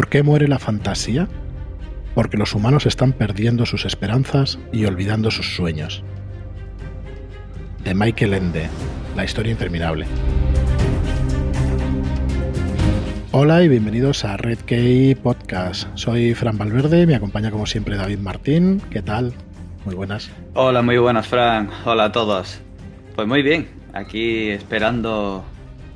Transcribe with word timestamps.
¿Por 0.00 0.08
qué 0.08 0.22
muere 0.22 0.48
la 0.48 0.58
fantasía? 0.58 1.28
Porque 2.14 2.38
los 2.38 2.54
humanos 2.54 2.86
están 2.86 3.12
perdiendo 3.12 3.66
sus 3.66 3.84
esperanzas 3.84 4.58
y 4.72 4.86
olvidando 4.86 5.30
sus 5.30 5.54
sueños. 5.54 6.02
De 7.84 7.94
Michael 7.94 8.32
Ende, 8.32 8.70
La 9.14 9.26
historia 9.26 9.52
interminable. 9.52 10.06
Hola 13.32 13.62
y 13.62 13.68
bienvenidos 13.68 14.24
a 14.24 14.38
Red 14.38 14.60
Key 14.60 15.16
Podcast. 15.16 15.86
Soy 15.96 16.32
Fran 16.32 16.56
Valverde, 16.56 17.06
me 17.06 17.14
acompaña 17.14 17.50
como 17.50 17.66
siempre 17.66 17.98
David 17.98 18.20
Martín. 18.20 18.80
¿Qué 18.88 19.02
tal? 19.02 19.34
Muy 19.84 19.94
buenas. 19.94 20.30
Hola, 20.54 20.80
muy 20.80 20.96
buenas, 20.96 21.28
Fran. 21.28 21.68
Hola 21.84 22.04
a 22.04 22.12
todos. 22.12 22.58
Pues 23.14 23.28
muy 23.28 23.42
bien, 23.42 23.68
aquí 23.92 24.48
esperando 24.48 25.44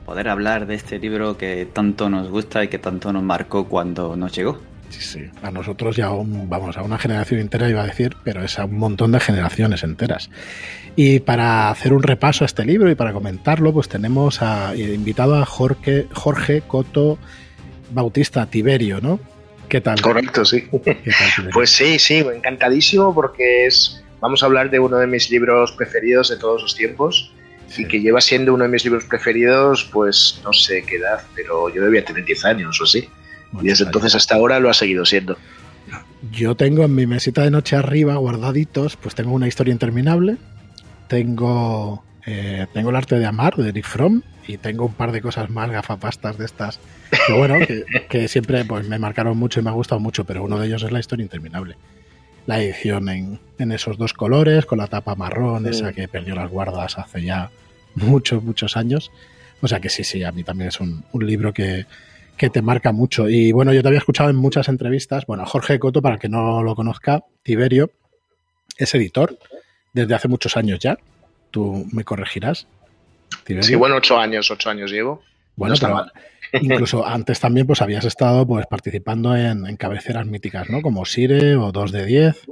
poder 0.05 0.29
hablar 0.29 0.67
de 0.67 0.75
este 0.75 0.99
libro 0.99 1.37
que 1.37 1.67
tanto 1.73 2.09
nos 2.11 2.29
gusta 2.29 2.65
y 2.65 2.69
que 2.69 2.79
tanto 2.79 3.13
nos 3.13 3.23
marcó 3.23 3.67
cuando 3.69 4.17
nos 4.17 4.35
llegó. 4.35 4.61
Sí, 4.91 5.01
sí. 5.01 5.31
A 5.43 5.51
nosotros 5.51 5.97
ya, 5.97 6.09
vamos, 6.09 6.77
a 6.77 6.83
una 6.83 6.99
generación 6.99 7.41
entera 7.41 7.69
iba 7.69 7.83
a 7.83 7.87
decir, 7.87 8.17
pero 8.23 8.45
es 8.45 8.59
a 8.59 8.67
un 8.67 8.79
montón 8.79 9.13
de 9.13 9.21
generaciones 9.21 9.83
enteras. 9.83 10.31
Y 10.95 11.21
para 11.21 11.71
hacer 11.71 11.93
un 11.93 12.03
repaso 12.03 12.45
a 12.45 12.47
este 12.47 12.65
libro 12.65 12.91
y 12.91 12.95
para 12.95 13.13
comentarlo, 13.13 13.73
pues 13.73 13.89
tenemos 13.89 14.43
a, 14.43 14.77
invitado 14.77 15.37
a 15.37 15.47
Jorge, 15.47 16.07
Jorge 16.13 16.63
Coto 16.63 17.19
Bautista 17.91 18.47
Tiberio, 18.47 19.01
¿no? 19.01 19.19
¿Qué 19.69 19.81
tal? 19.81 20.01
Correcto, 20.01 20.45
sí. 20.45 20.69
pues 21.53 21.71
sí, 21.71 21.99
sí, 21.99 22.19
encantadísimo 22.19 23.13
porque 23.15 23.67
es, 23.67 24.05
vamos 24.21 24.43
a 24.43 24.47
hablar 24.47 24.71
de 24.71 24.79
uno 24.79 24.99
de 24.99 25.07
mis 25.07 25.31
libros 25.31 25.73
preferidos 25.73 26.29
de 26.29 26.37
todos 26.37 26.63
los 26.63 26.77
tiempos 26.77 27.34
y 27.79 27.87
que 27.87 28.01
lleva 28.01 28.21
siendo 28.21 28.55
uno 28.55 28.65
de 28.65 28.71
mis 28.71 28.85
libros 28.85 29.05
preferidos, 29.05 29.89
pues 29.93 30.41
no 30.45 30.53
sé 30.53 30.85
qué 30.85 30.97
edad, 30.97 31.23
pero 31.35 31.73
yo 31.75 31.83
debía 31.83 32.05
tener 32.05 32.25
10 32.25 32.45
años 32.45 32.81
o 32.81 32.85
así. 32.85 33.09
y 33.61 33.69
desde 33.69 33.85
entonces 33.85 34.15
hasta 34.15 34.35
ahora 34.35 34.61
lo 34.61 34.71
ha 34.71 34.75
seguido 34.75 35.05
siendo. 35.05 35.37
Yo 36.31 36.55
tengo 36.55 36.85
en 36.85 36.95
mi 36.95 37.07
mesita 37.07 37.43
de 37.43 37.51
noche 37.51 37.77
arriba 37.77 38.17
guardaditos, 38.17 38.97
pues 38.97 39.15
tengo 39.15 39.33
una 39.33 39.47
historia 39.47 39.73
interminable, 39.73 40.37
tengo, 41.09 42.03
eh, 42.27 42.67
tengo 42.73 42.91
el 42.91 42.97
arte 42.97 43.19
de 43.19 43.27
amar 43.27 43.57
de 43.57 43.69
Eric 43.69 43.85
Fromm 43.85 44.23
y 44.47 44.57
tengo 44.57 44.87
un 44.87 44.95
par 44.95 45.13
de 45.13 45.21
cosas 45.21 45.51
más 45.51 45.71
gafapastas 45.71 46.39
de 46.39 46.47
estas, 46.47 46.81
que 47.27 47.33
bueno, 47.35 47.57
que, 48.09 48.29
siempre 48.29 48.65
pues, 48.65 48.89
me 48.89 48.99
marcaron 48.99 49.37
mucho 49.37 49.61
y 49.61 49.63
me 49.63 49.71
ha 49.71 49.75
gustado 49.75 50.01
mucho, 50.01 50.25
pero 50.25 50.45
uno 50.45 50.59
de 50.59 50.67
ellos 50.67 50.83
es 50.83 50.93
la 50.93 51.01
historia 51.01 51.25
interminable. 51.25 51.77
La 52.47 52.61
edición 52.61 53.09
en, 53.09 53.41
en, 53.59 53.73
esos 53.73 53.97
dos 53.97 54.13
colores, 54.13 54.67
con 54.67 54.79
la 54.79 54.87
tapa 54.87 55.15
marrón, 55.15 55.67
esa 55.67 55.93
que 55.93 56.09
perdió 56.09 56.35
las 56.35 56.51
guardas 56.51 56.99
hace 56.99 57.23
ya 57.23 57.51
muchos, 57.95 58.43
muchos 58.43 58.77
años. 58.77 59.11
O 59.61 59.69
sea 59.69 59.81
que 59.81 59.89
sí, 59.89 60.05
sí, 60.05 60.23
a 60.23 60.33
mí 60.33 60.45
también 60.45 60.69
es 60.69 60.81
un, 60.81 61.05
libro 61.21 61.53
que, 61.53 61.87
te 62.37 62.63
marca 62.63 62.93
mucho. 62.93 63.29
Y 63.29 63.53
bueno, 63.53 63.73
yo 63.73 63.83
te 63.83 63.89
había 63.89 63.99
escuchado 63.99 64.31
en 64.31 64.37
muchas 64.37 64.69
entrevistas. 64.69 65.25
Bueno, 65.27 65.47
Jorge 65.47 65.79
Coto, 65.79 66.03
para 66.03 66.17
el 66.17 66.21
que 66.21 66.29
no 66.29 66.63
lo 66.63 66.75
conozca, 66.75 67.25
Tiberio, 67.43 67.91
es 68.77 68.95
editor 68.95 69.39
desde 69.93 70.15
hace 70.15 70.29
muchos 70.29 70.57
años 70.57 70.81
ya. 70.81 70.99
Tú 71.51 71.87
me 71.93 72.05
corregirás. 72.05 72.67
Sí, 73.61 73.75
bueno, 73.75 73.97
ocho 73.97 74.19
años, 74.19 74.51
ocho 74.51 74.71
años 74.71 74.91
llevo. 74.91 75.23
Bueno, 75.57 75.75
incluso 76.53 77.07
antes 77.07 77.41
también 77.41 77.67
pues 77.67 77.81
habías 77.81 78.05
estado 78.05 78.47
pues 78.47 78.67
participando 78.67 79.37
en, 79.37 79.67
en 79.67 79.77
cabeceras 79.77 80.27
míticas, 80.27 80.69
¿no? 80.69 80.83
Como 80.83 81.05
Sire 81.05 81.57
o 81.57 81.73
2 81.73 81.93
de 81.93 82.07
10. 82.07 82.47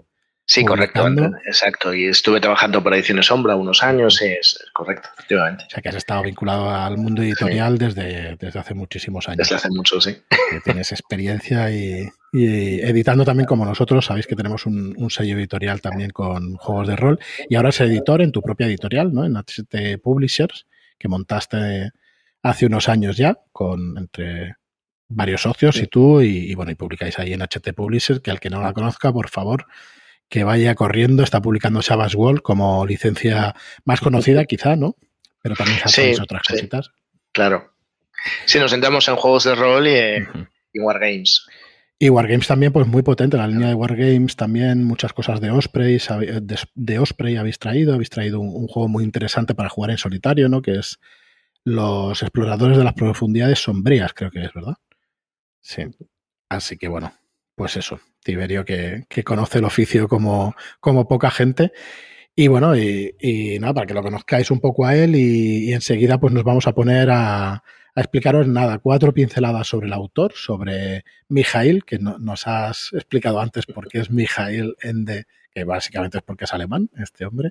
Sí, 0.53 0.67
correcto, 0.67 1.07
exacto. 1.47 1.95
Y 1.95 2.09
estuve 2.09 2.39
trabajando 2.39 2.85
para 2.85 2.97
Ediciones 2.97 3.25
Sombra 3.25 3.57
unos 3.57 3.83
años, 3.83 4.21
es, 4.21 4.63
correcto, 4.75 5.09
efectivamente. 5.15 5.65
O 5.67 5.71
sea, 5.71 5.81
que 5.81 5.89
has 5.89 5.95
estado 5.95 6.23
vinculado 6.25 6.69
al 6.69 6.99
mundo 6.99 7.23
editorial 7.23 7.79
desde, 7.79 8.37
desde 8.37 8.59
hace 8.59 8.75
muchísimos 8.75 9.31
años. 9.31 9.39
Desde 9.39 9.55
hace 9.55 9.71
mucho, 9.71 9.99
sí. 9.99 10.15
tienes 10.63 10.93
experiencia 10.93 11.71
y, 11.71 12.07
editando 12.35 13.25
también 13.25 13.47
como 13.47 13.65
nosotros. 13.65 14.05
Sabéis 14.05 14.27
que 14.27 14.37
tenemos 14.37 14.67
un, 14.67 14.95
sello 15.09 15.39
editorial 15.39 15.81
también 15.81 16.11
con 16.11 16.57
juegos 16.57 16.87
de 16.87 16.97
rol. 16.97 17.19
Y 17.49 17.55
ahora 17.55 17.71
es 17.71 17.81
editor 17.81 18.21
en 18.21 18.31
tu 18.31 18.43
propia 18.43 18.67
editorial, 18.67 19.11
¿no? 19.11 19.25
En 19.25 19.35
HT 19.39 20.03
Publishers, 20.03 20.67
que 20.99 21.09
montaste 21.09 21.93
hace 22.43 22.67
unos 22.67 22.91
años 22.91 23.17
ya, 23.17 23.39
con 23.53 23.97
entre 23.97 24.57
varios 25.09 25.41
socios 25.41 25.79
y 25.79 25.87
tú, 25.87 26.21
y, 26.21 26.51
y, 26.51 26.55
bueno, 26.55 26.73
y 26.73 26.75
publicáis 26.75 27.19
ahí 27.19 27.33
en 27.33 27.41
HT 27.41 27.73
Publishers, 27.75 28.21
que 28.21 28.31
al 28.31 28.39
que 28.39 28.51
no 28.51 28.61
la 28.61 28.75
conozca, 28.75 29.11
por 29.15 29.31
favor, 29.31 29.65
que 30.33 30.45
vaya 30.45 30.75
corriendo. 30.75 31.23
Está 31.23 31.43
publicando 31.43 31.83
Savage 31.83 32.17
World 32.17 32.41
como 32.41 32.87
licencia 32.87 33.55
más 33.85 34.01
conocida, 34.01 34.47
quizá, 34.47 34.77
¿no? 34.77 34.97
Pero 35.43 35.55
también 35.55 35.79
hacéis 35.85 36.19
otras 36.19 36.43
cositas. 36.43 36.91
Claro. 37.33 37.75
Si 38.47 38.59
nos 38.59 38.71
centramos 38.71 39.07
en 39.09 39.17
juegos 39.17 39.45
de 39.45 39.55
rol 39.55 39.87
y, 39.87 40.81
Wargames. 40.81 41.45
Y 41.99 42.09
Wargames 42.09 42.47
también, 42.47 42.73
pues 42.73 42.87
muy 42.87 43.03
potente. 43.03 43.37
La 43.37 43.47
línea 43.47 43.69
de 43.69 43.75
Wargames 43.75 44.35
también, 44.35 44.85
muchas 44.85 45.13
cosas 45.13 45.39
de 45.43 45.51
Osprey, 45.51 46.01
de, 46.75 46.99
Osprey 46.99 47.37
habéis 47.37 47.59
traído. 47.59 47.93
Habéis 47.93 48.09
traído 48.09 48.41
un, 48.41 48.69
juego 48.69 48.89
muy 48.89 49.05
interesante 49.05 49.55
para 49.55 49.69
jugar 49.69 49.91
en 49.91 49.99
solitario, 49.99 50.49
¿no? 50.49 50.63
Que 50.63 50.79
es 50.79 50.99
Los 51.63 52.23
Exploradores 52.23 52.79
de 52.79 52.85
las 52.85 52.95
Profundidades 52.95 53.59
Sombrías, 53.59 54.15
creo 54.15 54.31
que 54.31 54.47
es, 54.47 54.55
¿verdad? 54.55 54.77
Sí. 55.61 55.83
Así 56.49 56.79
que 56.79 56.89
bueno, 56.89 57.13
pues 57.55 57.77
eso, 57.77 58.01
Tiberio 58.23 58.65
que, 58.65 59.07
conoce 59.25 59.59
el 59.59 59.65
oficio 59.65 60.09
como, 60.09 60.55
como 60.81 61.09
poca 61.09 61.31
gente. 61.31 61.73
Y 62.35 62.49
bueno, 62.49 62.77
y, 62.77 63.59
nada, 63.61 63.75
para 63.75 63.87
que 63.87 63.95
lo 63.95 64.03
conozcáis 64.03 64.51
un 64.51 64.61
poco 64.61 64.87
a 64.87 64.97
él 64.97 65.15
y, 65.17 65.73
enseguida 65.73 66.19
pues 66.19 66.33
nos 66.33 66.45
vamos 66.45 66.67
a 66.67 66.73
poner 66.73 67.11
a, 67.11 67.63
explicaros 67.95 68.47
nada, 68.49 68.79
cuatro 68.79 69.13
pinceladas 69.13 69.67
sobre 69.69 69.87
el 69.87 69.93
autor, 69.93 70.33
sobre 70.35 71.05
Mijail, 71.29 71.85
que 71.85 71.99
nos 71.99 72.47
has 72.47 72.91
explicado 72.95 73.41
antes 73.41 73.67
por 73.67 73.89
qué 73.89 73.99
es 74.01 74.11
Mijail 74.11 74.77
Ende, 74.81 75.27
que 75.53 75.65
básicamente 75.65 76.19
es 76.19 76.25
porque 76.25 76.45
es 76.45 76.55
alemán, 76.55 76.89
este 76.97 77.27
hombre. 77.27 77.51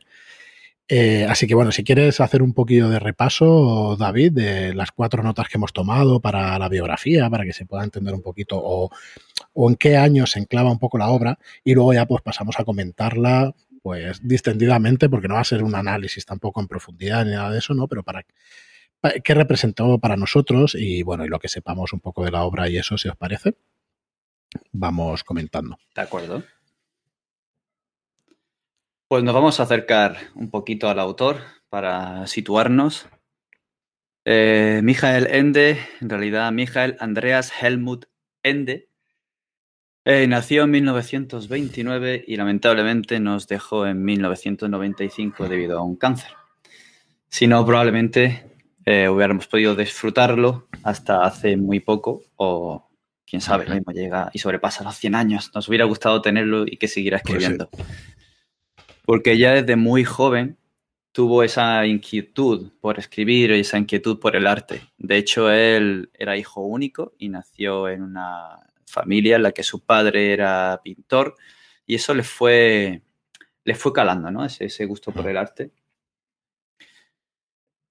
Eh, 0.93 1.23
así 1.23 1.47
que 1.47 1.55
bueno, 1.55 1.71
si 1.71 1.85
quieres 1.85 2.19
hacer 2.19 2.41
un 2.41 2.53
poquillo 2.53 2.89
de 2.89 2.99
repaso, 2.99 3.95
David, 3.97 4.33
de 4.33 4.73
las 4.73 4.91
cuatro 4.91 5.23
notas 5.23 5.47
que 5.47 5.57
hemos 5.57 5.71
tomado 5.71 6.19
para 6.19 6.59
la 6.59 6.67
biografía, 6.67 7.29
para 7.29 7.45
que 7.45 7.53
se 7.53 7.65
pueda 7.65 7.85
entender 7.85 8.13
un 8.13 8.21
poquito 8.21 8.61
o, 8.61 8.89
en 9.69 9.75
qué 9.77 9.95
año 9.95 10.27
se 10.27 10.39
enclava 10.39 10.69
un 10.69 10.79
poco 10.79 10.97
la 10.97 11.07
obra, 11.07 11.39
y 11.63 11.75
luego 11.75 11.93
ya 11.93 12.05
pues 12.05 12.21
pasamos 12.21 12.59
a 12.59 12.65
comentarla 12.65 13.55
pues 13.81 14.19
distendidamente, 14.21 15.07
porque 15.07 15.29
no 15.29 15.35
va 15.35 15.39
a 15.39 15.45
ser 15.45 15.63
un 15.63 15.75
análisis 15.75 16.25
tampoco 16.25 16.59
en 16.59 16.67
profundidad 16.67 17.23
ni 17.23 17.31
nada 17.31 17.51
de 17.51 17.59
eso, 17.59 17.73
¿no? 17.73 17.87
Pero 17.87 18.03
para, 18.03 18.25
qué 19.23 19.33
representó 19.33 19.97
para 19.97 20.17
nosotros 20.17 20.75
y 20.75 21.03
bueno, 21.03 21.23
y 21.23 21.29
lo 21.29 21.39
que 21.39 21.47
sepamos 21.47 21.93
un 21.93 22.01
poco 22.01 22.25
de 22.25 22.31
la 22.31 22.43
obra 22.43 22.67
y 22.67 22.75
eso, 22.75 22.97
si 22.97 23.07
os 23.07 23.15
parece, 23.15 23.53
vamos 24.73 25.23
comentando. 25.23 25.79
De 25.95 26.01
acuerdo. 26.01 26.43
Pues 29.11 29.25
nos 29.25 29.33
vamos 29.33 29.59
a 29.59 29.63
acercar 29.63 30.15
un 30.35 30.49
poquito 30.49 30.87
al 30.87 30.97
autor 30.97 31.41
para 31.67 32.27
situarnos. 32.27 33.09
Eh, 34.23 34.79
Michael 34.85 35.27
Ende, 35.29 35.77
en 35.99 36.09
realidad 36.09 36.49
Michael 36.53 36.95
Andreas 36.97 37.51
Helmut 37.61 38.05
Ende, 38.41 38.87
eh, 40.05 40.27
nació 40.27 40.63
en 40.63 40.71
1929 40.71 42.23
y 42.25 42.37
lamentablemente 42.37 43.19
nos 43.19 43.49
dejó 43.49 43.85
en 43.85 44.01
1995 44.01 45.49
debido 45.49 45.77
a 45.77 45.83
un 45.83 45.97
cáncer. 45.97 46.31
Si 47.27 47.47
no, 47.47 47.65
probablemente 47.65 48.45
eh, 48.85 49.09
hubiéramos 49.09 49.45
podido 49.47 49.75
disfrutarlo 49.75 50.69
hasta 50.83 51.25
hace 51.25 51.57
muy 51.57 51.81
poco 51.81 52.21
o 52.37 52.89
quién 53.25 53.41
sabe, 53.41 53.65
mismo 53.65 53.91
llega 53.91 54.29
y 54.31 54.39
sobrepasa 54.39 54.85
los 54.85 54.95
100 54.95 55.15
años. 55.15 55.51
Nos 55.53 55.67
hubiera 55.67 55.83
gustado 55.83 56.21
tenerlo 56.21 56.63
y 56.65 56.77
que 56.77 56.87
siguiera 56.87 57.19
pues 57.19 57.35
escribiendo 57.35 57.69
porque 59.11 59.37
ya 59.37 59.55
desde 59.55 59.75
muy 59.75 60.05
joven 60.05 60.57
tuvo 61.11 61.43
esa 61.43 61.85
inquietud 61.85 62.71
por 62.79 62.97
escribir 62.97 63.51
y 63.51 63.59
esa 63.59 63.77
inquietud 63.77 64.21
por 64.21 64.37
el 64.37 64.47
arte. 64.47 64.83
De 64.97 65.17
hecho, 65.17 65.51
él 65.51 66.09
era 66.13 66.37
hijo 66.37 66.61
único 66.61 67.11
y 67.17 67.27
nació 67.27 67.89
en 67.89 68.03
una 68.03 68.59
familia 68.85 69.35
en 69.35 69.43
la 69.43 69.51
que 69.51 69.63
su 69.63 69.83
padre 69.83 70.31
era 70.31 70.79
pintor 70.81 71.35
y 71.85 71.95
eso 71.95 72.13
le 72.13 72.23
fue, 72.23 73.01
le 73.65 73.75
fue 73.75 73.91
calando, 73.91 74.31
¿no? 74.31 74.45
Ese, 74.45 74.85
gusto 74.85 75.11
por 75.11 75.27
el 75.27 75.35
arte. 75.35 75.71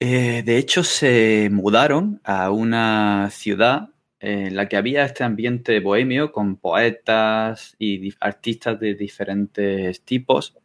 Eh, 0.00 0.42
de 0.42 0.56
hecho, 0.56 0.82
se 0.84 1.50
mudaron 1.52 2.22
a 2.24 2.50
una 2.50 3.28
ciudad 3.30 3.90
en 4.20 4.56
la 4.56 4.70
que 4.70 4.78
había 4.78 5.04
este 5.04 5.22
ambiente 5.22 5.80
bohemio 5.80 6.32
con 6.32 6.56
poetas 6.56 7.76
y 7.78 8.14
artistas 8.20 8.80
de 8.80 8.94
diferentes 8.94 10.02
tipos 10.02 10.56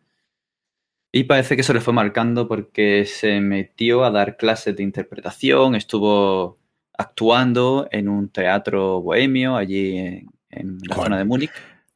y 1.15 1.23
parece 1.23 1.55
que 1.55 1.61
eso 1.61 1.71
le 1.71 1.79
fue 1.79 1.93
marcando 1.93 2.45
porque 2.45 3.05
se 3.05 3.39
metió 3.39 4.03
a 4.03 4.11
dar 4.11 4.35
clases 4.35 4.75
de 4.75 4.83
interpretación, 4.83 5.73
estuvo 5.73 6.59
actuando 6.97 7.87
en 7.89 8.09
un 8.09 8.27
teatro 8.27 9.01
bohemio 9.01 9.55
allí 9.55 9.97
en, 10.49 10.77
la 10.85 10.95
zona 10.95 11.17
de 11.17 11.23
Múnich. 11.23 11.51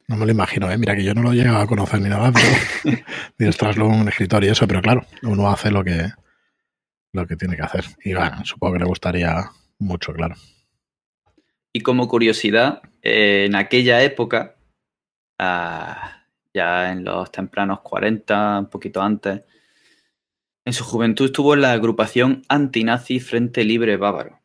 No 0.08 0.16
me 0.16 0.24
lo 0.24 0.32
imagino, 0.32 0.70
¿eh? 0.70 0.78
mira 0.78 0.96
que 0.96 1.04
yo 1.04 1.12
no 1.12 1.20
lo 1.20 1.32
he 1.32 1.36
llegado 1.36 1.58
a 1.58 1.66
conocer 1.66 2.00
ni 2.00 2.08
nada, 2.08 2.32
pero 2.32 2.96
ni 3.38 3.44
detrás 3.44 3.76
luego 3.76 3.92
un 3.92 4.08
escritor 4.08 4.42
y 4.42 4.48
eso, 4.48 4.66
pero 4.66 4.80
claro, 4.80 5.04
uno 5.22 5.50
hace 5.50 5.70
lo 5.70 5.84
que, 5.84 6.08
lo 7.12 7.26
que 7.26 7.36
tiene 7.36 7.56
que 7.56 7.62
hacer. 7.62 7.84
Y 8.02 8.14
bueno, 8.14 8.42
supongo 8.46 8.72
que 8.72 8.78
le 8.78 8.86
gustaría 8.86 9.50
mucho, 9.78 10.14
claro. 10.14 10.34
Y 11.74 11.82
como 11.82 12.08
curiosidad, 12.08 12.80
eh, 13.02 13.44
en 13.46 13.54
aquella 13.54 14.02
época, 14.02 14.56
ya 16.54 16.92
en 16.92 17.04
los 17.04 17.30
tempranos 17.30 17.80
40, 17.80 18.60
un 18.60 18.70
poquito 18.70 19.00
antes, 19.00 19.42
en 20.64 20.72
su 20.72 20.84
juventud 20.84 21.26
estuvo 21.26 21.54
en 21.54 21.62
la 21.62 21.72
agrupación 21.72 22.42
antinazi 22.48 23.18
Frente 23.20 23.64
Libre 23.64 23.96
Bávaro, 23.96 24.40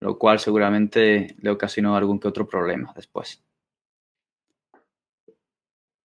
lo 0.00 0.18
cual 0.18 0.38
seguramente 0.38 1.36
le 1.40 1.50
ocasionó 1.50 1.96
algún 1.96 2.18
que 2.18 2.28
otro 2.28 2.48
problema 2.48 2.92
después. 2.96 3.42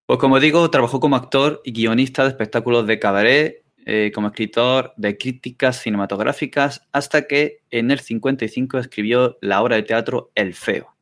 Pues 0.06 0.19
como 0.19 0.39
digo, 0.39 0.69
trabajó 0.69 1.00
como 1.00 1.15
actor 1.15 1.62
y 1.63 1.71
guionista 1.71 2.24
de 2.24 2.30
espectáculos 2.30 2.86
de 2.86 3.00
cabaret, 3.00 3.63
eh, 3.86 4.12
como 4.13 4.27
escritor 4.27 4.94
de 4.98 5.18
críticas 5.18 5.77
cinematográficas, 5.81 6.88
hasta 6.92 7.25
que 7.27 7.63
en 7.69 7.92
el 7.92 8.00
55 8.00 8.77
escribió 8.77 9.38
la 9.42 9.62
obra 9.62 9.77
de 9.77 9.83
teatro 9.83 10.31
El 10.36 10.54
Feo. 10.54 10.93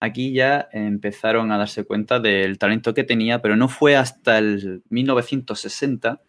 Aquí 0.00 0.32
ya 0.32 0.68
empezaron 0.72 1.52
a 1.52 1.58
darse 1.58 1.84
cuenta 1.84 2.20
del 2.20 2.58
talento 2.58 2.94
que 2.94 3.04
tenía, 3.04 3.42
pero 3.42 3.54
no 3.54 3.68
fue 3.68 3.96
hasta 3.96 4.38
el 4.38 4.82
1960 4.88 6.22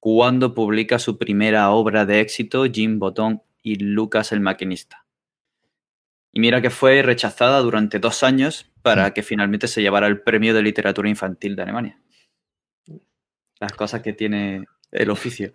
cuando 0.00 0.54
publica 0.54 0.98
su 0.98 1.18
primera 1.18 1.70
obra 1.70 2.06
de 2.06 2.20
éxito, 2.20 2.64
Jim 2.64 2.98
Botón 2.98 3.42
y 3.62 3.76
Lucas 3.76 4.32
el 4.32 4.40
Maquinista. 4.40 5.04
Y 6.32 6.40
mira 6.40 6.62
que 6.62 6.70
fue 6.70 7.02
rechazada 7.02 7.60
durante 7.60 7.98
dos 7.98 8.22
años 8.22 8.72
para 8.80 9.08
mm. 9.08 9.12
que 9.12 9.22
finalmente 9.22 9.68
se 9.68 9.82
llevara 9.82 10.06
el 10.06 10.22
premio 10.22 10.54
de 10.54 10.62
literatura 10.62 11.08
infantil 11.08 11.54
de 11.54 11.62
Alemania. 11.62 12.02
Las 13.60 13.74
cosas 13.74 14.00
que 14.00 14.14
tiene 14.14 14.64
el 14.90 15.10
oficio. 15.10 15.52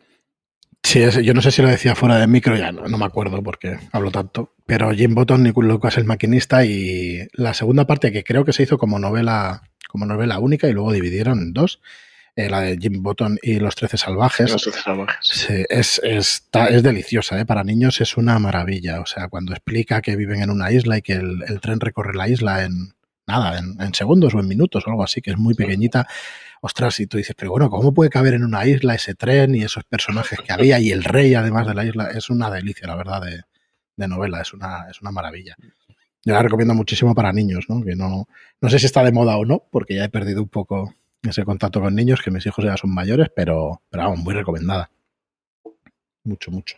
Sí, 0.84 1.02
yo 1.24 1.34
no 1.34 1.42
sé 1.42 1.52
si 1.52 1.62
lo 1.62 1.68
decía 1.68 1.96
fuera 1.96 2.18
de 2.18 2.28
micro, 2.28 2.56
ya 2.56 2.72
no, 2.72 2.98
me 2.98 3.06
acuerdo 3.06 3.44
porque 3.44 3.78
hablo 3.92 4.12
tanto. 4.12 4.56
Pero 4.66 4.92
Jim 4.92 5.14
Botton 5.14 5.46
y 5.46 5.52
Lucas 5.52 5.98
el 5.98 6.06
maquinista 6.06 6.64
y 6.66 7.28
la 7.34 7.54
segunda 7.54 7.86
parte 7.86 8.12
que 8.12 8.24
creo 8.24 8.46
que 8.46 8.54
se 8.54 8.64
hizo 8.64 8.78
como 8.78 8.98
novela, 8.98 9.64
como 9.90 10.06
novela 10.06 10.40
única 10.40 10.68
y 10.68 10.74
luego 10.74 10.94
dividieron 10.94 11.40
en 11.40 11.54
dos, 11.54 11.82
eh, 12.36 12.50
la 12.50 12.62
de 12.62 12.78
Jim 12.78 13.04
Botton 13.04 13.38
y 13.42 13.60
Los 13.60 13.76
Trece 13.76 13.98
Salvajes. 13.98 14.50
Los 14.50 14.62
Trece 14.62 14.80
Salvajes. 14.80 15.18
Sí, 15.22 15.66
es, 15.68 16.00
es, 16.04 16.48
es, 16.54 16.84
deliciosa, 16.84 17.40
¿eh? 17.40 17.46
para 17.46 17.64
niños 17.64 18.00
es 18.00 18.16
una 18.16 18.40
maravilla. 18.40 19.02
O 19.02 19.06
sea, 19.06 19.28
cuando 19.28 19.54
explica 19.54 20.02
que 20.02 20.16
viven 20.16 20.42
en 20.42 20.50
una 20.50 20.72
isla 20.72 20.98
y 20.98 21.02
que 21.02 21.14
el 21.14 21.60
tren 21.62 21.80
recorre 21.80 22.14
la 22.16 22.30
isla 22.30 22.64
en, 22.64 22.94
nada, 23.28 23.60
en, 23.60 23.94
segundos 23.94 24.34
o 24.34 24.40
en 24.40 24.48
minutos 24.48 24.86
o 24.86 24.90
algo 24.90 25.04
así, 25.04 25.22
que 25.22 25.32
es 25.32 25.38
muy 25.38 25.54
pequeñita. 25.54 26.08
Ostras, 26.62 27.00
y 27.00 27.08
tú 27.08 27.18
dices, 27.18 27.36
pero 27.38 27.52
bueno, 27.52 27.70
¿cómo 27.70 27.94
puede 27.94 28.10
caber 28.10 28.34
en 28.34 28.44
una 28.44 28.66
isla 28.66 28.96
ese 28.96 29.16
tren 29.16 29.56
y 29.56 29.64
esos 29.64 29.84
personajes 29.84 30.40
que 30.40 30.52
había 30.52 30.80
y 30.80 30.92
el 30.92 31.04
rey 31.04 31.36
además 31.36 31.68
de 31.68 31.74
la 31.74 31.86
isla? 31.86 32.10
Es 32.12 32.30
una 32.30 32.50
delicia, 32.50 32.88
la 32.88 32.96
verdad, 32.96 33.22
de, 33.22 34.08
novela, 34.08 34.42
es 34.42 34.54
una, 34.54 34.90
es 34.90 35.02
una 35.02 35.12
maravilla. 35.12 35.56
Yo 36.24 36.34
la 36.34 36.42
recomiendo 36.42 36.74
muchísimo 36.74 37.16
para 37.16 37.32
niños, 37.32 37.66
¿no? 37.70 37.84
Que 37.84 37.96
no, 37.96 38.28
no 38.60 38.70
sé 38.70 38.80
si 38.80 38.86
está 38.86 39.04
de 39.04 39.12
moda 39.12 39.38
o 39.38 39.46
no, 39.46 39.64
porque 39.72 39.96
ya 39.96 40.06
he 40.06 40.10
perdido 40.10 40.42
un 40.42 40.50
poco 40.50 40.94
ese 41.22 41.46
contacto 41.46 41.82
con 41.82 41.96
niños, 41.96 42.22
que 42.22 42.32
mis 42.32 42.46
hijos 42.46 42.66
ya 42.66 42.78
son 42.78 42.94
mayores, 42.94 43.30
pero, 43.36 43.82
pero 43.90 44.04
vamos, 44.04 44.20
muy 44.20 44.34
recomendada. 44.34 44.90
Mucho, 46.24 46.52
mucho. 46.52 46.78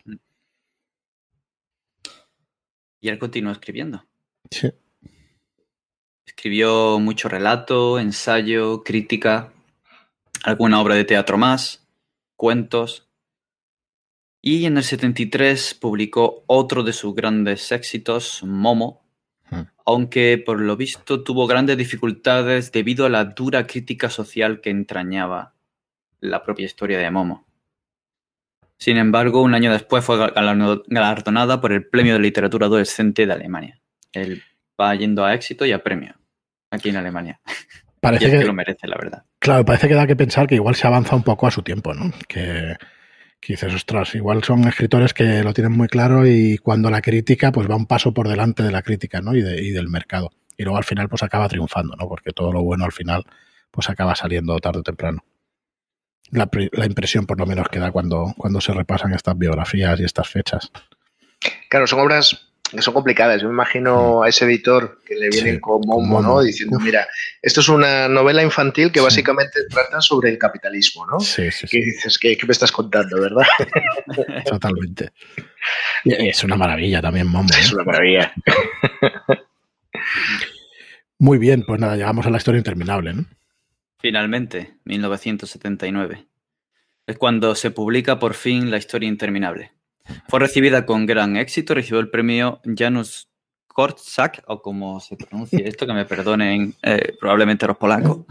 Y 3.00 3.08
él 3.08 3.18
continuó 3.18 3.52
escribiendo. 3.52 4.04
Sí. 4.50 4.72
Escribió 6.26 6.98
mucho 7.00 7.28
relato, 7.28 7.98
ensayo, 7.98 8.84
crítica, 8.84 9.52
alguna 10.44 10.80
obra 10.80 10.94
de 10.94 11.04
teatro 11.04 11.38
más, 11.38 11.86
cuentos. 12.36 13.08
Y 14.42 14.64
en 14.64 14.76
el 14.76 14.84
73 14.84 15.74
publicó 15.74 16.44
otro 16.46 16.82
de 16.82 16.92
sus 16.92 17.14
grandes 17.14 17.72
éxitos, 17.72 18.42
Momo, 18.42 19.04
hmm. 19.50 19.62
aunque 19.84 20.42
por 20.44 20.60
lo 20.60 20.76
visto 20.76 21.22
tuvo 21.22 21.46
grandes 21.46 21.76
dificultades 21.76 22.72
debido 22.72 23.04
a 23.04 23.10
la 23.10 23.24
dura 23.26 23.66
crítica 23.66 24.08
social 24.08 24.60
que 24.60 24.70
entrañaba 24.70 25.54
la 26.20 26.42
propia 26.42 26.66
historia 26.66 26.98
de 26.98 27.10
Momo. 27.10 27.46
Sin 28.78 28.96
embargo, 28.96 29.42
un 29.42 29.54
año 29.54 29.70
después 29.70 30.02
fue 30.02 30.16
galardonada 30.16 31.60
por 31.60 31.72
el 31.72 31.86
Premio 31.86 32.14
de 32.14 32.20
Literatura 32.20 32.66
Adolescente 32.66 33.26
de 33.26 33.32
Alemania. 33.32 33.78
Él 34.12 34.42
va 34.80 34.94
yendo 34.94 35.24
a 35.24 35.34
éxito 35.34 35.66
y 35.66 35.72
a 35.72 35.82
premio 35.82 36.14
aquí 36.70 36.88
en 36.88 36.96
Alemania. 36.96 37.40
Parece 38.00 38.30
que, 38.30 38.44
lo 38.44 38.54
merece, 38.54 38.86
la 38.86 38.96
verdad. 38.96 39.24
Claro, 39.38 39.64
parece 39.64 39.86
que 39.86 39.94
da 39.94 40.06
que 40.06 40.16
pensar 40.16 40.46
que 40.46 40.54
igual 40.54 40.74
se 40.74 40.86
avanza 40.86 41.14
un 41.14 41.22
poco 41.22 41.46
a 41.46 41.50
su 41.50 41.62
tiempo, 41.62 41.92
¿no? 41.92 42.10
Que, 42.28 42.76
dices, 43.46 43.74
ostras, 43.74 44.14
igual 44.14 44.42
son 44.42 44.66
escritores 44.66 45.12
que 45.12 45.42
lo 45.42 45.52
tienen 45.52 45.72
muy 45.72 45.86
claro 45.86 46.26
y 46.26 46.56
cuando 46.58 46.90
la 46.90 47.02
crítica, 47.02 47.52
pues 47.52 47.70
va 47.70 47.76
un 47.76 47.86
paso 47.86 48.14
por 48.14 48.26
delante 48.26 48.62
de 48.62 48.70
la 48.70 48.82
crítica, 48.82 49.20
¿no? 49.20 49.34
Y, 49.34 49.42
del 49.42 49.88
mercado. 49.88 50.30
Y 50.56 50.64
luego 50.64 50.78
al 50.78 50.84
final, 50.84 51.08
pues 51.08 51.22
acaba 51.22 51.48
triunfando, 51.48 51.94
¿no? 51.96 52.08
Porque 52.08 52.32
todo 52.32 52.52
lo 52.52 52.62
bueno 52.62 52.86
al 52.86 52.92
final, 52.92 53.24
pues 53.70 53.90
acaba 53.90 54.14
saliendo 54.14 54.58
tarde 54.58 54.80
o 54.80 54.82
temprano. 54.82 55.22
La, 56.30 56.48
la 56.72 56.86
impresión, 56.86 57.26
por 57.26 57.38
lo 57.38 57.44
menos, 57.44 57.68
que 57.68 57.80
da 57.80 57.90
cuando, 57.90 58.32
cuando 58.36 58.60
se 58.60 58.72
repasan 58.72 59.12
estas 59.12 59.36
biografías 59.36 60.00
y 60.00 60.04
estas 60.04 60.28
fechas. 60.28 60.70
Claro, 61.68 61.86
son 61.86 62.00
obras 62.00 62.49
que 62.49 62.49
son 62.78 62.94
complicadas. 62.94 63.42
Yo 63.42 63.48
me 63.48 63.54
imagino 63.54 64.22
a 64.22 64.28
ese 64.28 64.44
editor 64.44 65.00
que 65.04 65.14
le 65.16 65.28
viene 65.28 65.60
con 65.60 65.80
bombo, 65.80 66.22
¿no? 66.22 66.40
Diciendo, 66.40 66.78
mira, 66.78 67.06
esto 67.42 67.60
es 67.60 67.68
una 67.68 68.08
novela 68.08 68.42
infantil 68.42 68.92
que 68.92 69.00
básicamente 69.00 69.64
trata 69.68 70.00
sobre 70.00 70.30
el 70.30 70.38
capitalismo, 70.38 71.06
¿no? 71.06 71.20
Sí, 71.20 71.50
sí. 71.50 71.66
Que 71.66 71.78
dices, 71.78 72.18
¿qué, 72.18 72.38
me 72.46 72.52
estás 72.52 72.72
contando, 72.72 73.20
verdad? 73.20 73.44
Totalmente. 74.46 75.12
Es 76.04 76.44
una 76.44 76.56
maravilla 76.56 77.02
también, 77.02 77.26
Mombo. 77.26 77.52
Es 77.58 77.70
¿eh? 77.70 77.74
una 77.74 77.84
maravilla. 77.84 78.32
Muy 81.18 81.38
bien, 81.38 81.64
pues 81.66 81.80
nada, 81.80 81.96
llegamos 81.96 82.26
a 82.26 82.30
la 82.30 82.38
historia 82.38 82.58
interminable, 82.58 83.12
¿no? 83.12 83.24
Finalmente, 83.98 84.74
1979. 84.84 86.26
Es 87.06 87.18
cuando 87.18 87.54
se 87.54 87.70
publica 87.70 88.18
por 88.18 88.34
fin 88.34 88.70
la 88.70 88.78
historia 88.78 89.08
interminable. 89.08 89.72
Fue 90.28 90.40
recibida 90.40 90.86
con 90.86 91.06
gran 91.06 91.36
éxito, 91.36 91.74
recibió 91.74 92.00
el 92.00 92.10
premio 92.10 92.60
Janusz 92.64 93.26
Korczak, 93.66 94.42
o 94.46 94.60
como 94.60 95.00
se 95.00 95.16
pronuncia 95.16 95.60
esto, 95.60 95.86
que 95.86 95.92
me 95.92 96.04
perdonen 96.04 96.74
eh, 96.82 97.14
probablemente 97.18 97.66
los 97.66 97.76
polacos. 97.76 98.26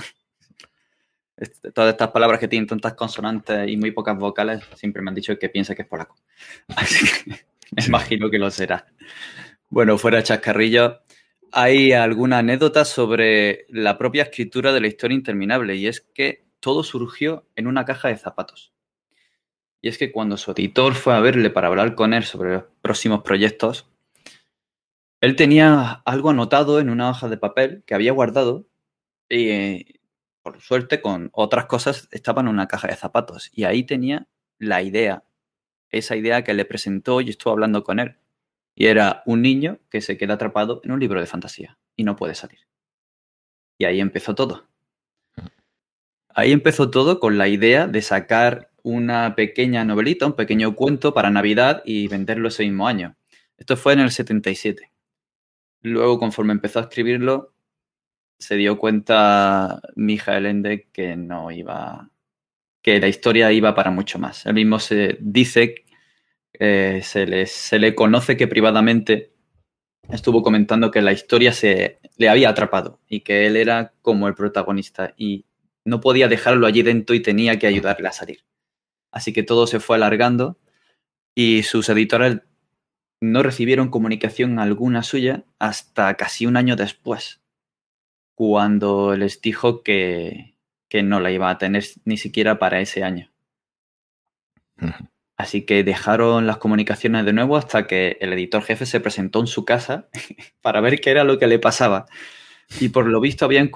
Este, 1.38 1.72
todas 1.72 1.94
estas 1.94 2.10
palabras 2.10 2.40
que 2.40 2.50
tienen 2.50 2.68
tantas 2.68 2.96
consonantes 2.96 3.70
y 3.70 3.78
muy 3.78 3.92
pocas 3.92 4.18
vocales, 4.18 4.62
siempre 4.76 5.02
me 5.02 5.10
han 5.10 5.16
dicho 5.16 5.38
que 5.40 5.48
piensa 5.48 5.74
que 5.74 5.84
es 5.84 5.88
polaco. 5.88 6.16
Así 6.76 7.06
que 7.06 7.32
me 7.72 7.86
imagino 7.86 8.30
que 8.30 8.38
lo 8.38 8.52
será. 8.52 8.86
Bueno, 9.70 9.98
fuera 9.98 10.22
chascarrillo, 10.22 11.00
hay 11.52 11.94
alguna 11.94 12.40
anécdota 12.40 12.84
sobre 12.86 13.66
la 13.70 13.98
propia 13.98 14.24
escritura 14.24 14.74
de 14.74 14.82
la 14.82 14.88
historia 14.88 15.16
interminable 15.16 15.76
y 15.76 15.88
es 15.88 16.02
que 16.02 16.46
todo 16.60 16.84
surgió 16.84 17.48
en 17.56 17.68
una 17.68 17.86
caja 17.86 18.10
de 18.10 18.18
zapatos. 18.18 18.74
Y 19.82 19.88
es 19.88 19.98
que 19.98 20.12
cuando 20.12 20.38
su 20.38 20.52
editor 20.52 20.94
fue 20.94 21.14
a 21.14 21.20
verle 21.20 21.50
para 21.50 21.68
hablar 21.68 21.96
con 21.96 22.14
él 22.14 22.24
sobre 22.24 22.54
los 22.54 22.64
próximos 22.82 23.24
proyectos, 23.24 23.90
él 25.22 25.36
tenía 25.36 26.02
algo 26.06 26.30
anotado 26.30 26.80
en 26.80 26.90
una 26.90 27.10
hoja 27.10 27.30
de 27.30 27.38
papel 27.38 27.84
que 27.86 27.94
había 27.94 28.12
guardado 28.12 28.68
y, 29.30 30.00
por 30.42 30.62
suerte, 30.62 31.02
con 31.02 31.30
otras 31.34 31.66
cosas 31.66 32.08
estaba 32.12 32.42
en 32.42 32.48
una 32.48 32.68
caja 32.68 32.88
de 32.88 32.96
zapatos. 32.96 33.52
Y 33.54 33.66
ahí 33.66 33.84
tenía 33.84 34.28
la 34.58 34.82
idea, 34.82 35.24
esa 35.92 36.16
idea 36.16 36.44
que 36.44 36.54
le 36.54 36.66
presentó 36.66 37.22
y 37.22 37.30
estuvo 37.30 37.54
hablando 37.54 37.84
con 37.84 38.00
él. 38.00 38.18
Y 38.76 38.88
era 38.88 39.24
un 39.26 39.42
niño 39.42 39.80
que 39.90 40.02
se 40.02 40.18
queda 40.18 40.36
atrapado 40.36 40.82
en 40.84 40.92
un 40.92 41.00
libro 41.00 41.20
de 41.20 41.26
fantasía 41.26 41.78
y 41.96 42.04
no 42.04 42.16
puede 42.16 42.36
salir. 42.36 42.60
Y 43.78 43.86
ahí 43.86 44.00
empezó 44.00 44.36
todo. 44.36 44.68
Ahí 46.30 46.54
empezó 46.54 46.90
todo 46.90 47.20
con 47.20 47.38
la 47.38 47.48
idea 47.50 47.88
de 47.88 48.02
sacar 48.02 48.69
una 48.90 49.36
pequeña 49.36 49.86
novelita, 49.86 50.26
un 50.26 50.34
pequeño 50.34 50.76
cuento 50.76 51.14
para 51.14 51.30
Navidad 51.30 51.82
y 51.86 52.08
venderlo 52.08 52.48
ese 52.48 52.64
mismo 52.64 52.88
año. 52.88 53.16
Esto 53.58 53.78
fue 53.78 53.94
en 53.94 54.00
el 54.00 54.12
77. 54.12 54.92
Luego, 55.82 56.20
conforme 56.20 56.54
empezó 56.54 56.80
a 56.80 56.84
escribirlo, 56.84 57.54
se 58.40 58.56
dio 58.56 58.78
cuenta 58.78 59.82
Mijael 59.96 60.46
Ende 60.46 60.88
que 60.92 61.16
no 61.16 61.52
iba, 61.52 62.10
que 62.82 63.00
la 63.00 63.08
historia 63.08 63.52
iba 63.52 63.76
para 63.76 63.92
mucho 63.92 64.18
más. 64.18 64.46
Él 64.46 64.56
mismo 64.56 64.80
se 64.80 65.18
dice, 65.22 65.76
eh, 66.54 67.02
se, 67.04 67.28
le, 67.28 67.46
se 67.46 67.80
le 67.80 67.94
conoce 67.96 68.38
que 68.38 68.48
privadamente 68.48 69.34
estuvo 70.10 70.42
comentando 70.42 70.90
que 70.90 71.02
la 71.02 71.12
historia 71.12 71.54
se 71.54 72.00
le 72.18 72.30
había 72.30 72.50
atrapado 72.50 73.00
y 73.08 73.22
que 73.22 73.46
él 73.46 73.56
era 73.56 73.94
como 74.02 74.28
el 74.28 74.34
protagonista 74.34 75.14
y 75.16 75.46
no 75.86 76.02
podía 76.02 76.28
dejarlo 76.28 76.66
allí 76.66 76.82
dentro 76.82 77.16
y 77.16 77.22
tenía 77.22 77.60
que 77.60 77.68
ayudarle 77.68 78.08
a 78.08 78.12
salir. 78.12 78.49
Así 79.12 79.34
que 79.34 79.44
todo 79.44 79.68
se 79.68 79.80
fue 79.80 79.96
alargando 79.96 80.58
y 81.36 81.64
sus 81.64 81.90
editores 81.90 82.42
no 83.22 83.44
recibieron 83.44 83.90
comunicación 83.90 84.60
alguna 84.60 85.04
suya 85.04 85.44
hasta 85.60 86.14
casi 86.16 86.46
un 86.46 86.58
año 86.58 86.76
después, 86.76 87.42
cuando 88.36 89.16
les 89.16 89.42
dijo 89.42 89.84
que, 89.84 90.56
no 91.04 91.20
la 91.20 91.32
iba 91.32 91.50
a 91.50 91.58
tener 91.58 91.84
ni 92.06 92.18
siquiera 92.18 92.60
para 92.60 92.80
ese 92.80 93.04
año. 93.04 93.32
Así 95.38 95.66
que 95.66 95.84
dejaron 95.84 96.48
las 96.48 96.58
comunicaciones 96.58 97.26
de 97.26 97.34
nuevo 97.34 97.58
hasta 97.58 97.88
que 97.88 98.18
el 98.22 98.34
editor 98.34 98.64
jefe 98.64 98.86
se 98.86 99.00
presentó 99.00 99.40
en 99.40 99.48
su 99.48 99.66
casa 99.66 100.10
para 100.62 100.82
ver 100.82 101.00
qué 101.00 101.12
era 101.12 101.24
lo 101.24 101.38
que 101.40 101.48
le 101.48 101.60
pasaba. 101.60 102.06
Y 102.80 102.90
por 102.90 103.08
lo 103.08 103.20
visto 103.20 103.46
había, 103.46 103.70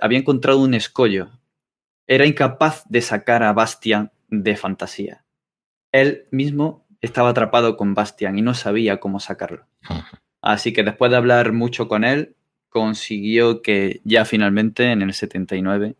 había 0.00 0.18
encontrado 0.18 0.60
un 0.60 0.74
escollo. 0.74 1.30
Era 2.06 2.26
incapaz 2.26 2.84
de 2.88 3.02
sacar 3.02 3.42
a 3.42 3.52
Bastian 3.52 4.12
de 4.42 4.56
fantasía. 4.56 5.24
Él 5.92 6.26
mismo 6.30 6.86
estaba 7.00 7.30
atrapado 7.30 7.76
con 7.76 7.94
Bastian 7.94 8.38
y 8.38 8.42
no 8.42 8.54
sabía 8.54 9.00
cómo 9.00 9.20
sacarlo. 9.20 9.66
Así 10.42 10.72
que 10.72 10.82
después 10.82 11.10
de 11.10 11.16
hablar 11.16 11.52
mucho 11.52 11.88
con 11.88 12.04
él, 12.04 12.36
consiguió 12.68 13.62
que 13.62 14.00
ya 14.04 14.24
finalmente 14.24 14.92
en 14.92 15.02
el 15.02 15.14
79 15.14 15.96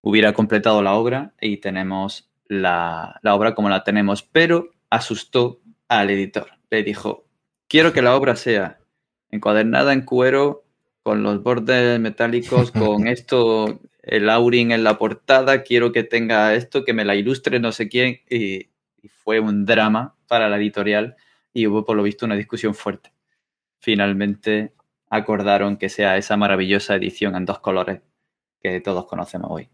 hubiera 0.00 0.32
completado 0.32 0.82
la 0.82 0.94
obra 0.94 1.34
y 1.40 1.58
tenemos 1.58 2.30
la, 2.48 3.20
obra 3.24 3.54
como 3.54 3.68
la 3.68 3.84
tenemos, 3.84 4.22
pero 4.22 4.70
asustó 4.88 5.60
al 5.88 6.10
editor. 6.10 6.48
Le 6.70 6.82
dijo, 6.82 7.26
quiero 7.68 7.92
que 7.92 8.02
la 8.02 8.16
obra 8.16 8.36
sea 8.36 8.78
encuadernada 9.30 9.92
en 9.92 10.02
cuero, 10.02 10.64
con 11.02 11.22
los 11.22 11.42
bordes 11.42 12.00
metálicos, 12.00 12.70
con 12.70 13.06
esto, 13.08 13.80
el 14.06 14.30
auring 14.30 14.72
en 14.72 14.84
la 14.84 14.98
portada, 14.98 15.62
quiero 15.62 15.92
que 15.92 16.04
tenga 16.04 16.54
esto, 16.54 16.84
que 16.84 16.94
me 16.94 17.04
la 17.04 17.14
ilustre 17.14 17.60
no 17.60 17.72
sé 17.72 17.88
quién. 17.88 18.20
Y, 18.30 18.70
y 19.02 19.08
fue 19.08 19.40
un 19.40 19.66
drama 19.66 20.14
para 20.26 20.48
la 20.48 20.56
editorial 20.56 21.16
y 21.52 21.66
hubo 21.66 21.84
por 21.84 21.96
lo 21.96 22.02
visto 22.02 22.24
una 22.24 22.36
discusión 22.36 22.74
fuerte. 22.74 23.12
Finalmente 23.80 24.72
acordaron 25.10 25.76
que 25.76 25.88
sea 25.88 26.16
esa 26.16 26.36
maravillosa 26.36 26.94
edición 26.94 27.36
en 27.36 27.44
dos 27.44 27.60
colores 27.60 28.00
que 28.60 28.80
todos 28.80 29.06
conocemos 29.06 29.50
hoy. 29.50 29.68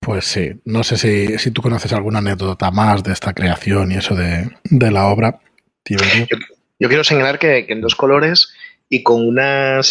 Pues 0.00 0.26
sí, 0.26 0.60
no 0.66 0.84
sé 0.84 0.98
si, 1.38 1.50
tú 1.50 1.62
conoces 1.62 1.92
alguna 1.94 2.18
anécdota 2.18 2.70
más 2.70 3.02
de 3.02 3.12
esta 3.12 3.32
creación 3.32 3.90
y 3.90 3.96
eso 3.96 4.14
de, 4.14 4.50
la 4.90 5.06
obra. 5.06 5.40
Yo, 5.86 5.98
yo, 6.78 6.88
quiero 6.88 7.04
señalar 7.04 7.38
que, 7.38 7.64
en 7.68 7.80
dos 7.80 7.94
colores 7.94 8.53
y 8.94 9.02
con 9.02 9.26
un 9.26 9.40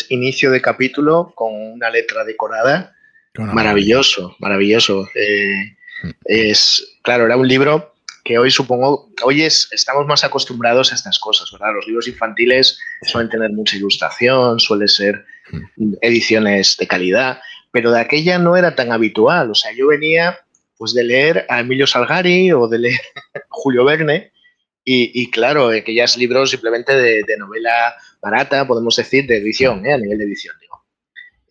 inicio 0.09 0.51
de 0.51 0.61
capítulo 0.61 1.33
con 1.35 1.53
una 1.53 1.89
letra 1.89 2.23
decorada, 2.23 2.95
maravilloso, 3.35 4.35
maravilloso. 4.39 5.07
Eh, 5.15 5.75
mm. 6.03 6.09
es, 6.25 6.97
claro, 7.01 7.25
era 7.25 7.35
un 7.35 7.47
libro 7.47 7.95
que 8.23 8.37
hoy 8.37 8.49
supongo, 8.49 9.09
hoy 9.23 9.41
es, 9.41 9.67
estamos 9.71 10.05
más 10.05 10.23
acostumbrados 10.23 10.91
a 10.91 10.95
estas 10.95 11.19
cosas, 11.19 11.51
¿verdad? 11.51 11.73
Los 11.75 11.87
libros 11.87 12.07
infantiles 12.07 12.79
suelen 13.01 13.29
tener 13.29 13.51
mucha 13.51 13.75
ilustración, 13.75 14.59
suelen 14.59 14.87
ser 14.87 15.25
mm. 15.51 15.95
ediciones 16.01 16.77
de 16.77 16.87
calidad 16.87 17.39
pero 17.73 17.91
de 17.91 17.99
aquella 17.99 18.37
no 18.37 18.55
era 18.55 18.75
tan 18.75 18.91
habitual. 18.91 19.49
O 19.49 19.55
sea, 19.55 19.71
yo 19.73 19.87
venía 19.87 20.37
pues 20.77 20.93
de 20.93 21.03
leer 21.03 21.47
a 21.49 21.59
Emilio 21.59 21.87
Salgari 21.87 22.51
o 22.51 22.67
de 22.67 22.77
leer 22.77 23.01
a 23.35 23.39
Julio 23.49 23.83
Verne 23.83 24.31
y, 24.85 25.31
claro, 25.31 25.69
aquellos 25.69 26.17
libros 26.17 26.51
simplemente 26.51 26.93
de, 26.93 27.37
novela 27.37 27.95
barata, 28.21 28.67
podemos 28.67 28.95
decir, 28.95 29.25
de 29.27 29.37
edición, 29.37 29.85
¿eh? 29.85 29.93
a 29.93 29.97
nivel 29.97 30.17
de 30.17 30.25
edición, 30.25 30.55
digo. 30.59 30.83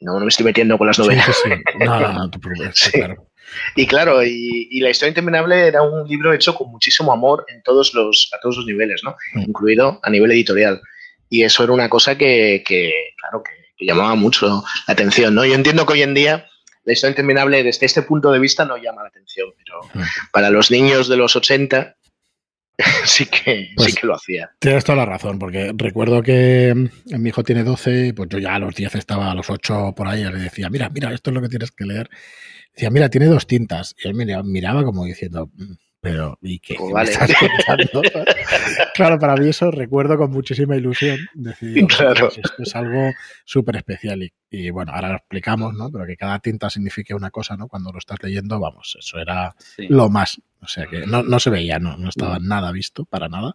No, 0.01 0.19
me 0.19 0.27
estoy 0.27 0.45
metiendo 0.45 0.77
con 0.77 0.89
las 0.89 0.99
novelas. 0.99 1.27
Sí, 1.27 1.33
sí. 1.45 1.85
No, 1.85 2.01
no, 2.01 2.13
no, 2.13 2.31
claro. 2.93 3.29
Y 3.77 3.87
claro, 3.87 4.23
y, 4.25 4.81
La 4.81 4.91
historia 4.91 5.11
interminable 5.11 5.67
era 5.67 5.83
un 5.83 6.07
libro 6.09 6.33
hecho 6.33 6.55
con 6.55 6.71
muchísimo 6.71 7.13
amor 7.13 7.45
en 7.49 7.63
todos 7.63 7.95
los, 7.95 8.31
a 8.35 8.41
todos 8.41 8.57
los 8.57 8.67
niveles, 8.67 9.03
¿no? 9.05 9.17
Mm. 9.35 9.43
Incluido 9.43 10.01
a 10.03 10.11
nivel 10.11 10.33
editorial. 10.33 10.81
Y 11.29 11.45
eso 11.45 11.65
era 11.65 11.73
una 11.73 11.89
cosa 11.89 12.19
que, 12.19 12.63
que 12.67 12.93
claro, 13.19 13.43
que 13.43 13.87
llamaba 13.87 14.15
mucho 14.15 14.65
la 14.87 14.93
atención, 14.93 15.35
¿no? 15.35 15.45
Yo 15.45 15.55
entiendo 15.55 15.87
que 15.87 15.95
hoy 15.95 16.03
en 16.03 16.15
día 16.15 16.47
la 16.85 16.93
historia 16.93 17.13
interminable 17.13 17.63
desde 17.63 17.87
este 17.87 18.03
punto 18.03 18.33
de 18.33 18.39
vista 18.39 18.65
no 18.65 18.77
llama 18.77 19.03
la 19.03 19.09
atención, 19.09 19.49
pero 19.57 20.07
para 20.33 20.51
los 20.51 20.71
niños 20.71 21.09
de 21.09 21.17
los 21.17 21.37
80 21.37 21.97
sí 23.05 23.27
que, 23.27 23.69
sí 23.69 23.75
pues 23.77 23.95
que 23.95 24.07
lo 24.07 24.15
hacía. 24.15 24.51
Tienes 24.59 24.85
toda 24.85 24.97
la 24.97 25.07
razón, 25.07 25.39
porque 25.39 25.73
recuerdo 25.75 26.23
que 26.23 26.73
mm, 26.75 27.19
mi 27.21 27.29
hijo 27.31 27.43
tiene 27.43 27.65
12, 27.65 28.15
pues 28.15 28.29
yo 28.29 28.39
ya 28.39 28.55
a 28.55 28.59
los 28.59 28.75
10 28.75 28.95
estaba 28.95 29.31
a 29.31 29.35
los 29.35 29.51
8 29.51 29.95
por 29.97 30.09
ahí, 30.09 30.23
y 30.23 30.25
le 30.25 30.39
decía, 30.39 30.69
mira, 30.71 30.89
mira, 30.89 31.13
esto 31.13 31.31
es 31.31 31.35
lo 31.35 31.43
que 31.43 31.49
tienes 31.49 31.71
que 31.73 31.85
leer. 31.85 32.11
Decía, 32.75 32.91
mira, 32.91 33.11
tiene 33.11 33.27
dos 33.27 33.47
tintas. 33.47 33.95
Y 34.03 34.09
él 34.09 34.15
miraba 34.15 34.85
como 34.85 35.05
diciendo, 35.05 35.51
mm, 35.55 35.73
pero, 36.03 36.37
¿y 36.43 36.59
qué, 36.59 36.75
pues 36.77 37.11
estás 37.11 37.31
contando? 37.39 38.03
claro, 38.95 39.21
para 39.21 39.37
mí 39.37 39.49
eso 39.49 39.71
recuerdo 39.71 40.19
con 40.19 40.33
muchísima 40.33 40.75
ilusión. 40.75 41.17
Decir, 41.33 41.87
claro. 41.87 42.27
Pues 42.27 42.39
esto 42.39 42.61
es 42.65 42.75
algo 42.75 43.13
súper 43.45 43.77
especial. 43.77 44.29
Y, 44.51 44.71
bueno, 44.71 44.91
ahora 44.93 45.11
lo 45.11 45.17
explicamos, 45.19 45.75
¿no? 45.75 45.93
Pero 45.93 46.05
que 46.05 46.17
cada 46.17 46.41
tinta 46.41 46.71
signifique 46.71 47.15
una 47.15 47.31
cosa, 47.31 47.57
¿no? 47.57 47.69
Cuando 47.69 47.93
lo 47.93 47.99
estás 47.99 48.21
leyendo, 48.21 48.59
vamos, 48.59 48.97
eso 48.99 49.21
era 49.21 49.55
lo 49.79 50.09
más. 50.09 50.43
O 50.61 50.67
sea 50.67 50.87
que 50.87 51.07
no, 51.07 51.23
no 51.23 51.39
se 51.39 51.51
veía, 51.51 51.79
no, 51.79 51.97
no 51.97 52.09
estaba 52.09 52.41
mm. 52.41 52.49
nada 52.49 52.73
visto, 52.73 53.05
para 53.05 53.29
nada. 53.29 53.55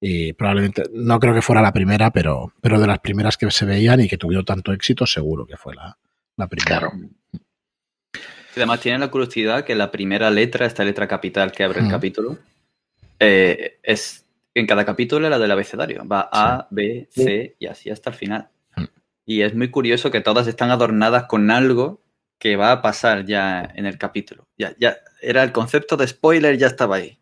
Y 0.00 0.32
probablemente, 0.32 0.82
no 0.92 1.20
creo 1.20 1.34
que 1.34 1.42
fuera 1.42 1.62
la 1.62 1.72
primera, 1.72 2.10
pero, 2.10 2.52
pero 2.60 2.80
de 2.80 2.88
las 2.88 2.98
primeras 2.98 3.36
que 3.36 3.48
se 3.52 3.64
veían 3.64 4.00
y 4.00 4.08
que 4.08 4.18
tuvieron 4.18 4.44
tanto 4.44 4.72
éxito, 4.72 5.06
seguro 5.06 5.46
que 5.46 5.56
fue 5.56 5.76
la, 5.76 5.96
la 6.36 6.48
primera. 6.48 6.90
Además, 8.56 8.80
tiene 8.80 8.98
la 8.98 9.10
curiosidad 9.10 9.64
que 9.64 9.74
la 9.74 9.90
primera 9.90 10.30
letra, 10.30 10.66
esta 10.66 10.84
letra 10.84 11.06
capital 11.06 11.52
que 11.52 11.64
abre 11.64 11.80
el 11.80 11.88
capítulo, 11.88 12.38
eh, 13.18 13.78
es 13.82 14.24
en 14.54 14.66
cada 14.66 14.84
capítulo 14.84 15.28
la 15.28 15.38
del 15.38 15.50
abecedario. 15.50 16.06
Va 16.06 16.28
A, 16.32 16.66
B, 16.70 17.08
C 17.10 17.56
y 17.58 17.66
así 17.66 17.90
hasta 17.90 18.10
el 18.10 18.16
final. 18.16 18.48
Y 19.24 19.42
es 19.42 19.54
muy 19.54 19.70
curioso 19.70 20.10
que 20.10 20.20
todas 20.20 20.48
están 20.48 20.70
adornadas 20.70 21.24
con 21.24 21.50
algo 21.50 22.02
que 22.38 22.56
va 22.56 22.72
a 22.72 22.82
pasar 22.82 23.26
ya 23.26 23.70
en 23.74 23.86
el 23.86 23.98
capítulo. 23.98 24.48
Ya, 24.58 24.74
ya 24.80 24.96
era 25.20 25.42
el 25.42 25.52
concepto 25.52 25.96
de 25.96 26.08
spoiler, 26.08 26.56
ya 26.58 26.66
estaba 26.66 26.96
ahí. 26.96 27.18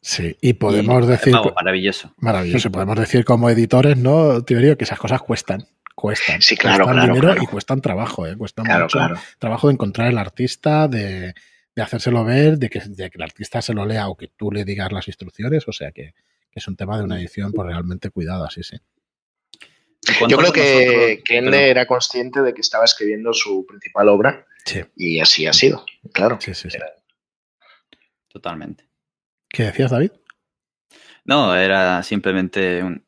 Sí, 0.00 0.36
y 0.40 0.54
podemos 0.54 1.06
decir. 1.06 1.34
maravilloso. 1.54 2.12
Maravilloso. 2.18 2.70
Podemos 2.72 2.98
decir 2.98 3.24
como 3.24 3.50
editores, 3.50 3.96
¿no, 3.96 4.42
Teoría, 4.42 4.76
que 4.76 4.84
esas 4.84 4.98
cosas 4.98 5.20
cuestan 5.20 5.66
cuestan. 5.96 6.42
Sí, 6.42 6.56
claro, 6.56 6.84
cuestan 6.84 7.12
dinero 7.12 7.42
y 7.42 7.46
cuestan 7.46 7.80
trabajo, 7.80 8.26
¿eh? 8.26 8.36
Cuestan 8.36 8.66
mucho 8.66 8.98
trabajo 9.40 9.66
de 9.66 9.72
encontrar 9.72 10.08
el 10.08 10.18
artista, 10.18 10.86
de, 10.86 11.34
hacérselo 11.76 12.24
ver, 12.24 12.58
de 12.58 12.68
que, 12.70 12.78
el 12.78 13.22
artista 13.22 13.60
se 13.60 13.74
lo 13.74 13.84
lea 13.84 14.06
o 14.08 14.16
que 14.16 14.28
tú 14.28 14.52
le 14.52 14.64
digas 14.64 14.92
las 14.92 15.08
instrucciones. 15.08 15.66
O 15.66 15.72
sea 15.72 15.90
que, 15.90 16.14
es 16.52 16.68
un 16.68 16.76
tema 16.76 16.96
de 16.96 17.04
una 17.04 17.18
edición 17.18 17.52
por 17.52 17.66
realmente 17.66 18.10
cuidado, 18.10 18.44
así 18.44 18.62
sí. 18.62 18.76
Yo 20.28 20.38
creo 20.38 20.52
que 20.52 21.22
Kende 21.24 21.68
era 21.68 21.86
consciente 21.86 22.40
de 22.40 22.54
que 22.54 22.60
estaba 22.60 22.84
escribiendo 22.84 23.34
su 23.34 23.66
principal 23.66 24.08
obra 24.08 24.46
y 24.94 25.20
así 25.20 25.46
ha 25.46 25.52
sido, 25.52 25.84
claro. 26.12 26.38
Sí, 26.40 26.54
sí, 26.54 26.70
sí. 26.70 26.78
Totalmente. 28.28 28.88
¿Qué 29.48 29.64
decías, 29.64 29.90
David? 29.90 30.12
No, 31.24 31.56
era 31.56 32.02
simplemente 32.02 32.82
un, 32.82 33.05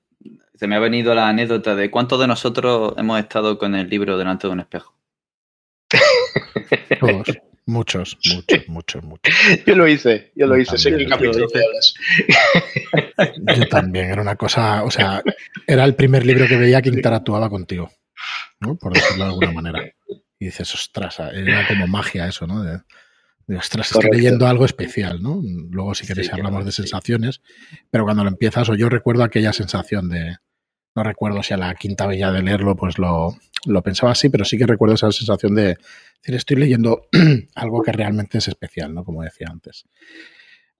se 0.59 0.67
me 0.67 0.75
ha 0.75 0.81
venido 0.81 1.15
la 1.15 1.29
anécdota 1.29 1.77
de 1.77 1.91
cuántos 1.91 2.19
de 2.19 2.27
nosotros 2.27 2.95
hemos 2.97 3.21
estado 3.21 3.59
con 3.59 3.77
el 3.77 3.89
libro 3.89 4.19
delante 4.19 4.49
de 4.49 4.53
un 4.53 4.61
espejo. 4.61 4.95
Todos. 7.01 7.39
Muchos, 7.65 8.17
muchos, 8.25 8.65
muchos, 8.67 9.05
muchos. 9.05 9.35
Yo 9.67 9.75
lo 9.77 9.87
hice, 9.87 10.33
yo 10.35 10.47
lo 10.47 10.57
hice, 10.57 10.79
sé 10.79 10.97
qué 10.97 11.07
capítulo 11.07 11.47
te 11.49 11.63
hablas. 11.63 11.95
Yo 13.59 13.69
también, 13.69 14.11
era 14.11 14.23
una 14.23 14.37
cosa, 14.37 14.85
o 14.85 14.91
sea, 14.91 15.23
era 15.67 15.85
el 15.85 15.95
primer 15.95 16.25
libro 16.25 16.47
que 16.47 16.57
veía 16.57 16.81
que 16.81 16.89
interactuaba 16.89 17.51
contigo, 17.51 17.91
¿no? 18.61 18.77
Por 18.77 18.95
decirlo 18.95 19.25
de 19.25 19.31
alguna 19.31 19.53
manera. 19.53 19.93
Y 20.39 20.47
dices, 20.47 20.75
ostras, 20.75 21.21
era 21.35 21.69
como 21.69 21.87
magia 21.87 22.27
eso, 22.27 22.47
¿no? 22.47 22.63
De, 22.63 22.81
ostras, 23.59 23.93
estoy 23.93 24.13
leyendo 24.13 24.47
algo 24.47 24.65
especial, 24.65 25.21
¿no? 25.23 25.43
Luego, 25.71 25.95
si 25.95 26.07
queréis, 26.07 26.33
hablamos 26.33 26.65
de 26.65 26.73
sensaciones, 26.73 27.43
pero 27.91 28.05
cuando 28.05 28.25
lo 28.25 28.31
empiezas, 28.31 28.67
o 28.71 28.77
yo 28.77 28.89
recuerdo 28.89 29.25
aquella 29.25 29.53
sensación 29.53 30.09
de, 30.09 30.39
no 30.99 31.05
recuerdo 31.05 31.45
si 31.45 31.55
a 31.55 31.57
la 31.57 31.75
quinta 31.77 32.07
vez 32.07 32.19
ya 32.19 32.33
de 32.33 32.43
leerlo, 32.43 32.77
pues 32.77 32.99
lo, 32.99 33.37
pensaba 33.85 34.13
así, 34.13 34.29
pero 34.29 34.45
sí 34.45 34.59
que 34.59 34.67
recuerdo 34.67 34.97
esa 34.97 35.13
sensación 35.13 35.55
de 35.55 35.79
decir, 36.21 36.35
estoy 36.35 36.57
leyendo 36.57 37.03
algo 37.55 37.83
que 37.83 37.93
realmente 37.93 38.39
es 38.39 38.49
especial, 38.49 38.93
¿no? 38.93 39.05
Como 39.05 39.23
decía 39.23 39.47
antes. 39.49 39.85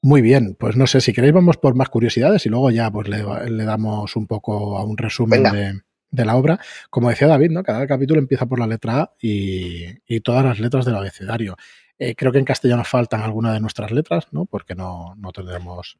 Muy 0.03 0.21
bien, 0.21 0.57
pues 0.59 0.77
no 0.77 0.89
sé, 0.89 1.01
si 1.01 1.13
queréis 1.13 1.35
vamos 1.35 1.57
por 1.57 1.77
más 1.77 1.89
curiosidades 1.89 2.45
y 2.47 2.49
luego 2.49 2.71
ya 2.71 2.91
pues 2.91 3.09
le, 3.09 3.65
damos 3.65 4.17
un 4.17 4.27
poco 4.27 4.77
a 4.77 4.85
un 4.85 4.97
resumen 4.97 5.83
de, 6.11 6.25
la 6.25 6.35
obra. 6.35 6.59
Como 6.91 7.11
decía 7.11 7.29
David, 7.29 7.51
¿no? 7.51 7.63
Cada 7.63 7.87
capítulo 7.87 8.19
empieza 8.19 8.47
por 8.47 8.59
la 8.59 8.67
letra 8.67 9.01
A 9.01 9.13
y, 9.21 10.21
todas 10.21 10.45
las 10.45 10.59
letras 10.59 10.85
del 10.85 10.97
abecedario. 10.97 11.57
Eh, 11.97 12.17
creo 12.17 12.33
que 12.33 12.39
en 12.39 12.45
castellano 12.45 12.85
faltan 12.85 13.23
algunas 13.23 13.55
de 13.55 13.61
nuestras 13.61 13.93
letras, 13.93 14.27
¿no? 14.33 14.47
Porque 14.47 14.75
no, 14.75 15.15
no 15.17 15.33
tendremos 15.33 15.99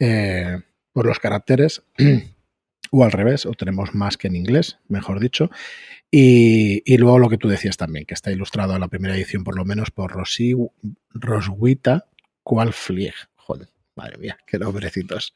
eh, 0.00 0.58
por 0.92 1.06
los 1.06 1.20
caracteres. 1.20 1.82
o 2.90 3.04
al 3.04 3.12
revés, 3.12 3.46
o 3.46 3.52
tenemos 3.52 3.94
más 3.94 4.16
que 4.16 4.28
en 4.28 4.36
inglés, 4.36 4.78
mejor 4.88 5.20
dicho. 5.20 5.50
Y, 6.10 6.96
luego 6.96 7.18
lo 7.18 7.28
que 7.28 7.38
tú 7.38 7.48
decías 7.48 7.76
también, 7.76 8.04
que 8.04 8.14
está 8.14 8.32
ilustrado 8.32 8.74
a 8.74 8.78
la 8.78 8.88
primera 8.88 9.14
edición 9.14 9.44
por 9.44 9.56
lo 9.56 9.64
menos 9.64 9.90
por 9.90 10.10
Rosy, 10.10 10.54
Roswita 11.14 12.06
Qualflieg. 12.42 13.14
Joder, 13.36 13.68
madre 13.94 14.18
mía, 14.18 14.38
qué 14.44 14.58
nombrecitos. 14.58 15.34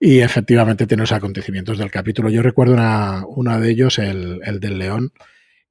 Y 0.00 0.20
efectivamente 0.20 0.86
tiene 0.86 1.02
los 1.02 1.12
acontecimientos 1.12 1.76
del 1.76 1.90
capítulo. 1.90 2.30
Yo 2.30 2.42
recuerdo 2.42 2.74
una, 3.28 3.60
de 3.60 3.70
ellos, 3.70 3.98
el, 3.98 4.40
del 4.58 4.78
león, 4.78 5.12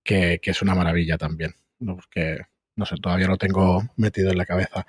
que, 0.04 0.40
es 0.44 0.62
una 0.62 0.76
maravilla 0.76 1.18
también, 1.18 1.56
¿no? 1.80 1.96
porque 1.96 2.42
no 2.76 2.86
sé, 2.86 2.98
todavía 2.98 3.28
lo 3.28 3.38
tengo 3.38 3.84
metido 3.96 4.30
en 4.30 4.38
la 4.38 4.46
cabeza. 4.46 4.86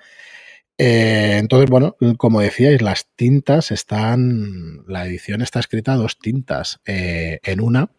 Eh, 0.77 1.37
entonces, 1.39 1.69
bueno, 1.69 1.95
como 2.17 2.41
decíais, 2.41 2.81
las 2.81 3.07
tintas 3.15 3.71
están, 3.71 4.83
la 4.87 5.05
edición 5.05 5.41
está 5.41 5.59
escrita 5.59 5.93
a 5.93 5.97
dos 5.97 6.19
tintas. 6.19 6.79
Eh, 6.85 7.39
en 7.43 7.61
una, 7.61 7.89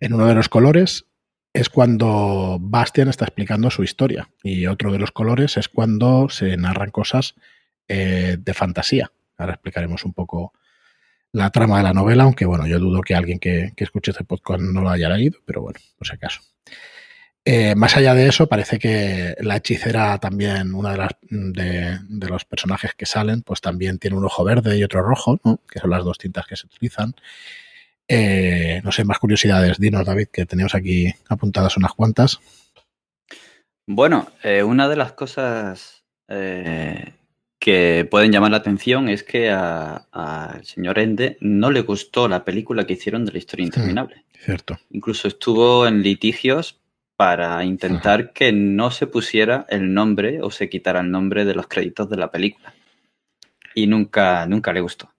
en 0.00 0.14
uno 0.14 0.26
de 0.26 0.34
los 0.34 0.48
colores 0.48 1.06
es 1.52 1.68
cuando 1.68 2.58
Bastian 2.60 3.08
está 3.08 3.24
explicando 3.24 3.70
su 3.70 3.82
historia 3.84 4.28
y 4.42 4.66
otro 4.66 4.92
de 4.92 4.98
los 4.98 5.12
colores 5.12 5.56
es 5.56 5.68
cuando 5.68 6.28
se 6.28 6.56
narran 6.56 6.90
cosas 6.90 7.34
eh, 7.88 8.36
de 8.38 8.54
fantasía. 8.54 9.10
Ahora 9.36 9.54
explicaremos 9.54 10.04
un 10.04 10.12
poco 10.12 10.52
la 11.32 11.50
trama 11.50 11.78
de 11.78 11.84
la 11.84 11.92
novela, 11.92 12.24
aunque 12.24 12.44
bueno, 12.44 12.66
yo 12.66 12.78
dudo 12.78 13.02
que 13.02 13.14
alguien 13.14 13.40
que, 13.40 13.72
que 13.76 13.84
escuche 13.84 14.12
este 14.12 14.24
podcast 14.24 14.60
no 14.60 14.82
lo 14.82 14.90
haya 14.90 15.08
leído, 15.08 15.40
pero 15.44 15.62
bueno, 15.62 15.80
por 15.96 16.06
si 16.06 16.14
acaso. 16.14 16.40
Eh, 17.46 17.74
más 17.74 17.94
allá 17.96 18.14
de 18.14 18.26
eso, 18.26 18.46
parece 18.46 18.78
que 18.78 19.34
la 19.40 19.56
hechicera 19.56 20.18
también, 20.18 20.74
una 20.74 20.92
de, 20.92 20.96
las, 20.96 21.10
de, 21.28 22.28
los 22.28 22.44
personajes 22.46 22.94
que 22.94 23.04
salen, 23.04 23.42
pues 23.42 23.60
también 23.60 23.98
tiene 23.98 24.16
un 24.16 24.24
ojo 24.24 24.44
verde 24.44 24.78
y 24.78 24.84
otro 24.84 25.02
rojo, 25.02 25.38
que 25.70 25.78
son 25.78 25.90
las 25.90 26.04
dos 26.04 26.16
tintas 26.16 26.46
que 26.46 26.56
se 26.56 26.66
utilizan. 26.66 27.14
Eh, 28.08 28.80
no 28.82 28.92
sé, 28.92 29.04
más 29.04 29.18
curiosidades. 29.18 29.78
Dinos, 29.78 30.06
David, 30.06 30.28
que 30.32 30.46
tenemos 30.46 30.74
aquí 30.74 31.12
apuntadas 31.28 31.76
unas 31.76 31.92
cuantas. 31.92 32.40
Bueno, 33.86 34.28
eh, 34.42 34.62
una 34.62 34.88
de 34.88 34.96
las 34.96 35.12
cosas 35.12 36.02
que 36.26 38.08
pueden 38.10 38.32
llamar 38.32 38.50
la 38.50 38.56
atención 38.56 39.10
es 39.10 39.22
que 39.22 39.50
al 39.50 40.64
señor 40.64 40.98
Ende 40.98 41.36
no 41.40 41.70
le 41.70 41.82
gustó 41.82 42.26
la 42.26 42.44
película 42.44 42.86
que 42.86 42.94
hicieron 42.94 43.26
de 43.26 43.32
la 43.32 43.38
historia 43.38 43.64
hmm, 43.64 43.68
interminable. 43.68 44.24
cierto. 44.38 44.78
Incluso 44.90 45.28
estuvo 45.28 45.86
en 45.86 46.02
litigios 46.02 46.80
para 47.16 47.64
intentar 47.64 48.32
que 48.32 48.52
no 48.52 48.90
se 48.90 49.06
pusiera 49.06 49.66
el 49.68 49.94
nombre 49.94 50.40
o 50.42 50.50
se 50.50 50.68
quitara 50.68 51.00
el 51.00 51.10
nombre 51.10 51.44
de 51.44 51.54
los 51.54 51.68
créditos 51.68 52.10
de 52.10 52.16
la 52.16 52.30
película. 52.30 52.74
Y 53.74 53.86
nunca, 53.86 54.46
nunca 54.46 54.72
le 54.72 54.80
gustó. 54.80 55.12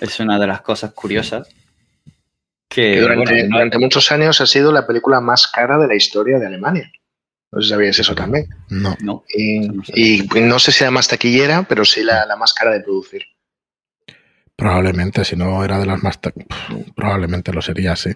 Es 0.00 0.20
una 0.20 0.38
de 0.38 0.46
las 0.46 0.62
cosas 0.62 0.92
curiosas 0.92 1.48
que, 2.68 3.00
durante, 3.00 3.78
muchos 3.78 4.12
años 4.12 4.40
ha 4.40 4.46
sido 4.46 4.72
la 4.72 4.86
película 4.86 5.20
más 5.20 5.46
cara 5.48 5.78
de 5.78 5.88
la 5.88 5.94
historia 5.94 6.38
de 6.38 6.46
Alemania. 6.46 6.90
No 7.50 7.60
sé 7.60 7.68
si 7.68 7.70
sabías 7.70 7.98
eso 7.98 8.14
también. 8.14 8.48
No. 8.68 8.94
no 9.00 9.24
y, 9.34 9.68
no 10.40 10.58
sé 10.58 10.70
si 10.70 10.84
la 10.84 10.90
más 10.90 11.08
taquillera, 11.08 11.64
pero 11.66 11.84
sí 11.84 12.02
la, 12.02 12.26
la 12.26 12.36
más 12.36 12.52
cara 12.52 12.72
de 12.72 12.80
producir. 12.80 13.22
Probablemente, 14.58 15.24
si 15.24 15.36
no 15.36 15.64
era 15.64 15.78
de 15.78 15.86
las 15.86 16.02
más... 16.02 16.18
Probablemente 16.96 17.52
lo 17.52 17.62
sería, 17.62 17.94
sí. 17.94 18.10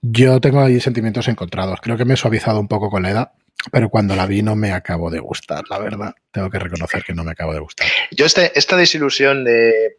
Yo 0.00 0.40
tengo 0.40 0.60
ahí 0.60 0.80
sentimientos 0.80 1.26
encontrados. 1.26 1.80
Creo 1.82 1.96
que 1.96 2.04
me 2.04 2.14
he 2.14 2.16
suavizado 2.16 2.60
un 2.60 2.68
poco 2.68 2.88
con 2.88 3.02
la 3.02 3.10
edad, 3.10 3.32
pero 3.72 3.90
cuando 3.90 4.14
la 4.14 4.26
vi 4.26 4.42
no 4.42 4.54
me 4.54 4.70
acabo 4.70 5.10
de 5.10 5.18
gustar, 5.18 5.64
la 5.68 5.80
verdad. 5.80 6.14
Tengo 6.30 6.50
que 6.50 6.60
reconocer 6.60 7.02
que 7.02 7.14
no 7.14 7.24
me 7.24 7.32
acabo 7.32 7.52
de 7.52 7.58
gustar. 7.58 7.88
Yo 8.12 8.26
este, 8.26 8.56
esta 8.56 8.76
desilusión 8.76 9.42
de 9.42 9.96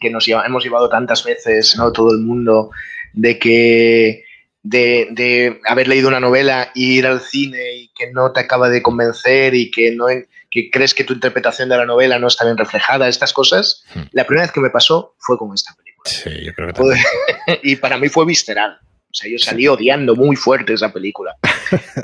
que, 0.00 0.08
nos 0.08 0.28
hemos 0.28 0.62
llevado 0.62 0.88
tantas 0.88 1.24
veces, 1.24 1.74
¿no? 1.76 1.90
Todo 1.90 2.12
el 2.12 2.20
mundo, 2.20 2.70
de 3.12 3.36
que... 3.36 4.24
De, 4.66 5.08
de, 5.10 5.60
haber 5.68 5.88
leído 5.88 6.08
una 6.08 6.20
novela 6.20 6.72
e 6.74 6.80
ir 6.80 7.06
al 7.06 7.20
cine 7.20 7.74
y 7.74 7.88
que 7.88 8.10
no 8.12 8.32
te 8.32 8.40
acaba 8.40 8.70
de 8.70 8.82
convencer 8.82 9.54
y 9.54 9.70
que 9.70 9.92
no, 9.94 10.06
que 10.50 10.70
crees 10.70 10.94
que 10.94 11.04
tu 11.04 11.12
interpretación 11.12 11.68
de 11.68 11.76
la 11.76 11.84
novela 11.84 12.18
no 12.18 12.28
está 12.28 12.44
bien 12.44 12.56
reflejada, 12.56 13.08
estas 13.08 13.32
cosas, 13.32 13.84
hmm. 13.94 14.02
la 14.12 14.24
primera 14.24 14.46
vez 14.46 14.52
que 14.52 14.60
me 14.60 14.70
pasó 14.70 15.14
fue 15.18 15.36
con 15.36 15.52
esta 15.52 15.74
película. 15.74 16.10
Sí, 16.10 16.44
yo 16.44 16.54
creo 16.54 16.72
que 16.72 17.60
y 17.62 17.76
para 17.76 17.98
mí 17.98 18.08
fue 18.08 18.24
visceral. 18.24 18.78
O 19.14 19.16
sea, 19.16 19.30
yo 19.30 19.38
salí 19.38 19.68
odiando 19.68 20.16
muy 20.16 20.34
fuerte 20.34 20.72
esa 20.72 20.92
película. 20.92 21.36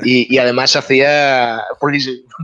Y, 0.03 0.37
además 0.37 0.75
hacía 0.75 1.61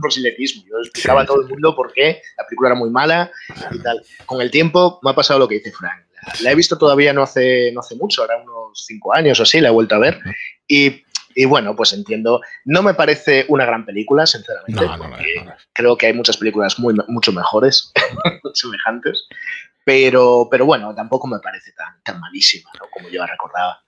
proselitismo. 0.00 0.62
Yo 0.68 0.76
explicaba 0.78 1.22
a 1.22 1.26
todo 1.26 1.42
el 1.42 1.48
mundo 1.48 1.74
por 1.74 1.92
qué 1.92 2.22
la 2.38 2.46
película 2.46 2.70
era 2.70 2.78
muy 2.78 2.90
mala 2.90 3.30
y 3.72 3.78
tal. 3.80 4.02
Con 4.24 4.40
el 4.40 4.50
tiempo 4.50 5.00
me 5.02 5.10
ha 5.10 5.14
pasado 5.14 5.40
lo 5.40 5.48
que 5.48 5.56
dice 5.56 5.72
Frank. 5.72 6.07
La, 6.42 6.52
he 6.52 6.54
visto 6.54 6.78
todavía 6.78 7.12
no 7.12 7.22
hace, 7.22 7.72
no 7.72 7.80
hace 7.80 7.96
mucho, 7.96 8.22
ahora 8.22 8.42
unos 8.42 8.84
cinco 8.86 9.14
años 9.14 9.38
o 9.40 9.42
así, 9.42 9.60
la 9.60 9.68
he 9.68 9.72
vuelto 9.72 9.94
a 9.94 9.98
ver. 9.98 10.20
Y 10.66 11.02
y 11.38 11.44
bueno, 11.44 11.76
pues 11.76 11.92
entiendo. 11.92 12.40
No 12.64 12.82
me 12.82 12.94
parece 12.94 13.44
una 13.46 13.64
gran 13.64 13.86
película, 13.86 14.26
sinceramente. 14.26 14.84
creo 15.72 15.96
que 15.96 16.06
hay 16.06 16.12
muchas 16.12 16.36
películas 16.36 16.80
muy, 16.80 16.96
mucho 17.06 17.32
mejores, 17.32 17.92
semejantes. 18.54 19.28
Pero, 19.84 20.48
pero 20.50 20.66
bueno, 20.66 20.92
tampoco 20.96 21.28
me 21.28 21.38
parece 21.38 21.70
tan, 21.72 22.02
tan 22.02 22.18
malísima 22.18 22.70
como 22.92 23.08
yo 23.08 23.20
la 23.20 23.28
recordaba. 23.28 23.80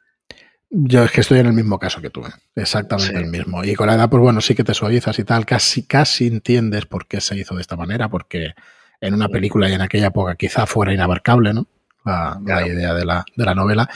Yo 0.70 1.02
es 1.02 1.10
que 1.10 1.22
estoy 1.22 1.40
en 1.40 1.46
el 1.46 1.52
mismo 1.52 1.80
caso 1.80 2.00
que 2.00 2.10
tú, 2.10 2.20
¿eh? 2.20 2.30
exactamente 2.54 3.18
el 3.18 3.26
mismo. 3.26 3.64
Y 3.64 3.74
con 3.74 3.88
la 3.88 3.94
edad, 3.94 4.08
pues 4.08 4.22
bueno, 4.22 4.40
sí 4.40 4.54
que 4.54 4.62
te 4.62 4.72
suavizas 4.72 5.18
y 5.18 5.24
tal, 5.24 5.44
casi, 5.44 5.84
casi 5.84 6.28
entiendes 6.28 6.86
por 6.86 7.08
qué 7.08 7.20
se 7.20 7.36
hizo 7.36 7.56
de 7.56 7.62
esta 7.62 7.74
manera, 7.74 8.08
porque 8.08 8.54
en 9.00 9.14
una 9.14 9.28
película 9.28 9.68
y 9.68 9.72
en 9.72 9.80
aquella 9.80 10.06
época 10.06 10.36
quizá 10.36 10.66
fuera 10.66 10.94
inabarcable, 10.94 11.52
¿no? 11.52 11.66
La, 12.04 12.40
la 12.44 12.66
idea 12.66 12.94
de 12.94 13.04
la, 13.04 13.24
de 13.34 13.44
la 13.44 13.54
novela. 13.54 13.88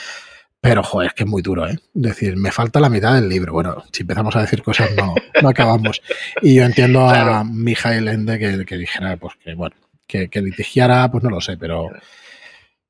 Pero, 0.60 0.82
joder, 0.82 1.08
es 1.08 1.14
que 1.14 1.24
es 1.24 1.28
muy 1.28 1.42
duro, 1.42 1.68
¿eh? 1.68 1.74
Es 1.94 2.02
decir, 2.02 2.36
me 2.36 2.50
falta 2.50 2.80
la 2.80 2.88
mitad 2.88 3.14
del 3.14 3.28
libro. 3.28 3.52
Bueno, 3.52 3.84
si 3.92 4.02
empezamos 4.02 4.34
a 4.34 4.40
decir 4.40 4.62
cosas, 4.62 4.90
no, 4.96 5.14
no 5.42 5.48
acabamos. 5.50 6.00
Y 6.40 6.54
yo 6.54 6.64
entiendo 6.64 7.06
a 7.06 7.44
Mijael 7.44 8.08
Ende 8.08 8.38
que, 8.38 8.76
dijera, 8.78 9.16
pues 9.18 9.34
que, 9.44 9.54
bueno, 9.54 9.76
que, 10.06 10.30
que 10.30 10.40
litigiara, 10.40 11.10
pues 11.10 11.22
no 11.22 11.28
lo 11.28 11.42
sé, 11.42 11.58
pero 11.58 11.90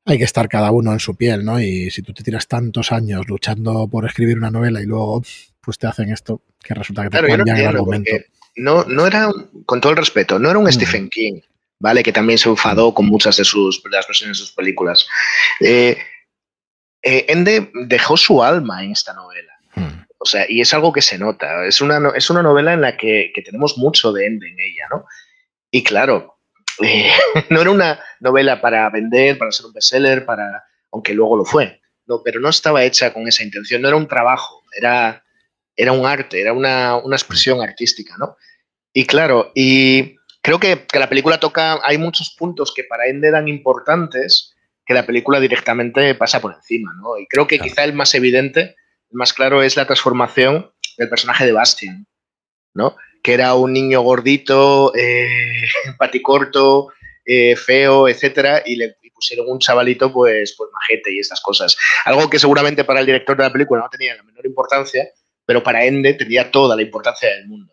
hay 0.04 0.18
que 0.18 0.24
estar 0.24 0.48
cada 0.48 0.70
uno 0.70 0.92
en 0.92 1.00
su 1.00 1.16
piel, 1.16 1.44
¿no? 1.44 1.60
Y 1.60 1.90
si 1.90 2.02
tú 2.02 2.12
te 2.12 2.22
tiras 2.22 2.46
tantos 2.46 2.92
años 2.92 3.26
luchando 3.26 3.88
por 3.88 4.06
escribir 4.06 4.36
una 4.36 4.50
novela 4.50 4.80
y 4.80 4.86
luego, 4.86 5.22
pues 5.60 5.78
te 5.78 5.86
hacen 5.86 6.12
esto, 6.12 6.42
que 6.62 6.74
resulta 6.74 7.02
que 7.02 7.10
te 7.10 7.26
cambian 7.26 7.56
el 7.56 7.66
argumento. 7.66 8.12
No, 8.56 8.84
no 8.84 9.06
era, 9.06 9.30
con 9.66 9.80
todo 9.80 9.92
el 9.92 9.98
respeto, 9.98 10.38
no 10.38 10.50
era 10.50 10.58
un 10.58 10.66
mm. 10.66 10.72
Stephen 10.72 11.08
King, 11.08 11.40
¿vale? 11.84 12.02
Que 12.02 12.14
también 12.14 12.38
se 12.38 12.48
enfadó 12.48 12.94
con 12.94 13.04
muchas 13.04 13.36
de 13.36 13.44
sus 13.44 13.82
de 13.82 13.90
las 13.90 14.08
versiones 14.08 14.38
de 14.38 14.44
sus 14.46 14.52
películas. 14.52 15.06
Eh, 15.60 15.98
eh, 17.02 17.26
Ende 17.28 17.70
dejó 17.74 18.16
su 18.16 18.42
alma 18.42 18.82
en 18.82 18.92
esta 18.92 19.12
novela. 19.12 19.52
Hmm. 19.74 20.06
O 20.16 20.24
sea, 20.24 20.46
y 20.48 20.62
es 20.62 20.72
algo 20.72 20.94
que 20.94 21.02
se 21.02 21.18
nota. 21.18 21.66
Es 21.66 21.82
una, 21.82 22.00
es 22.16 22.30
una 22.30 22.42
novela 22.42 22.72
en 22.72 22.80
la 22.80 22.96
que, 22.96 23.30
tenemos 23.44 23.76
mucho 23.76 24.14
de 24.14 24.24
Ende 24.24 24.48
en 24.48 24.58
ella, 24.58 24.86
¿no? 24.90 25.04
Y 25.70 25.84
claro, 25.84 26.38
eh, 26.82 27.12
no 27.50 27.60
era 27.60 27.70
una 27.70 28.00
novela 28.18 28.62
para 28.62 28.88
vender, 28.88 29.36
para 29.36 29.52
ser 29.52 29.66
un 29.66 29.74
bestseller, 29.74 30.24
para, 30.24 30.64
aunque 30.90 31.12
luego 31.12 31.36
lo 31.36 31.44
fue. 31.44 31.82
No, 32.06 32.22
pero 32.24 32.40
no 32.40 32.48
estaba 32.48 32.82
hecha 32.82 33.12
con 33.12 33.28
esa 33.28 33.44
intención, 33.44 33.82
no 33.82 33.88
era 33.88 33.98
un 33.98 34.08
trabajo, 34.08 34.62
era, 34.74 35.22
era 35.76 35.92
un 35.92 36.06
arte, 36.06 36.40
era 36.40 36.54
una, 36.54 36.96
una 36.96 37.16
expresión 37.16 37.60
artística, 37.60 38.14
¿no? 38.16 38.38
Y 38.94 39.04
claro, 39.04 39.52
y 39.54 40.16
creo 40.44 40.60
que, 40.60 40.86
que, 40.86 40.98
la 40.98 41.08
película 41.08 41.40
toca, 41.40 41.80
hay 41.82 41.96
muchos 41.96 42.34
puntos 42.38 42.72
que 42.74 42.84
para 42.84 43.06
Ende 43.06 43.28
eran 43.28 43.48
importantes, 43.48 44.54
que 44.84 44.92
la 44.92 45.06
película 45.06 45.40
directamente 45.40 46.14
pasa 46.14 46.40
por 46.40 46.52
encima, 46.52 46.92
¿no? 47.00 47.18
Y 47.18 47.26
creo 47.26 47.46
que 47.46 47.58
quizá 47.58 47.82
el 47.82 47.94
más 47.94 48.14
evidente, 48.14 48.76
el 49.10 49.16
más 49.16 49.32
claro, 49.32 49.62
es 49.62 49.76
la 49.76 49.86
transformación 49.86 50.70
del 50.98 51.08
personaje 51.08 51.46
de 51.46 51.52
Bastian, 51.52 52.06
¿no? 52.74 52.94
Que 53.22 53.32
era 53.32 53.54
un 53.54 53.72
niño 53.72 54.02
gordito, 54.02 54.94
eh, 54.94 55.62
paticorto, 55.98 56.92
eh, 57.24 57.56
feo, 57.56 58.06
etcétera, 58.06 58.62
y 58.66 58.76
le 58.76 58.96
pusieron 59.14 59.46
un 59.48 59.60
chavalito, 59.60 60.12
pues, 60.12 60.54
pues 60.58 60.70
majete 60.72 61.14
y 61.14 61.20
estas 61.20 61.40
cosas. 61.40 61.74
Algo 62.04 62.28
que 62.28 62.38
seguramente 62.38 62.84
para 62.84 63.00
el 63.00 63.06
director 63.06 63.34
de 63.34 63.44
la 63.44 63.52
película 63.52 63.80
no 63.80 63.88
tenía 63.88 64.14
la 64.14 64.22
menor 64.22 64.44
importancia, 64.44 65.08
pero 65.46 65.62
para 65.62 65.86
Ende 65.86 66.12
tenía 66.12 66.50
toda 66.50 66.76
la 66.76 66.82
importancia 66.82 67.30
del 67.30 67.46
mundo. 67.46 67.72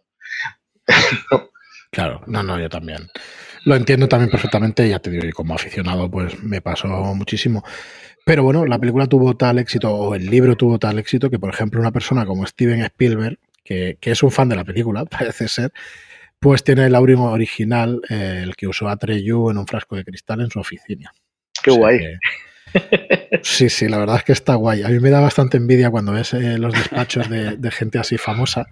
Claro, 1.91 2.21
no, 2.25 2.41
no, 2.41 2.58
yo 2.58 2.69
también. 2.69 3.10
Lo 3.65 3.75
entiendo 3.75 4.08
también 4.08 4.32
perfectamente, 4.32 4.88
ya 4.88 4.99
te 4.99 5.12
digo, 5.12 5.25
y 5.25 5.32
como 5.32 5.54
aficionado, 5.54 6.10
pues 6.10 6.41
me 6.41 6.62
pasó 6.62 6.88
muchísimo. 6.88 7.63
Pero 8.25 8.43
bueno, 8.43 8.65
la 8.65 8.80
película 8.80 9.08
tuvo 9.08 9.36
tal 9.36 9.60
éxito, 9.60 9.93
o 9.93 10.15
el 10.15 10.30
libro 10.30 10.56
tuvo 10.56 10.80
tal 10.80 10.99
éxito, 10.99 11.30
que 11.30 11.38
por 11.38 11.54
ejemplo 11.54 11.82
una 11.82 11.91
persona 11.91 12.25
como 12.25 12.47
Steven 12.47 12.82
Spielberg, 12.82 13.38
que, 13.63 13.97
es 14.01 14.23
un 14.23 14.32
fan 14.32 14.47
de 14.47 14.56
la 14.56 14.63
película, 14.63 15.06
parece 15.19 15.49
ser, 15.49 15.73
pues 16.39 16.63
tiene 16.63 16.86
el 16.86 16.95
Aurin 16.95 17.19
original, 17.19 18.01
eh, 18.10 18.39
el 18.43 18.56
que 18.56 18.67
usó 18.67 18.88
Atreyu 18.88 19.49
en 19.49 19.58
un 19.58 19.67
frasco 19.67 19.97
de 19.97 20.06
cristal 20.06 20.41
en 20.41 20.49
su 20.49 20.60
oficina. 20.60 21.12
Qué 21.62 21.71
guay. 21.71 21.99
sí, 23.43 23.69
sí, 23.69 23.89
la 23.89 23.97
verdad 23.97 24.15
es 24.15 24.23
que 24.23 24.32
está 24.32 24.56
guay. 24.56 24.84
A 24.84 24.88
mí 24.88 24.99
me 24.99 25.10
da 25.10 25.19
bastante 25.19 25.58
envidia 25.58 25.89
cuando 25.89 26.13
ves 26.13 26.34
eh, 26.34 26.58
los 26.58 26.73
despachos 26.73 27.30
de, 27.30 27.58
de, 27.58 27.71
gente 27.71 27.99
así 27.99 28.17
famosa 28.17 28.67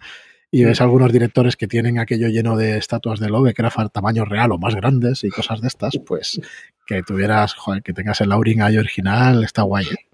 y 0.51 0.63
ves 0.63 0.81
algunos 0.81 1.13
directores 1.13 1.55
que 1.55 1.67
tienen 1.67 1.99
aquello 1.99 2.27
lleno 2.27 2.57
de 2.57 2.77
estatuas 2.77 3.19
de 3.19 3.29
Lovecraft 3.29 3.91
tamaño 3.91 4.25
real 4.25 4.51
o 4.51 4.57
más 4.57 4.75
grandes 4.75 5.23
y 5.23 5.29
cosas 5.29 5.61
de 5.61 5.67
estas, 5.67 5.97
pues 6.05 6.41
que 6.87 7.03
tuvieras, 7.03 7.53
joder, 7.53 7.83
que 7.83 7.93
tengas 7.93 8.19
el 8.21 8.29
Laurin 8.29 8.61
ahí 8.61 8.77
original, 8.77 9.43
está 9.43 9.61
guay. 9.61 9.85
¿eh? 9.85 10.07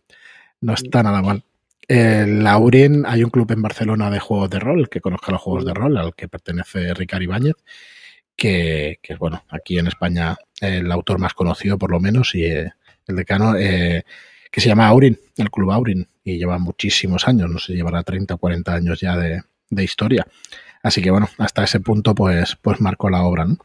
No 0.61 0.73
está 0.73 1.03
nada 1.03 1.21
mal. 1.21 1.43
El 1.87 2.43
Laurin, 2.43 3.05
hay 3.05 3.23
un 3.23 3.29
club 3.29 3.49
en 3.51 3.61
Barcelona 3.61 4.09
de 4.09 4.19
juegos 4.19 4.49
de 4.49 4.59
rol, 4.59 4.89
que 4.89 4.99
conozca 4.99 5.31
los 5.31 5.41
juegos 5.41 5.65
de 5.65 5.73
rol, 5.73 5.97
al 5.97 6.15
que 6.15 6.27
pertenece 6.27 6.93
Ricard 6.93 7.21
Ibáñez, 7.21 7.55
que, 8.35 8.99
que 9.01 9.13
es, 9.13 9.19
bueno, 9.19 9.43
aquí 9.49 9.77
en 9.77 9.87
España 9.87 10.35
el 10.59 10.91
autor 10.91 11.19
más 11.19 11.33
conocido 11.33 11.77
por 11.77 11.91
lo 11.91 11.99
menos 11.99 12.35
y 12.35 12.43
eh, 12.43 12.71
el 13.07 13.15
decano, 13.15 13.55
eh, 13.55 14.03
que 14.51 14.61
se 14.61 14.67
llama 14.67 14.87
Aurin, 14.87 15.17
el 15.37 15.49
club 15.49 15.71
Aurin, 15.71 16.07
y 16.23 16.37
lleva 16.37 16.57
muchísimos 16.57 17.27
años, 17.27 17.49
no 17.49 17.59
sé, 17.59 17.73
llevará 17.73 18.03
30 18.03 18.33
o 18.33 18.37
40 18.37 18.73
años 18.73 18.99
ya 18.99 19.15
de, 19.15 19.41
de 19.75 19.83
historia. 19.83 20.25
Así 20.81 21.01
que 21.01 21.11
bueno, 21.11 21.27
hasta 21.37 21.63
ese 21.63 21.79
punto 21.79 22.13
pues, 22.13 22.57
pues 22.61 22.79
marcó 22.79 23.09
la 23.09 23.23
obra, 23.23 23.45
¿no? 23.45 23.57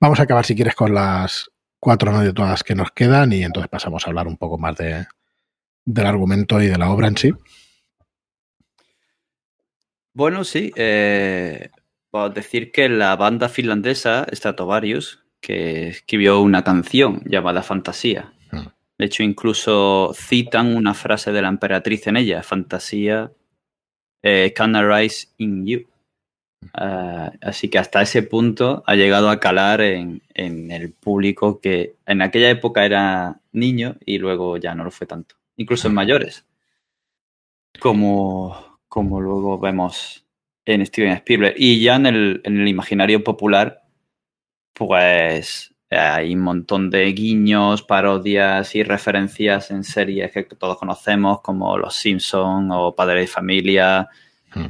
Vamos 0.00 0.20
a 0.20 0.22
acabar, 0.22 0.44
si 0.44 0.54
quieres, 0.54 0.74
con 0.74 0.94
las 0.94 1.50
cuatro 1.80 2.32
todas 2.32 2.64
que 2.64 2.74
nos 2.74 2.90
quedan 2.90 3.32
y 3.32 3.44
entonces 3.44 3.68
pasamos 3.68 4.06
a 4.06 4.10
hablar 4.10 4.26
un 4.26 4.36
poco 4.36 4.58
más 4.58 4.76
de, 4.76 5.06
del 5.84 6.06
argumento 6.06 6.60
y 6.60 6.66
de 6.66 6.78
la 6.78 6.90
obra 6.90 7.08
en 7.08 7.16
sí. 7.16 7.32
Bueno, 10.12 10.44
sí. 10.44 10.72
Eh, 10.76 11.70
puedo 12.10 12.30
decir 12.30 12.72
que 12.72 12.88
la 12.88 13.14
banda 13.16 13.48
finlandesa 13.48 14.26
Stratovarius, 14.32 15.24
que 15.40 15.88
escribió 15.88 16.40
una 16.40 16.64
canción 16.64 17.22
llamada 17.24 17.62
Fantasía. 17.62 18.32
Ah. 18.50 18.74
De 18.98 19.06
hecho, 19.06 19.22
incluso 19.22 20.12
citan 20.14 20.74
una 20.74 20.94
frase 20.94 21.30
de 21.30 21.42
la 21.42 21.48
emperatriz 21.48 22.06
en 22.06 22.16
ella, 22.16 22.42
Fantasía 22.42 23.32
eh, 24.22 24.52
can 24.54 24.76
arise 24.76 25.28
in 25.38 25.66
you. 25.66 25.86
Ah, 26.72 27.32
así 27.40 27.68
que 27.68 27.78
hasta 27.78 28.02
ese 28.02 28.22
punto 28.22 28.82
ha 28.86 28.94
llegado 28.96 29.30
a 29.30 29.38
calar 29.38 29.80
en, 29.80 30.22
el 30.34 30.92
público 30.92 31.60
que 31.60 31.94
en 32.06 32.22
aquella 32.22 32.50
época 32.50 32.84
era 32.84 33.40
niño 33.52 33.96
y 34.04 34.18
luego 34.18 34.56
ya 34.56 34.74
no 34.74 34.84
lo 34.84 34.90
fue 34.90 35.06
tanto, 35.06 35.36
incluso 35.56 35.88
en 35.88 35.94
mayores, 35.94 36.46
como, 37.80 38.80
como 38.88 39.20
luego 39.20 39.58
vemos 39.58 40.24
en 40.64 40.84
Steven 40.84 41.12
Spielberg. 41.12 41.54
Y 41.56 41.80
ya 41.80 41.96
en 41.96 42.06
el, 42.06 42.40
en 42.44 42.60
el 42.60 42.68
imaginario 42.68 43.22
popular, 43.24 43.82
pues 44.74 45.74
hay 45.90 46.34
un 46.34 46.40
montón 46.40 46.90
de 46.90 47.12
guiños, 47.12 47.82
parodias 47.82 48.74
y 48.74 48.82
referencias 48.82 49.70
en 49.70 49.84
series 49.84 50.32
que 50.32 50.44
todos 50.44 50.78
conocemos, 50.78 51.40
como 51.40 51.78
Los 51.78 51.96
Simpson 51.96 52.70
o 52.70 52.94
Padre 52.94 53.20
de 53.20 53.26
Familia. 53.26 54.08
Hmm. 54.54 54.66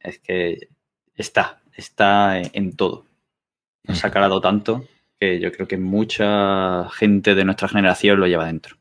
Es 0.00 0.18
que 0.20 0.68
está, 1.16 1.62
está 1.74 2.40
en 2.40 2.76
todo. 2.76 3.06
Nos 3.84 4.04
ha 4.04 4.10
calado 4.10 4.40
tanto 4.40 4.84
que 5.18 5.40
yo 5.40 5.50
creo 5.50 5.66
que 5.66 5.76
mucha 5.76 6.88
gente 6.90 7.34
de 7.34 7.44
nuestra 7.44 7.68
generación 7.68 8.20
lo 8.20 8.26
lleva 8.26 8.46
dentro. 8.46 8.76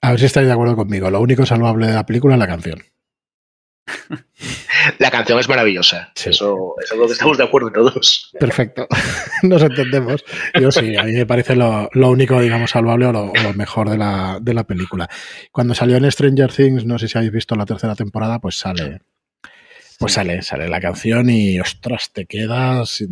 A 0.00 0.10
ver 0.10 0.20
si 0.20 0.26
estáis 0.26 0.46
de 0.46 0.52
acuerdo 0.52 0.76
conmigo. 0.76 1.10
Lo 1.10 1.20
único 1.20 1.46
salvable 1.46 1.86
de 1.86 1.94
la 1.94 2.06
película 2.06 2.34
es 2.34 2.38
la 2.38 2.46
canción. 2.46 2.82
La 4.98 5.10
canción 5.10 5.38
es 5.38 5.48
maravillosa. 5.48 6.12
Eso, 6.14 6.74
es 6.82 6.92
algo 6.92 7.06
que 7.06 7.12
estamos 7.12 7.38
de 7.38 7.44
acuerdo 7.44 7.70
todos. 7.70 8.30
Perfecto. 8.38 8.86
Nos 9.42 9.62
entendemos. 9.62 10.24
Yo 10.60 10.70
sí, 10.70 10.96
a 10.96 11.04
mí 11.04 11.12
me 11.12 11.26
parece 11.26 11.56
lo, 11.56 11.88
único, 11.94 12.40
digamos, 12.40 12.70
salvable 12.70 13.06
o 13.06 13.12
lo, 13.12 13.32
mejor 13.54 13.90
de 13.90 13.98
la, 13.98 14.38
de 14.40 14.54
la, 14.54 14.64
película. 14.64 15.08
Cuando 15.52 15.74
salió 15.74 15.96
en 15.96 16.10
Stranger 16.10 16.52
Things, 16.52 16.84
no 16.84 16.98
sé 16.98 17.08
si 17.08 17.18
habéis 17.18 17.32
visto 17.32 17.54
la 17.54 17.66
tercera 17.66 17.94
temporada, 17.94 18.38
pues 18.38 18.56
sale. 18.56 19.00
Pues 19.98 20.14
sale, 20.14 20.42
sale 20.42 20.68
la 20.68 20.80
canción 20.80 21.30
y 21.30 21.60
ostras, 21.60 22.10
te 22.12 22.26
quedas. 22.26 23.04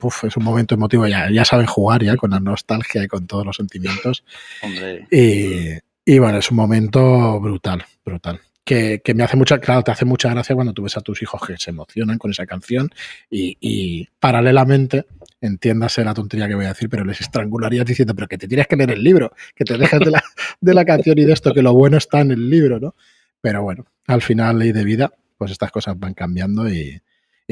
Uf, 0.00 0.24
es 0.24 0.36
un 0.36 0.44
momento 0.44 0.74
emotivo. 0.74 1.06
Ya, 1.06 1.30
ya 1.30 1.44
saben 1.44 1.66
jugar 1.66 2.02
ya 2.02 2.16
con 2.16 2.30
la 2.30 2.40
nostalgia 2.40 3.02
y 3.04 3.08
con 3.08 3.26
todos 3.26 3.46
los 3.46 3.56
sentimientos. 3.56 4.24
Hombre. 4.62 5.06
Y, 5.10 5.78
y 6.04 6.18
bueno, 6.18 6.38
es 6.38 6.50
un 6.50 6.56
momento 6.56 7.40
brutal, 7.40 7.84
brutal 8.04 8.40
que, 8.66 9.00
me 9.14 9.22
hace 9.22 9.36
mucha, 9.36 9.58
claro, 9.58 9.82
te 9.82 9.92
hace 9.92 10.04
mucha 10.04 10.28
gracia 10.28 10.56
cuando 10.56 10.72
tú 10.72 10.82
ves 10.82 10.96
a 10.96 11.00
tus 11.00 11.22
hijos 11.22 11.40
que 11.46 11.56
se 11.56 11.70
emocionan 11.70 12.18
con 12.18 12.32
esa 12.32 12.46
canción 12.46 12.90
y, 13.30 14.08
paralelamente, 14.18 15.06
entiéndase 15.40 16.04
la 16.04 16.12
tontería 16.12 16.48
que 16.48 16.56
voy 16.56 16.64
a 16.64 16.70
decir, 16.70 16.88
pero 16.88 17.04
les 17.04 17.20
estrangularías 17.20 17.86
diciendo, 17.86 18.12
pero 18.16 18.26
que 18.26 18.36
te 18.36 18.48
tienes 18.48 18.66
que 18.66 18.74
leer 18.74 18.90
el 18.90 19.04
libro, 19.04 19.32
que 19.54 19.64
te 19.64 19.78
dejes 19.78 20.00
de 20.00 20.10
la, 20.10 20.24
de 20.60 20.74
la 20.74 20.84
canción 20.84 21.16
y 21.16 21.24
de 21.24 21.32
esto, 21.32 21.54
que 21.54 21.62
lo 21.62 21.74
bueno 21.74 21.96
está 21.96 22.20
en 22.20 22.32
el 22.32 22.50
libro, 22.50 22.80
¿no? 22.80 22.96
Pero 23.40 23.62
bueno, 23.62 23.86
al 24.08 24.20
final, 24.20 24.58
ley 24.58 24.72
de 24.72 24.82
vida, 24.82 25.12
pues 25.38 25.52
estas 25.52 25.70
cosas 25.70 25.96
van 25.96 26.14
cambiando 26.14 26.68
y, 26.68 27.00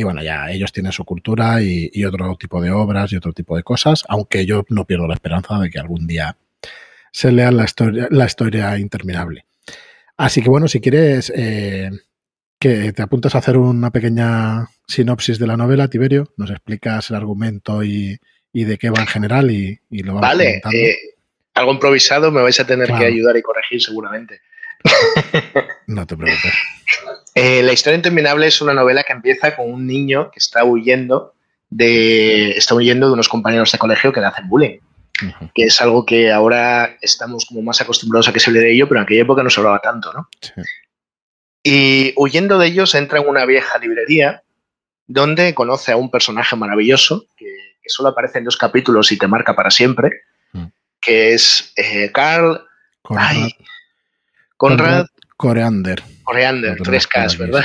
bueno, 0.02 0.20
ya 0.20 0.50
ellos 0.50 0.72
tienen 0.72 0.90
su 0.90 1.04
cultura 1.04 1.62
y, 1.62 1.90
y, 1.92 2.04
otro 2.04 2.34
tipo 2.36 2.60
de 2.60 2.72
obras 2.72 3.12
y 3.12 3.16
otro 3.16 3.32
tipo 3.32 3.56
de 3.56 3.62
cosas, 3.62 4.02
aunque 4.08 4.46
yo 4.46 4.64
no 4.68 4.84
pierdo 4.84 5.06
la 5.06 5.14
esperanza 5.14 5.60
de 5.60 5.70
que 5.70 5.78
algún 5.78 6.08
día 6.08 6.36
se 7.12 7.30
lea 7.30 7.52
la 7.52 7.64
historia, 7.66 8.08
la 8.10 8.24
historia 8.24 8.76
interminable. 8.76 9.44
Así 10.16 10.42
que 10.42 10.48
bueno, 10.48 10.68
si 10.68 10.80
quieres 10.80 11.32
eh, 11.34 11.90
que 12.58 12.92
te 12.92 13.02
apuntas 13.02 13.34
a 13.34 13.38
hacer 13.38 13.56
una 13.56 13.90
pequeña 13.90 14.68
sinopsis 14.86 15.38
de 15.38 15.46
la 15.46 15.56
novela, 15.56 15.88
Tiberio, 15.88 16.32
nos 16.36 16.50
explicas 16.50 17.10
el 17.10 17.16
argumento 17.16 17.82
y, 17.82 18.18
de 18.52 18.78
qué 18.78 18.90
va 18.90 19.00
en 19.00 19.06
general 19.06 19.50
y, 19.50 19.80
lo 19.90 20.14
vamos 20.14 20.28
Vale, 20.28 20.62
eh, 20.72 20.96
algo 21.54 21.72
improvisado 21.72 22.30
me 22.30 22.42
vais 22.42 22.58
a 22.60 22.66
tener 22.66 22.88
que 22.88 23.04
ayudar 23.04 23.36
y 23.36 23.42
corregir 23.42 23.82
seguramente. 23.82 24.40
No 25.86 26.06
te 26.06 26.16
preocupes. 26.16 26.52
Eh, 27.36 27.64
la 27.64 27.72
historia 27.72 27.96
interminable 27.96 28.46
es 28.46 28.60
una 28.62 28.74
novela 28.74 29.02
que 29.02 29.12
empieza 29.12 29.56
con 29.56 29.68
un 29.68 29.88
niño 29.88 30.30
que 30.30 30.38
está 30.38 30.62
huyendo 30.64 31.34
de, 31.68 32.50
está 32.52 32.76
huyendo 32.76 33.08
de 33.08 33.14
unos 33.14 33.28
compañeros 33.28 33.72
de 33.72 33.78
colegio 33.78 34.12
que 34.12 34.20
le 34.20 34.26
hacen 34.26 34.48
bullying 34.48 34.78
que 35.54 35.64
es 35.64 35.80
algo 35.80 36.04
que 36.04 36.32
ahora 36.32 36.96
estamos 37.00 37.44
como 37.46 37.62
más 37.62 37.80
acostumbrados 37.80 38.28
a 38.28 38.32
que 38.32 38.40
se 38.40 38.50
le 38.50 38.60
de 38.60 38.72
ello, 38.72 38.88
pero 38.88 39.00
en 39.00 39.04
aquella 39.04 39.22
época 39.22 39.42
no 39.42 39.50
se 39.50 39.60
hablaba 39.60 39.80
tanto, 39.80 40.12
¿no? 40.12 40.28
Y 41.62 42.12
huyendo 42.16 42.58
de 42.58 42.66
ellos 42.66 42.94
entra 42.94 43.20
en 43.20 43.28
una 43.28 43.46
vieja 43.46 43.78
librería 43.78 44.42
donde 45.06 45.54
conoce 45.54 45.92
a 45.92 45.96
un 45.96 46.10
personaje 46.10 46.56
maravilloso 46.56 47.26
que, 47.36 47.46
solo 47.86 48.08
aparece 48.08 48.38
en 48.38 48.44
dos 48.44 48.56
capítulos 48.56 49.12
y 49.12 49.18
te 49.18 49.28
marca 49.28 49.54
para 49.54 49.70
siempre, 49.70 50.22
mm. 50.52 50.64
que 51.00 51.34
es 51.34 51.72
eh, 51.76 52.10
Carl 52.12 52.66
Conrad, 53.02 53.50
Conrad, 54.56 55.06
Coreander. 55.36 56.02
Coreander, 56.22 56.78
tres 56.82 57.06
Ks, 57.06 57.36
¿verdad? 57.36 57.62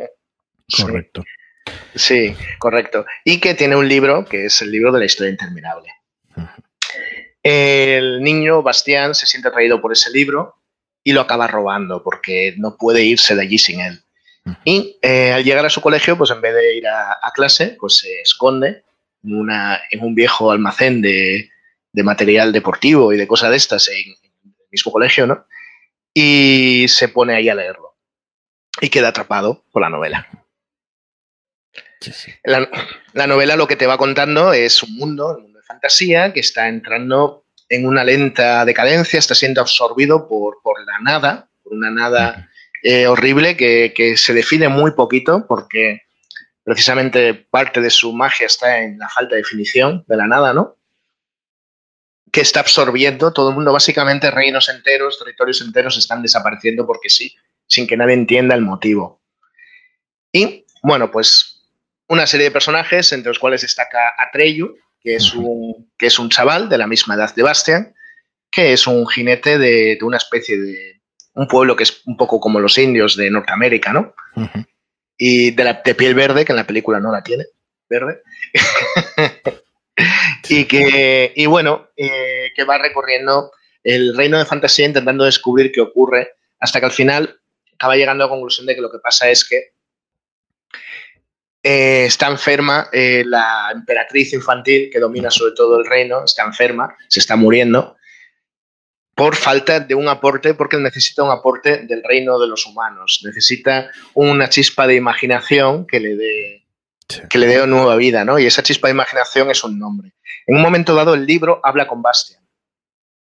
Correcto. 0.82 1.22
Sí, 1.94 2.34
correcto. 2.58 3.06
Y 3.24 3.38
que 3.38 3.54
tiene 3.54 3.76
un 3.76 3.88
libro 3.88 4.24
que 4.24 4.46
es 4.46 4.60
el 4.62 4.72
libro 4.72 4.90
de 4.92 4.98
la 4.98 5.04
historia 5.04 5.30
interminable. 5.30 5.88
El 7.42 8.22
niño, 8.22 8.62
Bastián, 8.62 9.14
se 9.14 9.26
siente 9.26 9.48
atraído 9.48 9.80
por 9.80 9.92
ese 9.92 10.10
libro 10.10 10.56
y 11.04 11.12
lo 11.12 11.20
acaba 11.20 11.46
robando 11.46 12.02
porque 12.02 12.54
no 12.56 12.76
puede 12.76 13.04
irse 13.04 13.36
de 13.36 13.42
allí 13.42 13.58
sin 13.58 13.80
él. 13.80 14.04
Y 14.64 14.98
eh, 15.02 15.32
al 15.32 15.44
llegar 15.44 15.64
a 15.64 15.70
su 15.70 15.80
colegio, 15.80 16.18
pues 16.18 16.30
en 16.30 16.40
vez 16.40 16.54
de 16.54 16.76
ir 16.76 16.86
a, 16.86 17.30
clase, 17.34 17.76
pues 17.78 17.98
se 17.98 18.20
esconde 18.20 18.84
en, 19.22 19.36
una, 19.36 19.80
en 19.90 20.02
un 20.02 20.14
viejo 20.14 20.50
almacén 20.50 21.00
de, 21.00 21.50
material 21.92 22.52
deportivo 22.52 23.12
y 23.12 23.16
de 23.16 23.26
cosas 23.26 23.50
de 23.50 23.56
estas 23.56 23.88
en, 23.88 24.14
el 24.44 24.54
mismo 24.70 24.92
colegio, 24.92 25.26
¿no? 25.26 25.46
Y 26.12 26.86
se 26.88 27.08
pone 27.08 27.34
ahí 27.34 27.48
a 27.48 27.54
leerlo. 27.54 27.96
Y 28.80 28.88
queda 28.88 29.08
atrapado 29.08 29.64
por 29.70 29.82
la 29.82 29.90
novela. 29.90 30.28
La, 32.42 32.68
la, 33.12 33.26
novela 33.26 33.56
lo 33.56 33.66
que 33.66 33.76
te 33.76 33.86
va 33.86 33.96
contando 33.96 34.52
es 34.52 34.82
un 34.82 34.94
mundo, 34.96 35.38
fantasía 35.74 36.32
que 36.32 36.40
está 36.40 36.68
entrando 36.68 37.44
en 37.68 37.86
una 37.86 38.04
lenta 38.04 38.64
decadencia, 38.64 39.18
está 39.18 39.34
siendo 39.34 39.60
absorbido 39.60 40.28
por, 40.28 40.56
la 40.86 41.00
nada, 41.00 41.48
por 41.62 41.74
una 41.74 41.90
nada 41.90 42.48
eh, 42.82 43.06
horrible 43.06 43.56
que, 43.56 44.14
se 44.16 44.34
define 44.34 44.68
muy 44.68 44.92
poquito 44.92 45.46
porque 45.48 46.02
precisamente 46.62 47.34
parte 47.34 47.80
de 47.80 47.90
su 47.90 48.12
magia 48.12 48.46
está 48.46 48.82
en 48.82 48.98
la 48.98 49.08
falta 49.08 49.34
de 49.34 49.42
definición 49.42 50.04
de 50.06 50.16
la 50.16 50.26
nada, 50.26 50.52
¿no? 50.52 50.76
Que 52.30 52.40
está 52.40 52.60
absorbiendo 52.60 53.32
todo 53.32 53.50
el 53.50 53.54
mundo, 53.54 53.72
básicamente 53.72 54.30
reinos 54.30 54.68
enteros, 54.68 55.18
territorios 55.18 55.60
enteros 55.60 55.96
están 55.98 56.22
desapareciendo 56.22 56.86
porque 56.86 57.10
sí, 57.10 57.34
sin 57.66 57.86
que 57.86 57.96
nadie 57.96 58.14
entienda 58.14 58.54
el 58.54 58.62
motivo. 58.62 59.20
Y 60.32 60.64
bueno, 60.82 61.10
pues 61.10 61.62
una 62.08 62.26
serie 62.26 62.46
de 62.46 62.50
personajes, 62.52 63.12
entre 63.12 63.30
los 63.30 63.38
cuales 63.38 63.62
destaca 63.62 64.14
Atreyu, 64.18 64.76
que 65.04 65.16
es 65.16 65.34
un, 65.34 65.92
que 65.98 66.06
es 66.06 66.18
un 66.18 66.30
chaval 66.30 66.70
de 66.70 66.78
la 66.78 66.86
misma 66.86 67.14
edad 67.14 67.34
de 67.34 67.42
Bastian, 67.42 67.94
que 68.50 68.72
es 68.72 68.86
un 68.86 69.06
jinete 69.06 69.58
de, 69.58 69.98
una 70.00 70.16
especie 70.16 70.58
de 70.58 71.02
un 71.34 71.46
pueblo 71.46 71.76
que 71.76 71.82
es 71.82 72.00
un 72.06 72.16
poco 72.16 72.40
como 72.40 72.58
los 72.58 72.78
indios 72.78 73.14
de 73.14 73.30
Norteamérica, 73.30 73.92
¿no? 73.92 74.14
Y 75.18 75.50
de, 75.50 75.64
la, 75.64 75.82
de 75.84 75.94
piel 75.94 76.14
verde, 76.14 76.46
que 76.46 76.52
en 76.52 76.56
la 76.56 76.66
película 76.66 77.00
no 77.00 77.12
la 77.12 77.22
tiene, 77.22 77.44
verde. 77.88 78.22
y 80.48 80.64
que, 80.64 81.32
y 81.36 81.46
bueno, 81.46 81.90
eh, 81.96 82.52
que 82.56 82.64
va 82.64 82.78
recorriendo 82.78 83.52
el 83.82 84.16
reino 84.16 84.38
de 84.38 84.46
fantasía 84.46 84.86
intentando 84.86 85.24
descubrir 85.24 85.70
qué 85.70 85.82
ocurre, 85.82 86.30
hasta 86.60 86.80
que 86.80 86.86
al 86.86 86.92
final 86.92 87.40
acaba 87.74 87.96
llegando 87.96 88.24
a 88.24 88.26
la 88.26 88.32
conclusión 88.32 88.66
de 88.66 88.74
que 88.74 88.80
lo 88.80 88.90
que 88.90 89.00
pasa 89.00 89.28
es 89.28 89.44
que 89.44 89.74
eh, 91.66 92.04
está 92.04 92.28
enferma, 92.28 92.88
eh, 92.92 93.24
la 93.24 93.70
emperatriz 93.72 94.34
infantil 94.34 94.90
que 94.92 95.00
domina 95.00 95.30
sobre 95.30 95.54
todo 95.54 95.80
el 95.80 95.86
reino, 95.86 96.22
está 96.22 96.44
enferma, 96.44 96.94
se 97.08 97.20
está 97.20 97.36
muriendo, 97.36 97.96
por 99.14 99.34
falta 99.34 99.80
de 99.80 99.94
un 99.94 100.06
aporte, 100.08 100.52
porque 100.52 100.76
necesita 100.76 101.22
un 101.22 101.30
aporte 101.30 101.86
del 101.86 102.02
reino 102.04 102.38
de 102.38 102.48
los 102.48 102.66
humanos, 102.66 103.22
necesita 103.24 103.90
una 104.12 104.50
chispa 104.50 104.86
de 104.86 104.96
imaginación 104.96 105.86
que 105.86 106.00
le 106.00 106.16
dé, 106.16 106.66
que 107.30 107.38
le 107.38 107.46
dé 107.46 107.66
nueva 107.66 107.96
vida, 107.96 108.26
¿no? 108.26 108.38
Y 108.38 108.44
esa 108.44 108.62
chispa 108.62 108.88
de 108.88 108.94
imaginación 108.94 109.50
es 109.50 109.64
un 109.64 109.78
nombre. 109.78 110.12
En 110.46 110.56
un 110.56 110.62
momento 110.62 110.94
dado 110.94 111.14
el 111.14 111.24
libro 111.24 111.62
habla 111.64 111.86
con 111.86 112.02
Bastian, 112.02 112.46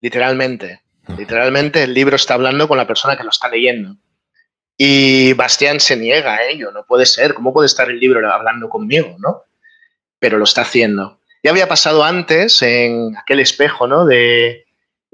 literalmente. 0.00 0.82
Literalmente 1.18 1.82
el 1.82 1.94
libro 1.94 2.14
está 2.14 2.34
hablando 2.34 2.68
con 2.68 2.78
la 2.78 2.86
persona 2.86 3.16
que 3.16 3.24
lo 3.24 3.30
está 3.30 3.48
leyendo. 3.48 3.96
Y 4.82 5.34
Bastián 5.34 5.78
se 5.78 5.94
niega 5.94 6.36
a 6.36 6.42
ello, 6.44 6.72
no 6.72 6.86
puede 6.86 7.04
ser, 7.04 7.34
¿cómo 7.34 7.52
puede 7.52 7.66
estar 7.66 7.90
el 7.90 8.00
libro 8.00 8.26
hablando 8.32 8.70
conmigo, 8.70 9.14
no? 9.18 9.44
Pero 10.18 10.38
lo 10.38 10.44
está 10.44 10.62
haciendo. 10.62 11.20
Ya 11.42 11.50
había 11.50 11.68
pasado 11.68 12.02
antes 12.02 12.62
en 12.62 13.14
aquel 13.14 13.40
espejo, 13.40 13.86
¿no? 13.86 14.06
De, 14.06 14.64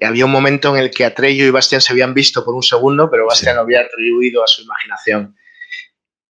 había 0.01 0.25
un 0.25 0.31
momento 0.31 0.77
en 0.77 0.85
el 0.85 0.93
que 0.93 1.05
Atreyu 1.05 1.47
y 1.47 1.51
Bastian 1.51 1.81
se 1.81 1.93
habían 1.93 2.15
visto 2.15 2.45
por 2.45 2.55
un 2.55 2.63
segundo, 2.63 3.11
pero 3.11 3.27
Bastian 3.27 3.59
había 3.59 3.81
atribuido 3.81 4.45
a 4.45 4.47
su 4.47 4.63
imaginación. 4.63 5.37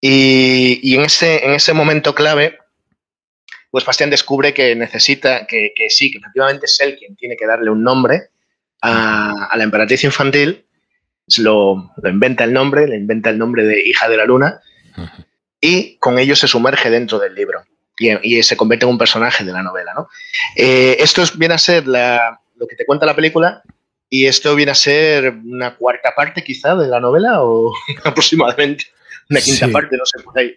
Y, 0.00 0.94
en, 0.94 1.02
ese, 1.02 1.44
en 1.44 1.52
ese 1.52 1.74
momento 1.74 2.14
clave, 2.14 2.58
pues 3.70 3.84
Bastian 3.84 4.08
descubre 4.08 4.54
que 4.54 4.74
necesita, 4.74 5.46
que, 5.46 5.74
sí, 5.90 6.10
que 6.10 6.16
efectivamente 6.16 6.64
es 6.64 6.80
él 6.80 6.96
quien 6.98 7.16
tiene 7.16 7.36
que 7.36 7.46
darle 7.46 7.68
un 7.68 7.82
nombre 7.82 8.30
a, 8.80 9.50
la 9.54 9.62
emperatriz 9.62 10.04
infantil, 10.04 10.65
lo, 11.38 11.92
lo, 11.96 12.08
inventa 12.08 12.44
el 12.44 12.52
nombre, 12.52 12.86
le 12.86 12.96
inventa 12.96 13.30
el 13.30 13.38
nombre 13.38 13.64
de 13.64 13.80
hija 13.86 14.08
de 14.08 14.16
la 14.16 14.24
luna, 14.24 14.60
y 15.60 15.96
con 15.96 16.18
ello 16.18 16.36
se 16.36 16.48
sumerge 16.48 16.90
dentro 16.90 17.18
del 17.18 17.34
libro 17.34 17.64
y, 17.98 18.42
se 18.42 18.56
convierte 18.56 18.84
en 18.84 18.92
un 18.92 18.98
personaje 18.98 19.44
de 19.44 19.52
la 19.52 19.62
novela. 19.62 19.92
¿no? 19.94 20.08
Eh, 20.54 20.96
esto 21.00 21.22
viene 21.36 21.54
a 21.54 21.58
ser 21.58 21.86
lo 21.86 22.66
que 22.68 22.76
te 22.76 22.86
cuenta 22.86 23.06
la 23.06 23.16
película 23.16 23.62
y 24.08 24.26
esto 24.26 24.54
viene 24.54 24.72
a 24.72 24.76
ser 24.76 25.34
una 25.44 25.74
cuarta 25.74 26.14
parte 26.14 26.44
quizá 26.44 26.76
de 26.76 26.88
la 26.88 27.00
novela 27.00 27.42
o 27.42 27.72
aproximadamente 28.04 28.84
una 29.28 29.40
quinta 29.40 29.68
parte, 29.68 29.96
no 29.96 30.06
sé 30.06 30.22
por 30.22 30.38
ahí. 30.38 30.54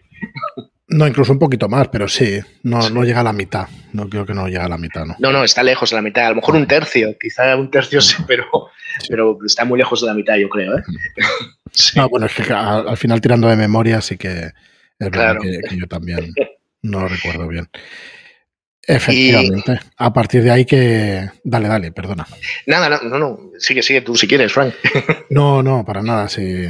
No, 0.89 1.07
incluso 1.07 1.31
un 1.31 1.39
poquito 1.39 1.69
más, 1.69 1.87
pero 1.89 2.07
sí, 2.07 2.39
no, 2.63 2.89
no 2.89 3.03
llega 3.03 3.19
a 3.19 3.23
la 3.23 3.33
mitad. 3.33 3.67
No 3.93 4.09
creo 4.09 4.25
que 4.25 4.33
no 4.33 4.47
llega 4.47 4.65
a 4.65 4.69
la 4.69 4.77
mitad, 4.77 5.05
¿no? 5.05 5.15
No, 5.19 5.31
no, 5.31 5.43
está 5.43 5.61
lejos 5.61 5.91
de 5.91 5.95
la 5.95 6.01
mitad. 6.01 6.25
A 6.25 6.29
lo 6.29 6.37
mejor 6.37 6.55
un 6.55 6.67
tercio, 6.67 7.15
quizá 7.19 7.55
un 7.55 7.69
tercio 7.69 8.01
sí, 8.01 8.15
pero, 8.27 8.45
pero 9.07 9.37
está 9.45 9.65
muy 9.65 9.77
lejos 9.77 10.01
de 10.01 10.07
la 10.07 10.15
mitad, 10.15 10.35
yo 10.35 10.49
creo. 10.49 10.77
¿eh? 10.77 10.83
No, 11.95 12.09
bueno, 12.09 12.25
es 12.25 12.33
que 12.33 12.51
al, 12.51 12.97
final 12.97 13.21
tirando 13.21 13.47
de 13.47 13.55
memoria 13.55 14.01
sí 14.01 14.17
que 14.17 14.51
es 14.97 15.09
claro. 15.11 15.39
que, 15.39 15.59
yo 15.77 15.87
también 15.87 16.33
no 16.81 17.01
lo 17.01 17.07
recuerdo 17.07 17.47
bien. 17.47 17.69
Efectivamente. 18.81 19.79
A 19.97 20.11
partir 20.11 20.41
de 20.41 20.49
ahí 20.49 20.65
que. 20.65 21.29
Dale, 21.43 21.67
dale, 21.67 21.91
perdona. 21.91 22.25
Nada, 22.65 22.89
no, 22.89 23.01
no, 23.03 23.19
no. 23.19 23.39
Sigue, 23.59 23.83
sigue 23.83 24.01
tú 24.01 24.15
si 24.15 24.27
quieres, 24.27 24.51
Frank. 24.51 24.73
No, 25.29 25.61
no, 25.61 25.85
para 25.85 26.01
nada. 26.01 26.27
Sí. 26.27 26.65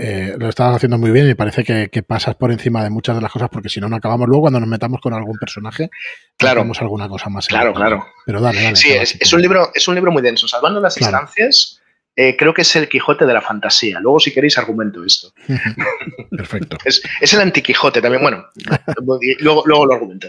Eh, 0.00 0.34
lo 0.38 0.48
estabas 0.48 0.76
haciendo 0.76 0.96
muy 0.96 1.10
bien 1.10 1.28
y 1.28 1.34
parece 1.34 1.64
que, 1.64 2.02
pasas 2.02 2.36
por 2.36 2.52
encima 2.52 2.84
de 2.84 2.90
muchas 2.90 3.16
de 3.16 3.22
las 3.22 3.32
cosas 3.32 3.48
porque 3.50 3.68
si 3.68 3.80
no, 3.80 3.88
no 3.88 3.96
acabamos 3.96 4.28
luego 4.28 4.42
cuando 4.42 4.60
nos 4.60 4.68
metamos 4.68 5.00
con 5.00 5.12
algún 5.12 5.36
personaje. 5.38 5.90
Claro. 6.36 6.64
alguna 6.80 7.08
cosa 7.08 7.28
más. 7.28 7.48
Claro, 7.48 7.74
claro. 7.74 8.06
Pero 8.24 8.40
dale, 8.40 8.62
dale. 8.62 8.76
Sí, 8.76 8.90
es, 8.92 9.32
un 9.32 9.42
libro, 9.42 9.70
es 9.74 9.88
un 9.88 9.94
libro 9.94 10.12
muy 10.12 10.22
denso. 10.22 10.46
Salvando 10.46 10.80
las 10.80 11.00
instancias, 11.00 11.80
eh, 12.14 12.36
creo 12.36 12.54
que 12.54 12.62
es 12.62 12.76
el 12.76 12.88
Quijote 12.88 13.26
de 13.26 13.34
la 13.34 13.40
fantasía. 13.40 13.98
Luego, 14.00 14.20
si 14.20 14.32
queréis, 14.32 14.56
argumento 14.56 15.04
esto. 15.04 15.32
Perfecto. 16.30 16.78
es, 16.84 17.32
el 17.32 17.40
anti-Quijote 17.40 18.00
también. 18.00 18.22
Bueno, 18.22 18.46
luego, 19.40 19.62
luego 19.66 19.86
lo 19.86 19.94
argumento. 19.94 20.28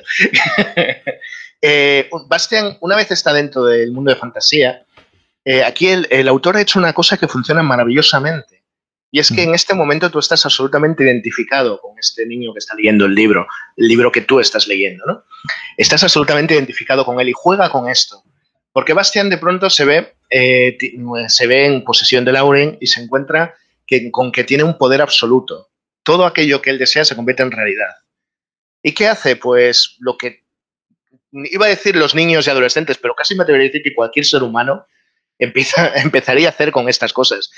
eh, 1.62 2.10
Bastian, 2.28 2.78
una 2.82 2.96
vez 2.96 3.12
está 3.12 3.34
dentro 3.34 3.66
del 3.66 3.92
mundo 3.92 4.12
de 4.12 4.18
fantasía, 4.18 4.84
eh, 5.46 5.64
aquí 5.64 5.88
el, 5.88 6.28
autor 6.28 6.58
ha 6.58 6.62
hecho 6.62 6.78
una 6.78 6.94
cosa 6.94 7.18
que 7.18 7.28
funciona 7.28 7.64
maravillosamente. 7.64 8.59
Y 9.12 9.20
es 9.20 9.32
que 9.32 9.42
en 9.42 9.56
este 9.56 9.74
momento 9.74 10.12
tú 10.12 10.20
estás 10.20 10.46
absolutamente 10.46 11.04
identificado 11.04 11.80
con 11.82 11.98
este 11.98 12.28
niño 12.28 12.54
que 12.54 12.60
está 12.60 12.76
leyendo 12.76 13.06
el 13.06 13.16
libro, 13.16 13.48
el 13.76 13.88
libro 13.88 14.12
que 14.12 14.22
tú 14.22 14.40
estás 14.40 14.68
leyendo, 14.68 15.04
¿no? 15.08 15.24
Estás 15.78 16.04
absolutamente 16.04 16.54
identificado 16.54 17.04
con 17.04 17.20
él 17.20 17.30
y 17.30 17.34
juega 17.36 17.70
con 17.70 17.90
esto. 17.90 18.24
Porque 18.72 18.94
Bastian 18.94 19.30
de 19.30 19.40
pronto 19.40 19.70
se 19.70 19.86
ve, 19.86 20.14
eh, 20.30 20.78
se 21.28 21.48
ve 21.48 21.66
en 21.66 21.84
posesión 21.84 22.24
de 22.24 22.34
Lauren 22.34 22.78
y 22.80 22.86
se 22.86 23.02
encuentra 23.02 23.56
que, 23.88 24.12
con 24.12 24.32
que 24.32 24.44
tiene 24.44 24.64
un 24.64 24.78
poder 24.78 25.02
absoluto. 25.02 25.70
Todo 26.04 26.26
aquello 26.26 26.62
que 26.62 26.70
él 26.70 26.78
desea 26.78 27.04
se 27.04 27.16
convierte 27.16 27.42
en 27.42 27.52
realidad. 27.52 27.90
¿Y 28.84 28.94
qué 28.94 29.08
hace? 29.08 29.36
Pues 29.36 29.96
lo 30.00 30.18
que 30.18 30.44
iba 31.32 31.66
a 31.66 31.70
decir 31.70 31.96
los 31.96 32.14
niños 32.14 32.46
y 32.46 32.50
adolescentes, 32.52 32.98
pero 32.98 33.16
casi 33.16 33.36
me 33.36 33.44
atrevería 33.44 33.66
a 33.66 33.70
decir 33.70 33.84
que 33.84 33.96
cualquier 33.96 34.26
ser 34.26 34.44
humano 34.44 34.86
empieza, 35.40 35.92
empezaría 35.96 36.48
a 36.48 36.52
hacer 36.52 36.72
con 36.72 36.88
estas 36.88 37.12
cosas. 37.12 37.50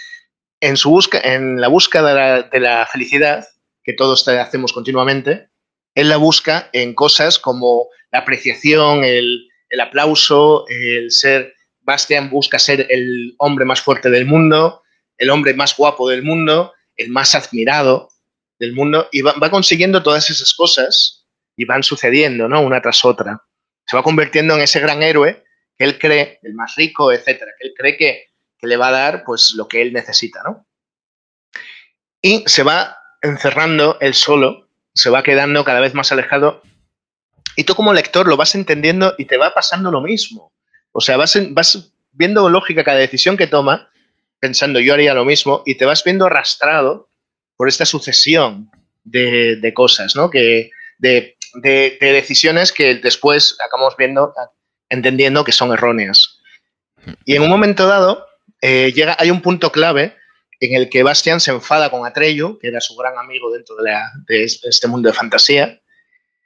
En, 0.61 0.77
su 0.77 0.89
busca, 0.89 1.19
en 1.19 1.59
la 1.59 1.67
búsqueda 1.67 2.43
de 2.43 2.59
la, 2.59 2.87
felicidad, 2.91 3.45
que 3.83 3.93
todos 3.93 4.27
hacemos 4.27 4.73
continuamente, 4.73 5.49
él 5.95 6.09
la 6.09 6.17
busca 6.17 6.69
en 6.71 6.93
cosas 6.93 7.37
como 7.39 7.87
la 8.11 8.19
apreciación, 8.19 9.03
el, 9.03 9.49
el 9.69 9.79
aplauso, 9.79 10.65
el 10.69 11.11
ser, 11.11 11.53
Bastian 11.81 12.29
busca 12.29 12.59
ser 12.59 12.85
el 12.89 13.33
hombre 13.37 13.65
más 13.65 13.81
fuerte 13.81 14.09
del 14.09 14.25
mundo, 14.25 14.83
el 15.17 15.29
hombre 15.29 15.53
más 15.53 15.75
guapo 15.75 16.09
del 16.09 16.23
mundo, 16.23 16.73
el 16.95 17.09
más 17.09 17.35
admirado 17.35 18.09
del 18.59 18.73
mundo, 18.73 19.07
y 19.11 19.21
va, 19.21 19.49
consiguiendo 19.49 20.03
todas 20.03 20.29
esas 20.29 20.53
cosas 20.53 21.25
y 21.55 21.65
van 21.65 21.83
sucediendo, 21.83 22.47
¿no? 22.47 22.61
Una 22.61 22.81
tras 22.81 23.03
otra. 23.03 23.41
Se 23.85 23.95
va 23.95 24.03
convirtiendo 24.03 24.55
en 24.55 24.61
ese 24.61 24.79
gran 24.79 25.01
héroe 25.01 25.43
que 25.77 25.85
él 25.85 25.97
cree, 25.97 26.39
el 26.43 26.53
más 26.53 26.75
rico, 26.75 27.11
etcétera, 27.11 27.51
que 27.59 27.67
él 27.67 27.73
cree 27.75 27.97
que, 27.97 28.25
le 28.61 28.77
va 28.77 28.89
a 28.89 28.91
dar 28.91 29.23
pues 29.25 29.53
lo 29.55 29.67
que 29.67 29.81
él 29.81 29.93
necesita, 29.93 30.41
¿no? 30.43 30.65
Y 32.21 32.43
se 32.47 32.63
va 32.63 32.97
encerrando 33.21 33.97
él 33.99 34.13
solo, 34.13 34.69
se 34.93 35.09
va 35.09 35.23
quedando 35.23 35.63
cada 35.63 35.79
vez 35.79 35.93
más 35.93 36.11
alejado 36.11 36.61
y 37.55 37.63
tú 37.63 37.75
como 37.75 37.93
lector 37.93 38.27
lo 38.27 38.37
vas 38.37 38.55
entendiendo 38.55 39.15
y 39.17 39.25
te 39.25 39.37
va 39.37 39.53
pasando 39.53 39.91
lo 39.91 40.01
mismo. 40.01 40.53
O 40.91 41.01
sea, 41.01 41.17
vas, 41.17 41.37
vas 41.51 41.93
viendo 42.11 42.49
lógica 42.49 42.83
cada 42.83 42.99
decisión 42.99 43.37
que 43.37 43.47
toma, 43.47 43.89
pensando 44.39 44.79
yo 44.79 44.93
haría 44.93 45.13
lo 45.13 45.25
mismo, 45.25 45.63
y 45.65 45.75
te 45.75 45.85
vas 45.85 46.03
viendo 46.03 46.25
arrastrado 46.25 47.09
por 47.57 47.67
esta 47.67 47.85
sucesión 47.85 48.71
de, 49.03 49.71
cosas, 49.75 50.15
¿no? 50.15 50.29
Que, 50.29 50.71
de, 50.97 51.37
decisiones 51.99 52.71
que 52.71 52.95
después 52.95 53.57
acabamos 53.63 53.95
viendo, 53.97 54.33
entendiendo 54.89 55.43
que 55.43 55.51
son 55.51 55.71
erróneas. 55.71 56.39
Y 57.25 57.35
en 57.35 57.43
un 57.43 57.49
momento 57.49 57.87
dado, 57.87 58.25
eh, 58.61 58.91
llega, 58.93 59.15
hay 59.19 59.31
un 59.31 59.41
punto 59.41 59.71
clave 59.71 60.15
en 60.59 60.75
el 60.75 60.89
que 60.89 61.03
Bastian 61.03 61.39
se 61.39 61.51
enfada 61.51 61.89
con 61.89 62.05
Atreyu, 62.05 62.59
que 62.59 62.67
era 62.67 62.79
su 62.79 62.95
gran 62.95 63.17
amigo 63.17 63.51
dentro 63.51 63.75
de, 63.77 63.91
de 64.27 64.43
este 64.43 64.87
mundo 64.87 65.09
de 65.09 65.15
fantasía, 65.15 65.81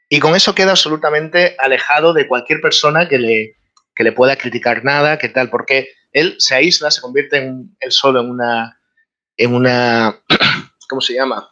y 0.10 0.20
con 0.20 0.36
eso 0.36 0.56
queda 0.56 0.72
absolutamente 0.72 1.56
alejado 1.60 2.14
de 2.14 2.28
cualquier 2.28 2.62
persona 2.62 3.10
que 3.10 3.18
le, 3.18 3.58
le 3.98 4.12
pueda 4.12 4.38
criticar 4.38 4.84
nada, 4.84 5.18
que 5.18 5.30
tal, 5.30 5.50
porque 5.50 5.90
él 6.12 6.36
se 6.40 6.56
aísla, 6.56 6.92
se 6.92 7.02
convierte 7.02 7.38
en, 7.38 7.76
él 7.80 7.92
solo 7.92 8.22
en 8.22 8.30
una, 8.30 8.80
en 9.36 9.54
una, 9.54 10.18
¿cómo 10.90 11.02
se 11.02 11.14
llama? 11.14 11.52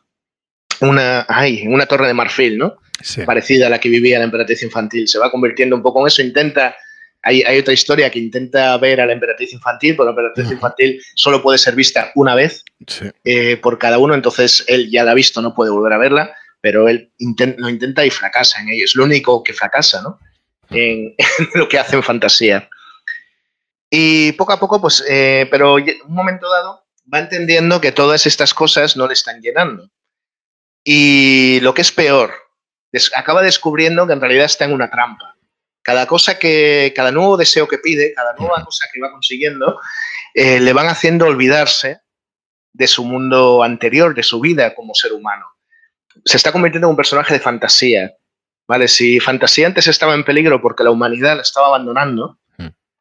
Una, 0.79 1.25
ay, 1.27 1.63
en 1.63 1.73
una 1.73 1.85
torre 1.85 2.07
de 2.07 2.13
marfil, 2.13 2.57
¿no? 2.57 2.77
Parecida 3.25 3.67
a 3.67 3.69
la 3.69 3.79
que 3.79 3.89
vivía 3.89 4.19
la 4.19 4.25
emperatriz 4.25 4.63
infantil. 4.63 5.07
Se 5.07 5.19
va 5.19 5.31
convirtiendo 5.31 5.75
un 5.75 5.81
poco 5.81 6.01
en 6.01 6.07
eso, 6.07 6.21
intenta 6.21 6.75
hay, 7.23 7.41
hay, 7.41 7.59
otra 7.59 7.73
historia 7.73 8.11
que 8.11 8.19
intenta 8.19 8.77
ver 8.77 9.01
a 9.01 9.05
la 9.05 9.13
emperatriz 9.13 9.53
infantil, 9.53 9.95
pero 9.95 10.05
la 10.05 10.11
emperatriz 10.11 10.51
infantil 10.51 11.01
solo 11.15 11.41
puede 11.41 11.57
ser 11.57 11.75
vista 11.75 12.11
una 12.15 12.35
vez 12.35 12.63
eh, 13.23 13.57
por 13.57 13.79
cada 13.79 13.97
uno, 13.97 14.13
entonces 14.13 14.63
él 14.67 14.91
ya 14.91 15.03
la 15.03 15.11
ha 15.11 15.15
visto, 15.15 15.41
no 15.41 15.55
puede 15.55 15.71
volver 15.71 15.93
a 15.93 15.97
verla 15.97 16.35
pero 16.63 16.87
él 16.87 17.11
lo 17.57 17.67
intenta 17.67 18.05
y 18.05 18.09
fracasa 18.09 18.61
en 18.61 18.69
ello. 18.69 18.85
Es 18.85 18.95
lo 18.95 19.03
único 19.03 19.43
que 19.43 19.53
fracasa, 19.53 20.01
¿no? 20.01 20.17
En, 20.69 21.13
lo 21.55 21.67
que 21.67 21.77
hace 21.77 21.97
en 21.97 22.03
fantasía. 22.03 22.69
Y 23.89 24.31
poco 24.31 24.53
a 24.53 24.59
poco, 24.59 24.79
pues, 24.79 25.03
eh, 25.09 25.45
pero 25.51 25.77
en 25.77 25.97
un 26.05 26.15
momento 26.15 26.49
dado 26.49 26.85
va 27.13 27.19
entendiendo 27.19 27.81
que 27.81 27.91
todas 27.91 28.25
estas 28.25 28.53
cosas 28.53 28.95
no 28.95 29.07
le 29.07 29.13
están 29.13 29.41
llenando. 29.41 29.91
Y 30.85 31.59
lo 31.59 31.73
que 31.73 31.81
es 31.81 31.91
peor, 31.91 32.33
acaba 33.13 33.41
descubriendo 33.41 34.07
que 34.07 34.13
en 34.13 34.21
realidad 34.21 34.45
está 34.45 34.63
en 34.63 34.71
una 34.71 34.89
trampa. 34.89 35.32
Cada 35.83 36.07
cosa 36.07 36.39
que, 36.39 36.91
cada 36.95 37.11
nuevo 37.11 37.37
deseo 37.37 37.67
que 37.67 37.77
pide, 37.77 38.13
cada 38.13 38.33
nueva 38.33 38.63
cosa 38.63 38.87
que 38.91 38.99
va 38.99 39.11
consiguiendo, 39.11 39.79
eh, 40.33 40.59
le 40.59 40.73
van 40.73 40.87
haciendo 40.87 41.27
olvidarse 41.27 41.99
de 42.71 42.87
su 42.87 43.03
mundo 43.03 43.61
anterior, 43.61 44.15
de 44.15 44.23
su 44.23 44.39
vida 44.39 44.73
como 44.73 44.95
ser 44.95 45.13
humano 45.13 45.45
se 46.25 46.37
está 46.37 46.51
convirtiendo 46.51 46.87
en 46.87 46.91
un 46.91 46.97
personaje 46.97 47.33
de 47.33 47.39
fantasía. 47.39 48.13
¿Vale? 48.65 48.87
Si 48.87 49.19
fantasía 49.19 49.67
antes 49.67 49.87
estaba 49.87 50.15
en 50.15 50.23
peligro 50.23 50.61
porque 50.61 50.83
la 50.83 50.91
humanidad 50.91 51.35
la 51.35 51.41
estaba 51.41 51.67
abandonando, 51.67 52.39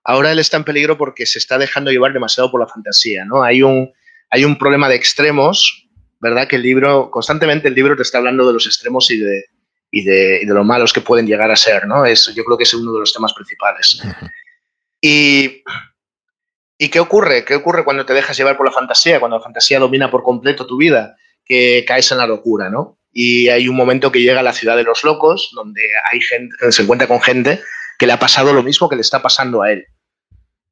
ahora 0.03 0.33
él 0.33 0.41
está 0.41 0.57
en 0.57 0.65
peligro 0.65 0.99
porque 0.99 1.25
se 1.25 1.39
está 1.39 1.57
dejando 1.57 1.93
llevar 1.93 2.13
demasiado 2.13 2.51
por 2.51 2.61
la 2.61 2.67
fantasía, 2.67 3.25
¿no? 3.25 3.45
Hay 3.45 3.63
un, 3.63 3.93
hay 4.29 4.45
un 4.45 4.59
problema 4.59 4.89
de 4.89 4.97
extremos, 4.97 5.89
¿verdad? 6.19 6.49
Que 6.49 6.57
el 6.57 6.63
libro, 6.63 7.13
constantemente 7.13 7.69
el 7.69 7.75
libro 7.75 7.95
te 7.95 8.03
está 8.03 8.19
hablando 8.19 8.45
de 8.45 8.55
los 8.55 8.67
extremos 8.67 9.09
y 9.13 9.19
de, 9.19 9.45
y 9.93 10.03
de, 10.03 10.41
y 10.43 10.47
de 10.47 10.55
lo 10.55 10.65
malos 10.65 10.93
que 10.93 11.01
pueden 11.01 11.29
llegar 11.29 11.53
a 11.53 11.57
ser, 11.57 11.87
¿no? 11.87 12.05
Es, 12.05 12.35
yo 12.35 12.45
creo 12.45 12.59
que 12.59 12.65
es 12.65 12.75
uno 12.75 12.93
de 12.93 12.99
los 12.99 13.13
temas 13.13 13.33
principales. 13.33 14.03
Y, 15.01 15.63
¿Y 16.79 16.89
qué 16.89 16.99
ocurre? 16.99 17.45
¿Qué 17.45 17.55
ocurre 17.55 17.85
cuando 17.85 18.05
te 18.05 18.15
dejas 18.15 18.37
llevar 18.37 18.57
por 18.57 18.67
la 18.67 18.73
fantasía? 18.73 19.21
Cuando 19.21 19.37
la 19.37 19.43
fantasía 19.43 19.79
domina 19.79 20.11
por 20.11 20.25
completo 20.25 20.67
tu 20.67 20.77
vida, 20.77 21.17
que 21.45 21.85
caes 21.87 22.11
en 22.11 22.19
la 22.19 22.27
locura, 22.27 22.71
¿no? 22.71 22.99
y 23.13 23.49
hay 23.49 23.69
un 23.69 23.77
momento 23.77 24.11
que 24.11 24.23
llega 24.23 24.41
a 24.41 24.45
la 24.45 24.53
ciudad 24.53 24.77
de 24.77 24.85
los 24.85 25.05
locos, 25.05 25.51
donde 25.55 25.83
hay 26.11 26.21
gente, 26.21 26.73
se 26.73 26.83
encuentra 26.83 27.07
con 27.07 27.21
gente 27.21 27.61
que 27.99 28.07
le 28.07 28.15
ha 28.15 28.19
pasado 28.19 28.53
lo 28.53 28.63
mismo 28.63 28.89
que 28.89 28.97
le 28.97 29.03
está 29.03 29.21
pasando 29.21 29.63
a 29.63 29.71
él, 29.71 29.87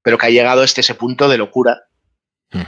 pero 0.03 0.17
que 0.17 0.27
ha 0.27 0.31
llegado 0.31 0.63
hasta 0.63 0.81
ese 0.81 0.95
punto 0.95 1.29
de 1.29 1.39
locura, 1.39 1.83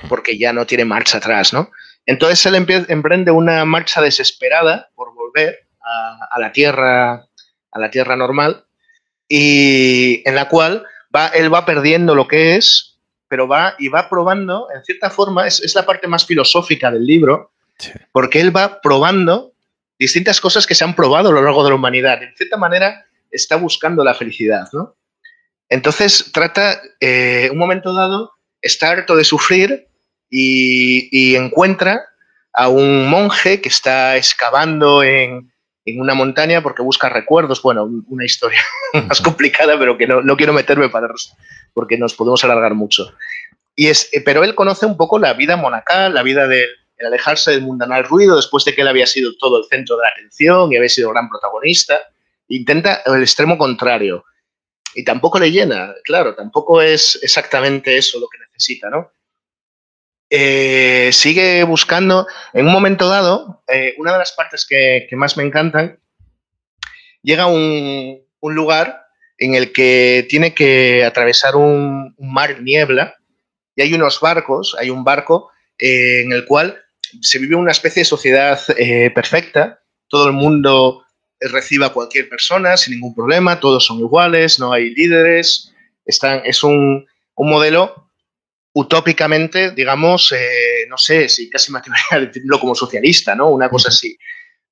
porque 0.09 0.39
ya 0.39 0.53
no 0.53 0.67
tiene 0.67 0.85
marcha 0.85 1.19
atrás, 1.19 1.53
¿no? 1.53 1.71
Entonces 2.05 2.45
él 2.47 2.55
emprende 2.89 3.31
una 3.31 3.65
marcha 3.65 4.01
desesperada 4.01 4.91
por 4.95 5.15
volver 5.15 5.67
a, 5.85 6.39
la 6.39 6.53
tierra, 6.53 7.27
a 7.71 7.79
la 7.79 7.91
tierra 7.91 8.17
normal, 8.17 8.65
y 9.29 10.23
en 10.29 10.35
la 10.35 10.49
cual 10.49 10.85
va, 11.15 11.29
él 11.29 11.53
va 11.53 11.65
perdiendo 11.65 12.15
lo 12.15 12.29
que 12.29 12.57
es, 12.57 12.99
pero 13.29 13.49
va 13.49 13.75
y 13.79 13.89
va 13.89 14.09
probando, 14.09 14.69
en 14.75 14.85
cierta 14.85 15.11
forma, 15.11 15.47
es, 15.47 15.75
la 15.75 15.87
parte 15.87 16.07
más 16.07 16.27
filosófica 16.27 16.91
del 16.91 17.07
libro, 17.07 17.53
porque 18.13 18.41
él 18.41 18.55
va 18.55 18.81
probando 18.81 19.53
distintas 19.99 20.41
cosas 20.41 20.67
que 20.67 20.75
se 20.75 20.85
han 20.85 20.95
probado 20.95 21.31
a 21.31 21.33
lo 21.33 21.43
largo 21.43 21.65
de 21.65 21.71
la 21.71 21.77
humanidad. 21.77 22.23
En 22.23 22.35
cierta 22.37 22.57
manera, 22.57 23.07
está 23.31 23.57
buscando 23.57 24.05
la 24.05 24.15
felicidad, 24.15 24.69
¿no? 24.73 24.97
Entonces 25.69 26.31
trata, 26.33 26.81
eh, 27.01 27.49
un 27.51 27.59
momento 27.59 27.95
dado, 27.95 28.33
está 28.61 28.91
harto 28.91 29.17
de 29.17 29.25
sufrir 29.25 29.89
y, 30.29 31.35
encuentra 31.37 32.05
a 32.53 32.69
un 32.69 33.09
monje 33.09 33.61
que 33.61 33.69
está 33.69 34.17
excavando 34.17 35.03
en, 35.03 35.52
una 35.87 36.15
montaña 36.15 36.63
porque 36.63 36.83
busca 36.83 37.09
recuerdos. 37.09 37.63
Bueno, 37.63 37.89
una 38.09 38.25
historia 38.25 38.61
más 39.09 39.21
complicada, 39.21 39.79
pero 39.79 39.99
que 39.99 40.07
no, 40.07 40.37
quiero 40.37 40.53
meterme 40.53 40.89
para 40.89 41.09
porque 41.75 41.99
nos 41.99 42.15
podemos 42.15 42.45
alargar 42.45 42.75
mucho. 42.75 43.13
Y 43.75 43.89
es, 43.89 44.09
eh, 44.13 44.21
pero 44.21 44.45
él 44.45 44.55
conoce 44.55 44.87
un 44.87 44.97
poco 44.97 45.19
la 45.19 45.33
vida 45.33 45.57
monacal, 45.57 46.15
la 46.15 46.23
vida 46.23 46.47
del 46.47 46.69
alejarse 47.05 47.51
del 47.51 47.63
mundanal 47.63 48.05
ruido 48.05 48.37
después 48.37 48.65
de 48.65 48.75
que 48.75 48.83
él 48.83 48.89
había 48.89 49.07
sido 49.07 49.35
todo 49.37 49.59
el 49.59 49.65
centro 49.65 49.97
de 49.97 50.03
la 50.03 50.11
atención 50.11 50.73
y 50.73 50.77
había 50.77 50.89
sido 50.89 51.11
gran 51.11 51.29
protagonista. 51.29 52.01
Intenta 52.49 53.03
el 53.07 53.23
extremo 53.23 53.59
contrario. 53.59 54.25
Y 54.95 55.05
tampoco 55.05 55.39
le 55.39 55.51
llena, 55.51 55.95
claro, 56.05 56.35
tampoco 56.35 56.83
es 56.83 57.19
exactamente 57.23 57.97
eso 57.97 58.21
lo 58.21 58.29
que 58.29 58.39
necesita, 58.39 58.91
¿no? 58.91 59.11
Eh, 60.35 61.11
sigue 61.13 61.63
buscando, 61.65 62.27
en 62.55 62.67
un 62.67 62.73
momento 62.73 63.07
dado, 63.07 63.63
eh, 63.69 63.95
una 63.99 64.13
de 64.13 64.19
las 64.19 64.33
partes 64.33 64.65
que, 64.65 65.07
más 65.13 65.37
me 65.37 65.43
encantan, 65.43 66.01
llega 67.21 67.43
a 67.43 67.49
un, 67.49 68.23
lugar 68.41 69.03
en 69.37 69.55
el 69.55 69.73
que 69.73 70.27
tiene 70.31 70.55
que 70.55 71.05
atravesar 71.05 71.55
un, 71.55 72.17
mar 72.19 72.57
de 72.57 72.63
niebla 72.63 73.15
y 73.77 73.83
hay 73.83 73.93
unos 73.93 74.21
barcos, 74.21 74.75
hay 74.81 74.89
un 74.89 75.05
barco 75.05 75.51
eh, 75.79 76.23
en 76.23 76.33
el 76.33 76.47
cual 76.47 76.83
se 77.21 77.39
vive 77.39 77.55
una 77.55 77.73
especie 77.73 78.01
de 78.01 78.07
sociedad 78.07 78.59
perfecta, 79.15 79.83
todo 80.09 80.29
el 80.29 80.33
mundo 80.33 81.05
recibe 81.41 81.85
a 81.85 81.91
cualquier 81.93 82.31
persona 82.31 82.79
sin 82.79 82.95
ningún 82.95 83.15
problema, 83.15 83.61
todos 83.61 83.85
son 83.85 83.99
iguales, 83.99 84.59
no 84.59 84.73
hay 84.73 84.95
líderes, 84.95 85.75
están, 86.07 86.41
es 86.47 86.63
un, 86.63 87.07
un 87.35 87.51
modelo 87.51 88.02
utópicamente, 88.75 89.73
digamos, 89.73 90.33
eh, 90.33 90.87
no 90.89 90.97
sé 90.97 91.29
si 91.29 91.51
casi 91.51 91.73
me 91.73 91.79
atrevería 91.79 92.07
a 92.11 92.21
decirlo 92.21 92.59
como 92.59 92.75
socialista, 92.75 93.35
¿no? 93.35 93.51
Una 93.51 93.69
cosa 93.69 93.89
así. 93.89 94.19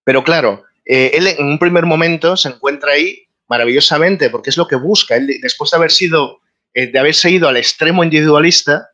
Pero 0.05 0.25
claro, 0.25 0.65
eh, 0.85 1.11
él 1.15 1.27
en 1.27 1.45
un 1.45 1.59
primer 1.59 1.85
momento 1.85 2.37
se 2.37 2.49
encuentra 2.49 2.93
ahí 2.93 3.27
maravillosamente 3.49 4.31
porque 4.31 4.51
es 4.51 4.57
lo 4.57 4.67
que 4.67 4.77
busca. 4.77 5.17
Él, 5.17 5.39
después 5.43 5.71
de 5.71 5.77
haber 5.77 5.91
sido, 5.91 6.41
eh, 6.73 6.87
de 6.87 6.99
haberse 6.99 7.31
ido 7.31 7.49
al 7.49 7.57
extremo 7.57 8.03
individualista, 8.03 8.91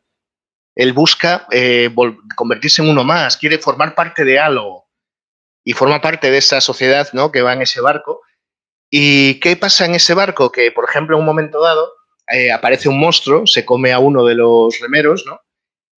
él 0.75 0.93
busca 0.93 1.47
convertirse 2.35 2.83
en 2.83 2.89
uno 2.89 3.03
más, 3.03 3.35
quiere 3.35 3.57
formar 3.57 3.95
parte 3.95 4.23
de 4.23 4.37
algo 4.37 4.87
y 5.63 5.73
forma 5.73 6.01
parte 6.01 6.29
de 6.29 6.37
esa 6.37 6.61
sociedad, 6.61 7.09
¿no? 7.13 7.31
Que 7.31 7.41
va 7.41 7.53
en 7.53 7.63
ese 7.63 7.81
barco. 7.81 8.21
¿Y 8.91 9.39
qué 9.39 9.55
pasa 9.55 9.85
en 9.85 9.95
ese 9.95 10.13
barco? 10.13 10.51
Que, 10.51 10.71
por 10.71 10.87
ejemplo, 10.87 11.15
en 11.15 11.21
un 11.21 11.25
momento 11.25 11.59
dado, 11.61 11.96
eh, 12.31 12.51
aparece 12.51 12.89
un 12.89 12.99
monstruo, 12.99 13.47
se 13.47 13.65
come 13.65 13.91
a 13.91 13.99
uno 13.99 14.25
de 14.25 14.35
los 14.35 14.79
remeros, 14.79 15.25
¿no? 15.25 15.39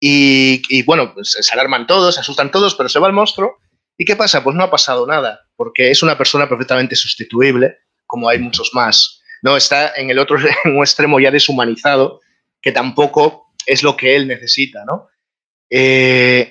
Y, 0.02 0.84
bueno, 0.84 1.14
pues 1.14 1.38
se 1.40 1.54
alarman 1.54 1.86
todos, 1.86 2.16
se 2.16 2.22
asustan 2.22 2.52
todos, 2.52 2.76
pero 2.76 2.88
se 2.88 3.00
va 3.00 3.08
el 3.08 3.14
monstruo. 3.14 3.58
¿Y 3.98 4.06
qué 4.06 4.16
pasa? 4.16 4.44
Pues 4.44 4.56
no 4.56 4.64
ha 4.64 4.72
pasado 4.72 5.06
nada, 5.06 5.42
porque 5.58 5.92
es 5.92 6.02
una 6.02 6.18
persona 6.18 6.48
perfectamente 6.48 6.96
sustituible, 6.96 7.80
como 8.06 8.30
hay 8.30 8.40
muchos 8.40 8.74
más. 8.74 9.22
No 9.42 9.58
está 9.58 9.94
en 9.96 10.10
el 10.10 10.20
otro 10.20 10.38
en 10.64 10.76
un 10.76 10.84
extremo 10.84 11.20
ya 11.20 11.32
deshumanizado, 11.32 12.22
que 12.62 12.72
tampoco 12.72 13.52
es 13.66 13.84
lo 13.84 13.98
que 13.98 14.16
él 14.16 14.28
necesita, 14.28 14.86
¿no? 14.86 15.10
Eh, 15.70 16.50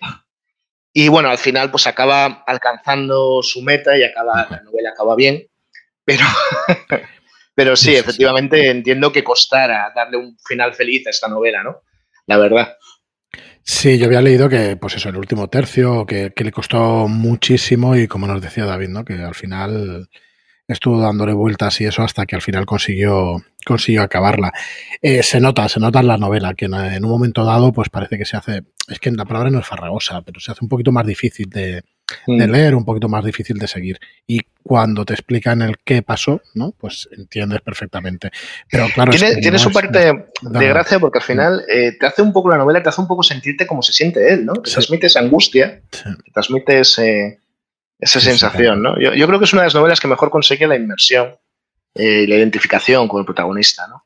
y 0.93 1.09
bueno, 1.09 1.31
al 1.31 1.39
final 1.39 1.71
pues 1.71 1.87
acaba 1.87 2.45
alcanzando 2.47 3.43
su 3.43 3.63
meta 3.63 3.97
y 3.97 4.05
acaba, 4.05 4.47
la 4.51 4.63
novela 4.63 4.91
acaba 4.91 5.17
bien, 5.17 5.47
pero 6.05 6.25
Pero 7.59 7.75
sí, 7.75 7.97
efectivamente 7.97 8.71
entiendo 8.71 9.11
que 9.11 9.25
costara 9.25 9.93
darle 9.93 10.17
un 10.17 10.39
final 10.47 10.75
feliz 10.75 11.05
a 11.09 11.11
esta 11.11 11.27
novela, 11.27 11.65
¿no? 11.65 11.83
La 12.29 12.39
verdad. 12.39 12.77
Sí, 13.65 13.99
yo 13.99 14.07
había 14.07 14.23
leído 14.23 14.49
que, 14.49 14.77
pues 14.77 14.95
eso, 14.95 15.09
el 15.09 15.17
último 15.17 15.49
tercio, 15.49 16.07
que, 16.07 16.33
que 16.37 16.45
le 16.45 16.53
costó 16.53 17.09
muchísimo 17.09 17.97
y 17.97 18.07
como 18.07 18.29
nos 18.29 18.41
decía 18.41 18.65
David, 18.65 18.91
¿no? 18.91 19.05
Que 19.05 19.15
al 19.15 19.35
final 19.35 20.09
estuvo 20.69 21.01
dándole 21.01 21.33
vueltas 21.33 21.81
y 21.81 21.87
eso 21.87 22.05
hasta 22.05 22.27
que 22.27 22.37
al 22.37 22.43
final 22.43 22.65
consiguió, 22.65 23.43
consiguió 23.67 24.03
acabarla. 24.03 24.53
Eh, 25.03 25.25
se 25.25 25.41
nota, 25.41 25.69
se 25.69 25.81
nota 25.81 25.99
en 25.99 26.07
la 26.07 26.17
novela 26.17 26.55
que 26.55 26.67
en, 26.67 27.05
un 27.05 27.11
momento 27.11 27.45
dado 27.45 27.73
pues 27.73 27.89
parece 27.89 28.19
que 28.19 28.25
se 28.25 28.37
hace, 28.37 28.63
es 28.87 29.01
que 29.01 29.11
la 29.11 29.25
palabra 29.25 29.51
no 29.51 29.59
es 29.59 29.67
farragosa, 29.67 30.23
pero 30.23 30.39
se 30.39 30.53
hace 30.53 30.65
un 30.65 30.69
poquito 30.69 30.93
más 30.93 31.05
difícil 31.05 31.51
de, 31.51 31.83
de 32.27 32.47
mm. 32.47 32.51
leer, 32.51 32.75
un 32.75 32.85
poquito 32.85 33.09
más 33.09 33.25
difícil 33.25 33.59
de 33.59 33.69
seguir. 33.69 33.99
Y 34.27 34.41
cuando 34.63 35.05
te 35.05 35.15
explican 35.15 35.63
el 35.63 35.77
qué 35.85 36.03
pasó, 36.03 36.41
¿no? 36.55 36.73
Pues 36.73 37.09
entiendes 37.13 37.61
perfectamente. 37.61 38.31
Pero 38.71 38.87
claro. 38.95 39.13
Tiene, 39.13 39.59
su 39.59 39.73
parte 39.73 40.13
de 40.43 40.69
gracia 40.69 40.99
porque 40.99 41.19
al 41.19 41.25
final 41.25 41.65
eh, 41.69 41.93
te 41.99 42.07
hace 42.07 42.23
un 42.23 42.33
poco 42.33 42.51
la 42.51 42.59
novela, 42.59 42.83
te 42.83 42.89
hace 42.89 43.01
un 43.01 43.09
poco 43.09 43.23
sentirte 43.23 43.67
como 43.67 43.83
se 43.83 43.93
siente 43.93 44.33
él, 44.33 44.45
¿no? 44.45 44.55
Te 44.55 44.71
transmite 44.71 45.07
esa 45.07 45.21
angustia, 45.21 45.83
te 45.91 46.31
transmite 46.33 46.81
esa 46.81 48.21
sensación, 48.21 48.83
¿no? 48.83 48.99
Yo, 49.01 49.27
creo 49.27 49.39
que 49.39 49.45
es 49.45 49.53
una 49.53 49.63
de 49.63 49.67
las 49.67 49.75
novelas 49.75 50.01
que 50.01 50.09
mejor 50.09 50.31
consigue 50.31 50.67
la 50.67 50.77
inmersión 50.77 51.35
eh, 51.95 52.23
y 52.23 52.27
la 52.27 52.37
identificación 52.37 53.09
con 53.09 53.21
el 53.21 53.27
protagonista, 53.27 53.87
¿no? 53.87 54.05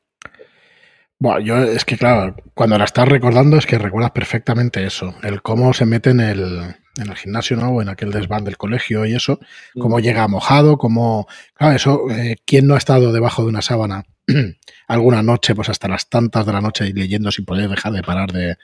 Bueno, 1.19 1.39
yo 1.39 1.57
es 1.57 1.85
que 1.85 1.97
claro, 1.97 2.35
cuando 2.53 2.77
la 2.77 2.83
estás 2.83 3.07
recordando 3.07 3.57
es 3.57 3.65
que 3.65 3.77
recuerdas 3.77 4.11
perfectamente 4.11 4.85
eso, 4.85 5.15
el 5.23 5.41
cómo 5.41 5.73
se 5.73 5.85
mete 5.85 6.09
en 6.09 6.19
el, 6.19 6.75
en 6.97 7.09
el 7.09 7.15
gimnasio, 7.15 7.57
¿no? 7.57 7.69
O 7.69 7.81
en 7.81 7.89
aquel 7.89 8.11
desván 8.11 8.43
del 8.43 8.57
colegio 8.57 9.05
y 9.05 9.15
eso, 9.15 9.39
cómo 9.73 9.97
mm. 9.97 10.01
llega 10.01 10.27
mojado, 10.27 10.77
cómo... 10.77 11.27
Claro, 11.53 11.75
eso, 11.75 12.09
eh, 12.11 12.35
¿quién 12.45 12.67
no 12.67 12.75
ha 12.75 12.77
estado 12.77 13.11
debajo 13.11 13.41
de 13.41 13.49
una 13.49 13.61
sábana 13.61 14.05
alguna 14.87 15.23
noche, 15.23 15.55
pues 15.55 15.69
hasta 15.69 15.87
las 15.87 16.09
tantas 16.09 16.45
de 16.45 16.53
la 16.53 16.61
noche 16.61 16.87
y 16.87 16.93
leyendo 16.93 17.31
sin 17.31 17.45
poder 17.45 17.69
dejar 17.69 17.93
de 17.93 18.03
parar 18.03 18.31
de, 18.31 18.57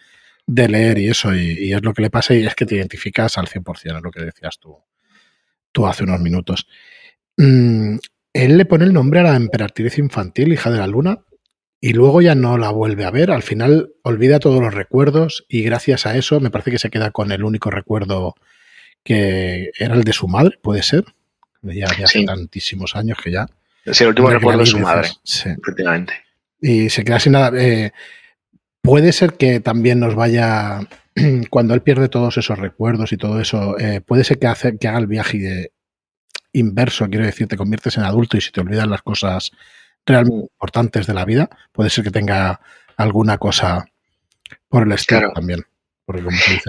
leer 0.67 0.99
y 0.99 1.09
eso? 1.09 1.33
Y, 1.33 1.73
es 1.73 1.83
lo 1.83 1.93
que 1.93 2.03
le 2.03 2.09
pasa 2.09 2.35
y 2.35 2.45
es 2.45 2.55
que 2.55 2.65
te 2.65 2.75
identificas 2.75 3.37
al 3.37 3.47
100%, 3.47 3.97
es 3.97 4.03
lo 4.03 4.11
que 4.11 4.25
decías 4.25 4.59
tú, 4.59 4.77
tú 5.71 5.87
hace 5.87 6.03
unos 6.03 6.19
minutos. 6.19 6.67
Mm, 7.37 7.97
él 8.33 8.57
le 8.57 8.65
pone 8.65 8.85
el 8.85 8.93
nombre 8.93 9.21
a 9.21 9.23
la 9.23 9.35
emperatriz 9.35 9.97
infantil, 9.97 10.53
hija 10.53 10.69
de 10.69 10.77
la 10.77 10.87
luna, 10.87 11.19
y 11.81 11.93
luego 11.93 12.21
ya 12.21 12.35
no 12.35 12.57
la 12.57 12.69
vuelve 12.71 13.05
a 13.05 13.11
ver. 13.11 13.31
Al 13.31 13.43
final 13.43 13.91
olvida 14.03 14.39
todos 14.39 14.61
los 14.61 14.73
recuerdos 14.73 15.45
y 15.47 15.63
gracias 15.63 16.05
a 16.05 16.17
eso 16.17 16.39
me 16.39 16.51
parece 16.51 16.71
que 16.71 16.79
se 16.79 16.89
queda 16.89 17.11
con 17.11 17.31
el 17.31 17.43
único 17.43 17.69
recuerdo 17.69 18.35
que 19.03 19.71
era 19.77 19.95
el 19.95 20.03
de 20.03 20.13
su 20.13 20.27
madre, 20.27 20.59
puede 20.61 20.83
ser. 20.83 21.05
Ya, 21.61 21.87
hace 21.87 22.23
tantísimos 22.23 22.95
años 22.95 23.17
que 23.23 23.31
ya. 23.31 23.47
Sí, 23.85 24.03
el 24.03 24.09
último 24.09 24.29
recuerdo 24.29 24.59
de 24.59 24.65
su 24.65 24.79
madre, 24.79 25.09
sí. 25.23 25.49
efectivamente. 25.49 26.13
Y 26.61 26.89
se 26.89 27.03
queda 27.03 27.19
sin 27.19 27.33
nada. 27.33 27.51
Eh, 27.57 27.91
puede 28.81 29.11
ser 29.13 29.33
que 29.33 29.59
también 29.59 29.99
nos 29.99 30.15
vaya, 30.15 30.81
cuando 31.49 31.73
él 31.73 31.81
pierde 31.81 32.09
todos 32.09 32.37
esos 32.37 32.59
recuerdos 32.59 33.11
y 33.13 33.17
todo 33.17 33.39
eso, 33.39 33.77
eh, 33.79 34.01
puede 34.01 34.23
ser 34.23 34.39
que, 34.39 34.47
hace, 34.47 34.77
que 34.77 34.87
haga 34.87 34.99
el 34.99 35.07
viaje 35.07 35.71
inverso, 36.51 37.07
quiero 37.09 37.25
decir, 37.25 37.47
te 37.47 37.57
conviertes 37.57 37.97
en 37.97 38.03
adulto 38.03 38.37
y 38.37 38.41
si 38.41 38.51
te 38.51 38.61
olvidan 38.61 38.89
las 38.89 39.01
cosas 39.01 39.51
realmente 40.09 40.47
importantes 40.53 41.07
de 41.07 41.13
la 41.13 41.25
vida, 41.25 41.49
puede 41.71 41.89
ser 41.89 42.03
que 42.03 42.11
tenga 42.11 42.59
alguna 42.97 43.37
cosa 43.37 43.85
por 44.67 44.83
el 44.83 44.91
estilo 44.91 45.31
también. 45.33 45.65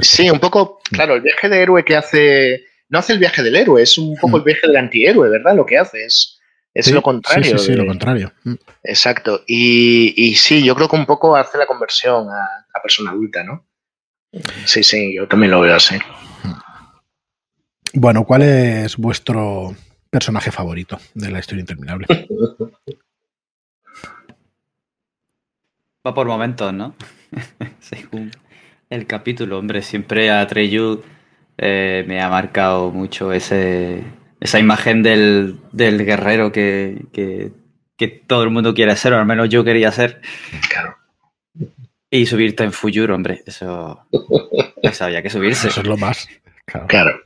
sí, 0.03 0.31
un 0.31 0.39
poco, 0.39 0.81
claro, 0.91 1.15
el 1.15 1.23
viaje 1.23 1.49
de 1.49 1.63
héroe 1.63 1.85
que 1.85 1.97
hace, 1.97 2.65
no 2.89 2.99
hace 2.99 3.15
el 3.15 3.19
viaje 3.19 3.43
del 3.43 3.57
héroe, 3.57 3.83
es 3.83 3.99
un 3.99 4.17
poco 4.17 4.37
el 4.37 4.43
mm. 4.43 4.47
viaje 4.47 4.67
del 4.67 4.77
antihéroe, 4.77 5.29
¿verdad? 5.29 5.57
Lo 5.57 5.67
que 5.67 5.79
hace 5.79 6.05
es, 6.05 6.41
es 6.73 6.91
lo 6.93 7.03
contrario. 7.03 7.59
Sí, 7.59 7.67
sí, 7.67 7.73
lo 7.75 7.87
contrario. 7.87 8.33
Mm. 8.45 8.55
Exacto. 8.85 9.43
Y, 9.47 10.15
y, 10.17 10.35
sí, 10.37 10.65
yo 10.65 10.75
creo 10.75 10.89
que 10.89 10.97
un 10.97 11.07
poco 11.07 11.37
hace 11.37 11.59
la 11.59 11.67
conversión 11.67 12.29
a, 12.29 12.67
a 12.73 12.83
persona 12.83 13.11
adulta, 13.11 13.43
¿no? 13.43 13.67
Sí, 14.65 14.85
sí, 14.85 15.15
yo 15.17 15.27
también 15.27 15.51
lo 15.51 15.61
veo 15.61 15.75
así. 15.75 15.97
Mm. 15.97 16.53
Bueno, 17.95 18.25
¿cuál 18.25 18.43
es 18.43 18.97
vuestro 18.97 19.75
personaje 20.11 20.51
favorito 20.51 20.99
de 21.15 21.31
la 21.31 21.41
historia 21.41 21.61
interminable? 21.61 22.07
Va 26.07 26.15
por 26.15 26.27
momentos, 26.27 26.73
¿no? 26.73 26.95
Según 27.81 28.31
el 28.89 29.07
capítulo, 29.07 29.59
hombre, 29.59 29.83
siempre 29.83 30.31
a 30.31 30.47
Treyu 30.47 31.03
eh, 31.59 32.05
me 32.09 32.23
ha 32.23 32.29
marcado 32.29 32.91
mucho 32.91 33.33
ese, 33.33 34.03
esa 34.41 34.59
imagen 34.59 35.03
del, 35.03 35.61
guerrero 35.73 36.53
que, 36.53 37.53
todo 38.27 38.43
el 38.43 38.51
mundo 38.51 38.73
quiere 38.73 38.97
ser, 38.97 39.13
o 39.13 39.19
al 39.19 39.27
menos 39.27 39.51
yo 39.51 39.63
quería 39.63 39.93
ser. 39.93 40.23
Claro. 40.71 40.97
Y 42.11 42.27
subirte 42.27 42.65
en 42.65 42.73
Fuyuro, 42.73 43.15
hombre, 43.15 43.43
eso, 43.47 44.07
eso 44.83 45.05
había 45.05 45.23
que 45.23 45.31
subirse. 45.31 45.69
Eso 45.69 45.83
es 45.83 45.87
lo 45.87 45.97
más. 45.97 46.29
Claro. 46.89 47.21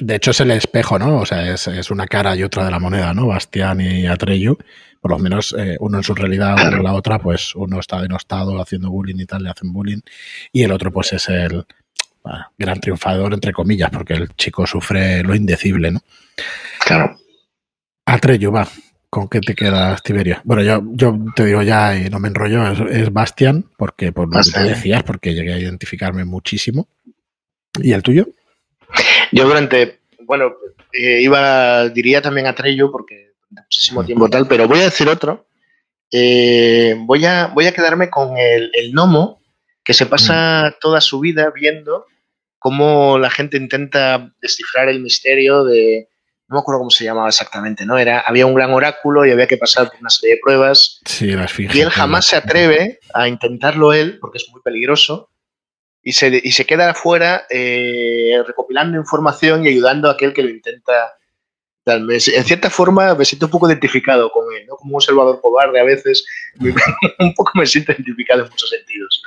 De 0.00 0.14
hecho, 0.14 0.30
es 0.30 0.40
el 0.40 0.50
espejo, 0.50 0.98
¿no? 0.98 1.16
O 1.18 1.26
sea, 1.26 1.52
es, 1.52 1.90
una 1.90 2.06
cara 2.06 2.36
y 2.36 2.42
otra 2.42 2.64
de 2.64 2.70
la 2.70 2.78
moneda, 2.78 3.12
¿no? 3.14 3.26
Bastián 3.26 3.80
y 3.80 4.06
Atreyu. 4.06 4.58
Por 5.02 5.10
lo 5.10 5.18
menos 5.18 5.54
eh, 5.58 5.76
uno 5.80 5.98
en 5.98 6.04
su 6.04 6.14
realidad, 6.14 6.54
uno 6.54 6.76
en 6.78 6.82
la 6.84 6.94
otra, 6.94 7.18
pues 7.18 7.54
uno 7.56 7.80
está 7.80 8.00
denostado 8.00 8.62
haciendo 8.62 8.88
bullying 8.88 9.18
y 9.18 9.26
tal, 9.26 9.42
le 9.42 9.50
hacen 9.50 9.72
bullying. 9.72 10.00
Y 10.52 10.62
el 10.62 10.70
otro, 10.70 10.90
pues 10.90 11.12
es 11.12 11.28
el 11.28 11.66
gran 12.56 12.80
triunfador, 12.80 13.34
entre 13.34 13.52
comillas, 13.52 13.90
porque 13.90 14.14
el 14.14 14.28
chico 14.36 14.66
sufre 14.66 15.22
lo 15.24 15.34
indecible, 15.34 15.90
¿no? 15.90 16.00
Claro. 16.86 17.18
Atreyu, 18.06 18.52
va. 18.52 18.68
¿Con 19.10 19.28
qué 19.28 19.40
te 19.40 19.54
quedas, 19.54 20.02
Tiberio? 20.02 20.40
Bueno, 20.44 20.62
yo, 20.62 20.80
yo 20.92 21.18
te 21.36 21.44
digo 21.44 21.62
ya 21.62 21.94
y 21.94 22.08
no 22.08 22.18
me 22.18 22.28
enrollo, 22.28 22.86
es, 22.86 23.12
Bastian, 23.12 23.66
porque 23.76 24.10
por 24.10 24.34
lo 24.34 24.40
que 24.40 24.50
te 24.50 24.62
decías, 24.62 25.02
porque 25.02 25.34
llegué 25.34 25.52
a 25.52 25.58
identificarme 25.58 26.24
muchísimo. 26.24 26.88
¿Y 27.78 27.92
el 27.92 28.02
tuyo? 28.02 28.28
Yo 29.32 29.46
durante, 29.46 30.00
bueno, 30.20 30.52
eh, 30.92 31.20
iba, 31.20 31.88
diría 31.90 32.22
también 32.22 32.46
a 32.46 32.54
Trello, 32.54 32.90
porque 32.90 33.31
muchísimo 33.52 34.04
tiempo 34.04 34.28
tal, 34.28 34.48
pero 34.48 34.66
voy 34.66 34.80
a 34.80 34.84
decir 34.84 35.08
otro. 35.08 35.46
Eh, 36.10 36.94
voy, 36.98 37.24
a, 37.24 37.46
voy 37.48 37.66
a 37.66 37.72
quedarme 37.72 38.10
con 38.10 38.36
el, 38.36 38.70
el 38.74 38.92
gnomo, 38.92 39.40
que 39.84 39.94
se 39.94 40.06
pasa 40.06 40.76
toda 40.80 41.00
su 41.00 41.20
vida 41.20 41.50
viendo 41.54 42.06
cómo 42.58 43.18
la 43.18 43.28
gente 43.28 43.56
intenta 43.56 44.32
descifrar 44.40 44.88
el 44.88 45.00
misterio 45.00 45.64
de, 45.64 46.08
no 46.52 46.58
me 46.58 46.60
acuerdo 46.60 46.78
cómo 46.78 46.90
se 46.90 47.04
llamaba 47.04 47.28
exactamente, 47.28 47.84
¿no? 47.84 47.98
Era, 47.98 48.20
había 48.20 48.46
un 48.46 48.54
gran 48.54 48.72
oráculo 48.72 49.26
y 49.26 49.32
había 49.32 49.48
que 49.48 49.56
pasar 49.56 49.90
por 49.90 49.98
una 50.00 50.10
serie 50.10 50.36
de 50.36 50.40
pruebas. 50.40 51.00
Sí, 51.04 51.32
las 51.32 51.58
Y 51.58 51.80
él 51.80 51.90
jamás 51.90 52.26
se 52.26 52.36
atreve 52.36 53.00
a 53.14 53.26
intentarlo 53.26 53.92
él, 53.92 54.18
porque 54.20 54.38
es 54.38 54.46
muy 54.52 54.62
peligroso, 54.62 55.30
y 56.02 56.12
se, 56.12 56.40
y 56.42 56.52
se 56.52 56.64
queda 56.64 56.90
afuera 56.90 57.46
eh, 57.50 58.40
recopilando 58.46 58.98
información 58.98 59.64
y 59.64 59.68
ayudando 59.68 60.08
a 60.08 60.12
aquel 60.12 60.32
que 60.32 60.42
lo 60.42 60.50
intenta. 60.50 61.14
En 61.86 62.44
cierta 62.44 62.70
forma 62.70 63.14
me 63.14 63.24
siento 63.24 63.46
un 63.46 63.52
poco 63.52 63.68
identificado 63.68 64.30
con 64.30 64.44
él, 64.54 64.66
¿no? 64.66 64.76
Como 64.76 64.96
un 64.96 65.00
salvador 65.00 65.40
cobarde 65.40 65.80
a 65.80 65.84
veces, 65.84 66.24
un 67.18 67.34
poco 67.34 67.52
me 67.54 67.66
siento 67.66 67.92
identificado 67.92 68.44
en 68.44 68.50
muchos 68.50 68.70
sentidos 68.70 69.22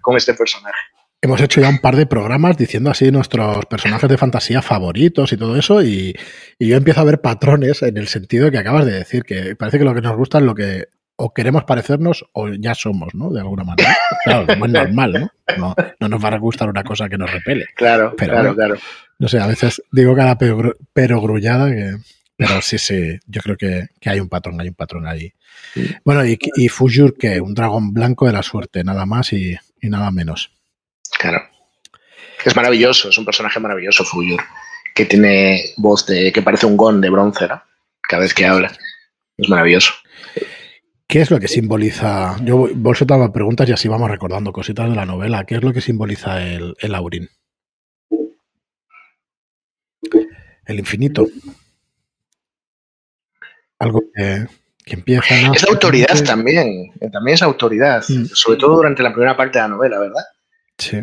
con 0.00 0.16
este 0.16 0.34
personaje. 0.34 0.78
Hemos 1.22 1.40
hecho 1.42 1.60
ya 1.60 1.68
un 1.68 1.80
par 1.80 1.96
de 1.96 2.06
programas 2.06 2.56
diciendo 2.56 2.90
así 2.90 3.10
nuestros 3.10 3.66
personajes 3.66 4.08
de 4.08 4.16
fantasía 4.16 4.62
favoritos 4.62 5.30
y 5.32 5.36
todo 5.36 5.54
eso, 5.56 5.82
y, 5.82 6.16
yo 6.58 6.76
empiezo 6.76 7.00
a 7.00 7.04
ver 7.04 7.20
patrones 7.20 7.82
en 7.82 7.98
el 7.98 8.08
sentido 8.08 8.50
que 8.50 8.56
acabas 8.56 8.86
de 8.86 8.92
decir, 8.92 9.24
que 9.24 9.54
parece 9.54 9.78
que 9.78 9.84
lo 9.84 9.94
que 9.94 10.00
nos 10.00 10.16
gusta 10.16 10.38
es 10.38 10.44
lo 10.44 10.54
que 10.54 10.88
o 11.20 11.32
queremos 11.32 11.64
parecernos 11.64 12.24
o 12.32 12.48
ya 12.48 12.74
somos, 12.74 13.14
¿no? 13.14 13.30
De 13.30 13.40
alguna 13.40 13.64
manera. 13.64 13.96
Claro, 14.24 14.46
como 14.46 14.66
es 14.66 14.72
normal, 14.72 15.12
¿no? 15.12 15.54
¿no? 15.56 15.74
No, 16.00 16.08
nos 16.08 16.22
va 16.22 16.28
a 16.28 16.38
gustar 16.38 16.68
una 16.68 16.84
cosa 16.84 17.08
que 17.08 17.16
nos 17.16 17.30
repele. 17.30 17.66
Claro, 17.74 18.14
claro, 18.16 18.54
claro. 18.54 18.76
No 19.18 19.28
sé, 19.28 19.38
a 19.38 19.46
veces 19.46 19.82
digo 19.92 20.14
cada 20.14 20.36
pero, 20.36 21.20
grullada 21.20 21.70
que... 21.70 21.96
Pero 22.36 22.62
sí, 22.62 22.78
sí, 22.78 23.18
yo 23.26 23.40
creo 23.42 23.56
que, 23.56 23.88
hay 24.04 24.18
un 24.20 24.28
patrón, 24.28 24.60
hay 24.60 24.68
un 24.68 24.74
patrón 24.74 25.06
ahí. 25.06 25.32
Bueno, 26.04 26.24
y, 26.24 26.38
y 26.56 26.68
Fujur, 26.68 27.16
que 27.16 27.40
un 27.40 27.54
dragón 27.54 27.92
blanco 27.92 28.26
de 28.26 28.32
la 28.32 28.42
suerte, 28.42 28.82
nada 28.82 29.04
más 29.04 29.32
y 29.34 29.58
nada 29.82 30.10
menos. 30.10 30.50
Claro. 31.18 31.42
Es 32.44 32.56
maravilloso, 32.56 33.10
es 33.10 33.18
un 33.18 33.24
personaje 33.24 33.60
maravilloso, 33.60 34.04
Fuyur, 34.04 34.42
que 34.94 35.04
tiene 35.04 35.72
voz 35.76 36.06
de. 36.06 36.32
que 36.32 36.42
parece 36.42 36.66
un 36.66 36.76
gon 36.76 37.00
de 37.00 37.10
bronce, 37.10 37.46
¿no? 37.46 37.62
Cada 38.00 38.22
vez 38.22 38.34
que 38.34 38.46
habla. 38.46 38.72
Es 39.36 39.48
maravilloso. 39.48 39.92
¿Qué 41.10 41.20
es 41.20 41.30
lo 41.32 41.40
que 41.40 41.48
simboliza? 41.48 42.36
Yo 42.44 42.68
vos 42.72 43.04
daba 43.04 43.32
preguntas 43.32 43.68
y 43.68 43.72
así 43.72 43.88
vamos 43.88 44.08
recordando 44.08 44.52
cositas 44.52 44.88
de 44.88 44.94
la 44.94 45.04
novela. 45.04 45.44
¿Qué 45.44 45.56
es 45.56 45.62
lo 45.64 45.72
que 45.72 45.80
simboliza 45.80 46.40
el, 46.40 46.76
el 46.78 46.94
Aurin? 46.94 47.28
El 50.66 50.78
infinito. 50.78 51.26
Algo 53.80 54.04
que, 54.14 54.46
empieza. 54.86 55.34
Es 55.34 55.64
la 55.64 55.72
autoridad 55.72 56.24
también. 56.24 56.92
También 57.12 57.34
es 57.34 57.42
autoridad. 57.42 58.04
Mm. 58.08 58.26
Sobre 58.26 58.58
todo 58.58 58.76
durante 58.76 59.02
la 59.02 59.12
primera 59.12 59.36
parte 59.36 59.58
de 59.58 59.62
la 59.64 59.68
novela, 59.68 59.98
¿verdad? 59.98 60.24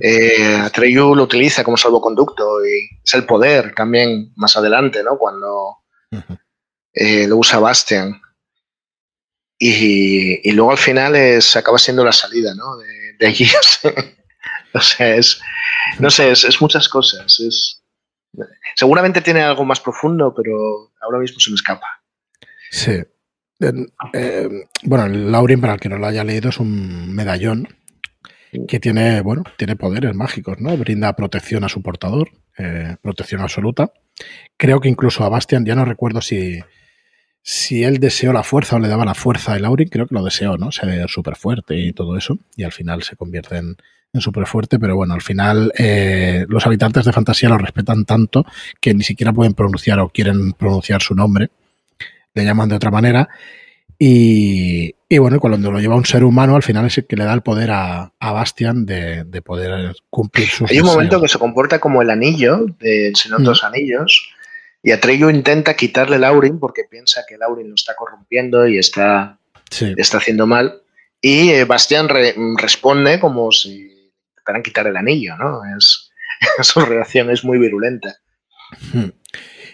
Eh, 0.02 0.56
Atreyu 0.56 1.16
lo 1.16 1.24
utiliza 1.24 1.66
como 1.66 1.76
salvoconducto 1.76 2.66
y 2.66 2.98
es 3.04 3.14
el 3.14 3.26
poder 3.26 3.76
también 3.76 4.32
más 4.38 4.56
adelante, 4.56 5.04
¿no? 5.04 5.18
Cuando 5.18 5.80
eh, 6.94 7.28
lo 7.28 7.36
usa 7.36 7.60
Bastian. 7.60 8.22
Y, 9.60 10.52
luego 10.52 10.72
al 10.72 10.78
final 10.78 11.16
es, 11.16 11.56
acaba 11.56 11.78
siendo 11.78 12.04
la 12.04 12.12
salida, 12.12 12.54
¿no? 12.54 12.78
De, 12.78 13.28
allí. 13.28 13.48
o 14.74 14.80
sea, 14.80 15.16
es, 15.16 15.42
no 16.00 16.10
sé, 16.10 16.32
es, 16.32 16.62
muchas 16.62 16.88
cosas. 16.90 17.40
Es, 17.40 17.82
seguramente 18.76 19.22
tiene 19.22 19.42
algo 19.42 19.66
más 19.66 19.80
profundo, 19.80 20.34
pero 20.36 20.92
ahora 21.02 21.20
mismo 21.20 21.40
se 21.40 21.50
me 21.50 21.56
escapa. 21.56 21.88
Sí. 22.70 23.02
Eh, 24.14 24.68
bueno, 24.84 25.06
el 25.06 25.32
Laurin, 25.32 25.60
para 25.60 25.74
el 25.74 25.80
que 25.80 25.90
no 25.90 25.98
lo 25.98 26.06
haya 26.06 26.24
leído, 26.24 26.50
es 26.50 26.60
un 26.60 27.14
medallón 27.16 27.68
que 28.68 28.80
tiene, 28.80 29.22
bueno, 29.22 29.44
tiene 29.58 29.76
poderes 29.76 30.16
mágicos, 30.16 30.60
¿no? 30.60 30.78
Brinda 30.78 31.16
protección 31.16 31.64
a 31.64 31.70
su 31.70 31.82
portador, 31.82 32.30
eh, 32.58 32.96
protección 33.02 33.42
absoluta. 33.42 33.92
Creo 34.56 34.80
que 34.80 34.90
incluso 34.90 35.24
a 35.24 35.30
Bastian, 35.30 35.66
ya 35.66 35.76
no 35.76 35.86
recuerdo 35.86 36.22
si, 36.22 36.60
si 37.50 37.86
él 37.86 38.00
deseó 38.00 38.34
la 38.34 38.44
fuerza 38.44 38.76
o 38.76 38.80
le 38.80 38.90
daba 38.90 39.06
la 39.06 39.14
fuerza 39.14 39.54
a 39.54 39.60
Laurin, 39.60 39.88
creo 39.88 40.06
que 40.06 40.14
lo 40.14 40.22
deseó, 40.22 40.58
¿no? 40.58 40.70
Ser 40.74 41.08
súper 41.08 41.38
fuerte 41.38 41.78
y 41.78 41.94
todo 41.94 42.18
eso, 42.18 42.38
y 42.58 42.64
al 42.64 42.74
final 42.74 43.04
se 43.04 43.16
convierte 43.16 43.56
en, 43.56 43.78
en 44.12 44.20
súper 44.20 44.46
fuerte, 44.46 44.78
pero 44.80 44.98
bueno, 44.98 45.14
al 45.14 45.22
final 45.22 45.72
eh, 45.78 46.46
los 46.50 46.66
habitantes 46.66 47.06
de 47.06 47.14
fantasía 47.14 47.48
lo 47.48 47.58
respetan 47.58 48.04
tanto 48.04 48.46
que 48.82 48.94
ni 48.94 49.02
siquiera 49.02 49.32
pueden 49.32 49.54
pronunciar 49.54 49.98
o 50.02 50.10
quieren 50.10 50.52
pronunciar 50.52 51.02
su 51.02 51.16
nombre, 51.16 51.50
le 52.34 52.44
llaman 52.44 52.68
de 52.68 52.76
otra 52.76 52.92
manera, 52.92 53.30
y, 53.98 54.94
y, 55.08 55.18
bueno, 55.18 55.40
cuando 55.40 55.72
lo 55.72 55.80
lleva 55.80 55.96
un 55.96 56.06
ser 56.06 56.26
humano, 56.26 56.58
al 56.58 56.64
final 56.64 56.86
es 56.86 56.98
el 56.98 57.08
que 57.08 57.16
le 57.16 57.24
da 57.24 57.34
el 57.34 57.44
poder 57.44 57.72
a, 57.72 58.12
a 58.20 58.32
Bastian 58.34 58.86
de, 58.86 59.24
de, 59.24 59.42
poder 59.42 59.96
cumplir 60.10 60.50
sus 60.50 60.70
Hay 60.70 60.82
un 60.82 60.86
momento 60.86 61.22
que 61.22 61.30
se 61.30 61.40
comporta 61.40 61.80
como 61.80 62.02
el 62.02 62.10
anillo 62.10 62.66
del 62.78 63.16
Señor 63.16 63.40
de 63.40 63.46
los 63.46 63.64
mm. 63.64 63.66
Anillos, 63.66 64.34
y 64.88 64.92
Atreyu 64.94 65.30
intenta 65.30 65.76
quitarle 65.76 66.18
Laurin 66.18 66.62
porque 66.62 66.86
piensa 66.90 67.26
que 67.28 67.38
Laurin 67.38 67.68
lo 67.68 67.76
está 67.76 67.94
corrompiendo 67.94 68.66
y 68.66 68.78
está, 68.78 69.38
está 69.70 70.18
haciendo 70.18 70.48
mal. 70.48 70.82
Y 71.20 71.50
eh, 71.50 71.66
Bastian 71.66 72.08
responde 72.58 73.20
como 73.20 73.52
si 73.52 74.14
intentaran 74.30 74.64
quitar 74.64 74.88
el 74.88 74.96
anillo, 74.96 75.36
¿no? 75.36 75.60
Es, 75.78 76.10
su 76.62 76.80
reacción 76.86 77.30
es 77.30 77.44
muy 77.44 77.58
virulenta. 77.60 78.16
Hmm. 78.94 79.10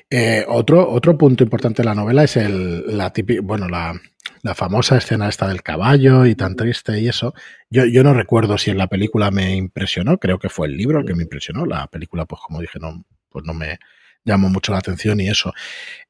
Eh, 0.09 0.45
otro, 0.47 0.89
otro 0.89 1.15
punto 1.15 1.43
importante 1.43 1.83
de 1.83 1.89
la 1.89 1.93
novela 1.93 2.23
es 2.23 2.35
el, 2.35 2.97
la 2.97 3.13
típica, 3.13 3.41
bueno, 3.43 3.69
la, 3.69 3.93
la 4.41 4.55
famosa 4.55 4.97
escena 4.97 5.29
esta 5.29 5.47
del 5.47 5.61
caballo 5.61 6.25
y 6.25 6.33
tan 6.33 6.55
triste 6.55 6.99
y 6.99 7.07
eso. 7.07 7.35
Yo, 7.69 7.85
yo 7.85 8.01
no 8.01 8.15
recuerdo 8.15 8.57
si 8.57 8.71
en 8.71 8.79
la 8.79 8.87
película 8.87 9.29
me 9.29 9.55
impresionó, 9.55 10.17
creo 10.17 10.39
que 10.39 10.49
fue 10.49 10.65
el 10.65 10.75
libro 10.75 10.97
el 10.97 11.05
que 11.05 11.13
me 11.13 11.21
impresionó. 11.21 11.67
La 11.67 11.85
película, 11.85 12.25
pues 12.25 12.41
como 12.41 12.61
dije, 12.61 12.79
no, 12.79 13.05
pues 13.29 13.45
no 13.45 13.53
me 13.53 13.77
llamó 14.23 14.49
mucho 14.49 14.71
la 14.71 14.79
atención 14.79 15.19
y 15.19 15.29
eso. 15.29 15.53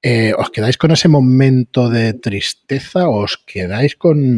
Eh, 0.01 0.33
¿Os 0.37 0.49
quedáis 0.49 0.77
con 0.77 0.91
ese 0.91 1.07
momento 1.07 1.89
de 1.89 2.13
tristeza 2.13 3.07
o 3.07 3.23
os 3.23 3.37
quedáis 3.37 3.95
con, 3.95 4.37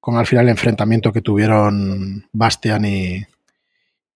con 0.00 0.16
al 0.16 0.26
final 0.26 0.44
el 0.44 0.50
enfrentamiento 0.50 1.12
que 1.12 1.22
tuvieron 1.22 2.28
Bastian 2.32 2.84
y, 2.84 3.26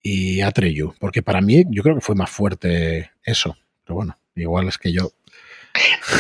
y 0.03 0.41
Atreyu? 0.41 0.95
Porque 0.99 1.23
para 1.23 1.41
mí 1.41 1.65
yo 1.69 1.83
creo 1.83 1.95
que 1.95 2.01
fue 2.01 2.15
más 2.15 2.31
fuerte 2.31 3.11
eso. 3.23 3.57
Pero 3.85 3.97
bueno, 3.97 4.19
igual 4.35 4.69
es 4.69 4.79
que 4.79 4.93
yo 4.93 5.13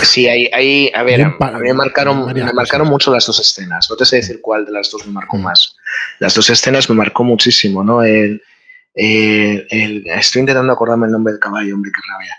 Sí, 0.05 0.29
hay, 0.29 0.91
a 0.95 1.03
ver, 1.03 1.27
me 1.61 1.75
marcaron, 1.75 2.33
me 2.33 2.53
marcaron 2.53 2.89
mucho 2.89 3.13
las 3.13 3.27
dos 3.27 3.41
escenas. 3.41 3.89
No 3.91 3.97
te 3.97 4.05
sé 4.05 4.17
decir 4.17 4.41
cuál 4.41 4.65
de 4.65 4.73
las 4.73 4.91
dos 4.91 5.07
me 5.07 5.13
marcó 5.13 5.37
mm. 5.37 5.43
más. 5.43 5.77
Las 6.19 6.35
dos 6.35 6.49
escenas 6.51 6.89
me 6.89 6.97
marcó 6.97 7.25
muchísimo, 7.25 7.83
¿no? 7.83 8.03
El, 8.03 8.43
estoy 8.95 10.41
intentando 10.41 10.73
acordarme 10.73 11.07
el 11.07 11.13
nombre 11.13 11.33
del 11.33 11.41
caballo, 11.41 11.75
hombre, 11.75 11.91
qué 11.95 12.01
rabia. 12.13 12.37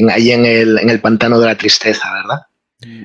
En, 0.00 0.10
ahí 0.10 0.32
en 0.32 0.44
el, 0.44 0.78
en 0.78 0.90
el 0.90 1.00
pantano 1.00 1.38
de 1.38 1.46
la 1.46 1.56
tristeza, 1.56 2.12
¿verdad? 2.12 2.46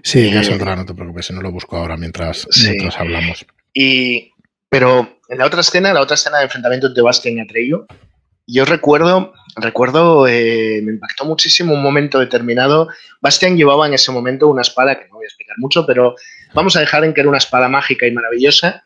Sí, 0.03 0.31
ya 0.31 0.43
saldrá, 0.43 0.73
eh, 0.73 0.77
no 0.77 0.85
te 0.85 0.93
preocupes, 0.93 1.31
no 1.31 1.41
lo 1.41 1.51
busco 1.51 1.77
ahora 1.77 1.97
mientras, 1.97 2.47
mientras 2.63 2.97
hablamos. 2.97 3.45
Y, 3.73 4.31
pero 4.69 5.19
en 5.27 5.37
la 5.37 5.45
otra 5.45 5.61
escena, 5.61 5.93
la 5.93 6.01
otra 6.01 6.15
escena 6.15 6.37
de 6.37 6.45
enfrentamiento 6.45 6.87
entre 6.87 7.03
Bastian 7.03 7.37
y 7.37 7.41
Atreyu, 7.41 7.85
yo 8.47 8.63
recuerdo, 8.65 9.33
recuerdo, 9.55 10.27
eh, 10.27 10.79
me 10.83 10.93
impactó 10.93 11.25
muchísimo 11.25 11.73
un 11.73 11.81
momento 11.81 12.19
determinado. 12.19 12.89
Bastian 13.19 13.57
llevaba 13.57 13.87
en 13.87 13.95
ese 13.95 14.11
momento 14.11 14.47
una 14.47 14.61
espada, 14.61 14.99
que 14.99 15.07
no 15.07 15.15
voy 15.15 15.25
a 15.25 15.27
explicar 15.27 15.57
mucho, 15.57 15.85
pero 15.85 16.15
vamos 16.53 16.75
a 16.75 16.79
dejar 16.79 17.03
en 17.03 17.13
que 17.13 17.21
era 17.21 17.29
una 17.29 17.39
espada 17.39 17.67
mágica 17.67 18.05
y 18.05 18.11
maravillosa, 18.11 18.83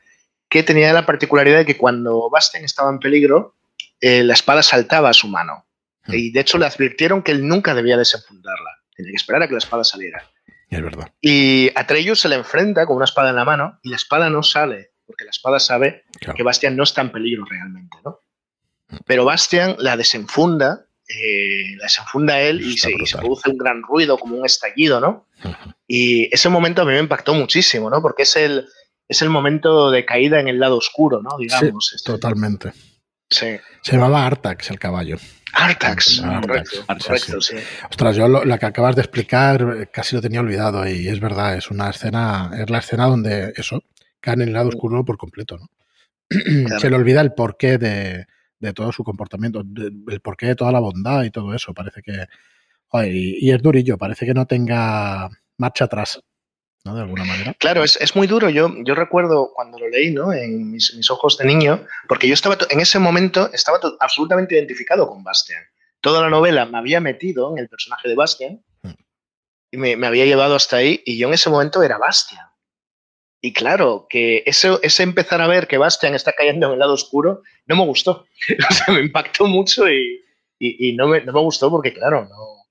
que 0.48 0.64
tenía 0.64 0.94
la 0.94 1.06
particularidad 1.06 1.60
de 1.60 1.66
que 1.66 1.78
cuando 1.78 2.30
Bastian 2.30 2.64
estaba 2.64 2.90
en 2.90 3.00
peligro, 3.00 3.56
eh, 4.00 4.24
la 4.24 4.34
espada 4.34 4.64
saltaba 4.64 5.10
a 5.10 5.14
su 5.14 5.28
mano. 5.28 5.66
Y 6.12 6.32
de 6.32 6.40
hecho 6.40 6.58
le 6.58 6.66
advirtieron 6.66 7.24
que 7.24 7.32
él 7.32 7.48
nunca 7.48 7.74
debía 7.74 7.98
desenfundarla. 7.98 8.70
Tenía 8.96 9.12
que 9.12 9.18
esperar 9.18 9.44
a 9.44 9.48
que 9.48 9.54
la 9.54 9.60
espada 9.60 9.84
saliera. 9.84 10.24
Es 10.70 10.82
verdad. 10.82 11.12
Y 11.22 11.72
Atreyu 11.76 12.16
se 12.16 12.30
le 12.30 12.36
enfrenta 12.36 12.86
con 12.86 12.96
una 12.96 13.06
espada 13.06 13.30
en 13.30 13.36
la 13.36 13.46
mano 13.46 13.80
y 13.82 13.90
la 13.90 13.96
espada 13.96 14.30
no 14.30 14.44
sale, 14.44 14.92
porque 15.06 15.24
la 15.24 15.32
espada 15.32 15.60
sabe 15.60 16.04
que 16.36 16.44
Bastian 16.44 16.76
no 16.76 16.84
está 16.84 17.02
en 17.02 17.12
peligro 17.12 17.46
realmente, 17.46 17.98
¿no? 18.06 18.20
Pero 19.06 19.26
Bastian 19.26 19.76
la 19.80 19.98
desenfunda 19.98 20.86
eh, 21.10 21.76
la 21.78 21.86
desenfunda 21.86 22.40
él 22.40 22.62
y 22.62 22.78
se, 22.78 22.92
produce 23.18 23.50
un 23.50 23.58
gran 23.58 23.82
ruido, 23.82 24.20
como 24.20 24.36
un 24.36 24.46
estallido, 24.46 25.00
¿no? 25.00 25.26
Y 25.88 26.32
ese 26.34 26.50
momento 26.50 26.84
a 26.84 26.86
mí 26.86 26.92
me 26.92 27.00
impactó 27.00 27.34
muchísimo, 27.34 27.90
¿no? 27.90 28.00
Porque 28.00 28.24
es 28.24 28.36
el, 28.36 28.68
es 29.08 29.24
el 29.24 29.30
momento 29.32 29.90
de 29.90 30.06
caída 30.06 30.40
en 30.40 30.48
el 30.48 30.60
lado 30.60 30.78
oscuro, 30.78 31.24
¿no? 31.24 31.36
Digamos. 31.40 31.94
Este. 31.96 32.12
totalmente. 32.12 32.74
Sí. 33.28 33.58
Se 33.82 33.94
llamaba 33.94 34.28
Artax 34.28 34.70
el 34.70 34.78
caballo. 34.78 35.18
Artax, 35.54 36.22
correcto, 36.98 37.42
sí. 37.42 37.56
Ostras, 37.90 38.16
yo 38.16 38.28
lo, 38.28 38.46
la 38.46 38.58
que 38.58 38.66
acabas 38.66 38.96
de 38.96 39.02
explicar 39.02 39.90
casi 39.92 40.16
lo 40.16 40.22
tenía 40.22 40.40
olvidado 40.40 40.88
y 40.88 41.08
es 41.08 41.20
verdad, 41.20 41.56
es 41.56 41.72
una 41.72 41.90
escena, 41.90 42.52
es 42.58 42.70
la 42.70 42.80
escena 42.80 43.06
donde 43.06 43.54
eso, 43.56 43.84
caen 44.20 44.42
en 44.42 44.50
el 44.50 44.54
lado 44.54 44.66
mm. 44.66 44.70
oscuro 44.70 45.06
por 45.06 45.18
completo, 45.18 45.58
¿no? 45.58 45.70
Se 46.80 46.90
le 46.90 46.96
olvida 46.96 47.22
el 47.22 47.34
porqué 47.34 47.78
de, 47.78 48.28
de 48.60 48.74
todo 48.74 48.92
su 48.92 49.04
comportamiento, 49.04 49.64
el 50.08 50.22
porqué 50.22 50.48
de 50.48 50.56
toda 50.56 50.72
la 50.72 50.80
bondad 50.80 51.24
y 51.24 51.32
todo 51.32 51.54
eso. 51.54 51.74
Parece 51.74 52.02
que. 52.02 52.26
y, 53.06 53.52
es 53.52 53.62
durillo, 53.62 53.98
parece 53.98 54.26
que 54.26 54.34
no 54.34 54.46
tenga 54.46 55.30
marcha 55.58 55.86
atrás, 55.86 56.22
¿no? 56.86 56.96
De 56.96 57.02
alguna 57.02 57.26
manera. 57.26 57.54
Claro, 57.56 57.84
es, 57.84 57.96
es 57.98 58.16
muy 58.16 58.28
duro. 58.28 58.50
Yo, 58.50 58.74
yo 58.84 58.96
recuerdo 58.96 59.52
cuando 59.54 59.80
lo 59.80 59.90
leí, 59.90 60.12
¿no? 60.12 60.34
En 60.34 60.72
mis, 60.72 60.94
mis, 60.96 61.10
ojos 61.12 61.38
de 61.38 61.46
niño, 61.46 61.86
porque 62.08 62.28
yo 62.28 62.34
estaba 62.34 62.58
en 62.70 62.80
ese 62.80 63.00
momento 63.00 63.50
estaba 63.54 63.80
absolutamente 64.00 64.56
identificado 64.56 65.08
con 65.08 65.24
Bastian. 65.24 65.62
Toda 66.02 66.22
la 66.22 66.30
novela 66.30 66.66
me 66.66 66.78
había 66.78 67.00
metido 67.00 67.52
en 67.52 67.60
el 67.60 67.70
personaje 67.70 68.08
de 68.08 68.16
Bastian 68.16 68.64
mm. 68.84 68.90
y 69.72 69.78
me, 69.78 69.98
me 69.98 70.08
había 70.08 70.26
llevado 70.26 70.56
hasta 70.56 70.78
ahí, 70.78 71.02
y 71.06 71.18
yo 71.18 71.28
en 71.28 71.34
ese 71.34 71.50
momento 71.50 71.84
era 71.84 71.98
Bastian. 71.98 72.50
Y 73.42 73.54
claro, 73.54 74.08
que 74.10 74.44
ese, 74.46 74.78
ese 74.82 75.04
empezar 75.04 75.42
a 75.42 75.48
ver 75.48 75.68
que 75.68 75.78
Bastian 75.78 76.14
está 76.14 76.34
cayendo 76.34 76.68
en 76.68 76.74
el 76.74 76.80
lado 76.80 76.94
oscuro 76.94 77.42
no 77.68 77.76
me 77.76 77.86
gustó. 77.86 78.26
o 78.70 78.74
sea, 78.74 78.94
me 78.94 79.02
impactó 79.02 79.48
mucho 79.48 79.90
y, 79.90 80.22
y, 80.60 80.94
no, 80.94 81.08
me, 81.08 81.22
no, 81.22 81.32
me, 81.32 81.40
gustó 81.40 81.70
porque, 81.72 81.94
claro, 81.94 82.26
no, 82.26 82.66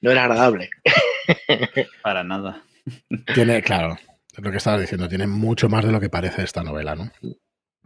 no 0.00 0.10
era 0.10 0.24
agradable. 0.24 0.70
Para 2.02 2.24
nada. 2.24 2.64
Tiene, 3.34 3.62
claro, 3.62 3.96
lo 4.36 4.50
que 4.50 4.56
estabas 4.56 4.80
diciendo, 4.80 5.08
tiene 5.08 5.26
mucho 5.26 5.68
más 5.68 5.84
de 5.84 5.92
lo 5.92 6.00
que 6.00 6.10
parece 6.10 6.42
esta 6.42 6.62
novela, 6.62 6.94
¿no? 6.94 7.10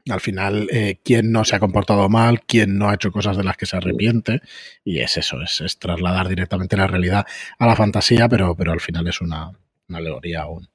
Al 0.09 0.21
final, 0.21 0.69
eh, 0.71 1.01
quién 1.05 1.33
no 1.33 1.45
se 1.45 1.57
ha 1.57 1.61
comportado 1.61 2.09
mal, 2.09 2.43
quién 2.43 2.79
no 2.79 2.89
ha 2.89 2.95
hecho 2.95 3.11
cosas 3.11 3.37
de 3.37 3.43
las 3.43 3.57
que 3.57 3.67
se 3.67 3.77
arrepiente, 3.77 4.41
y 4.85 5.01
es 5.01 5.17
eso, 5.17 5.43
es, 5.43 5.61
es 5.61 5.79
trasladar 5.79 6.29
directamente 6.29 6.77
la 6.77 6.87
realidad 6.87 7.27
a 7.59 7.67
la 7.67 7.75
fantasía, 7.75 8.29
pero, 8.29 8.55
pero 8.55 8.73
al 8.73 8.81
final 8.81 9.09
es 9.09 9.21
una, 9.21 9.51
una 9.89 9.99
alegoría 9.99 10.43
aún 10.43 10.69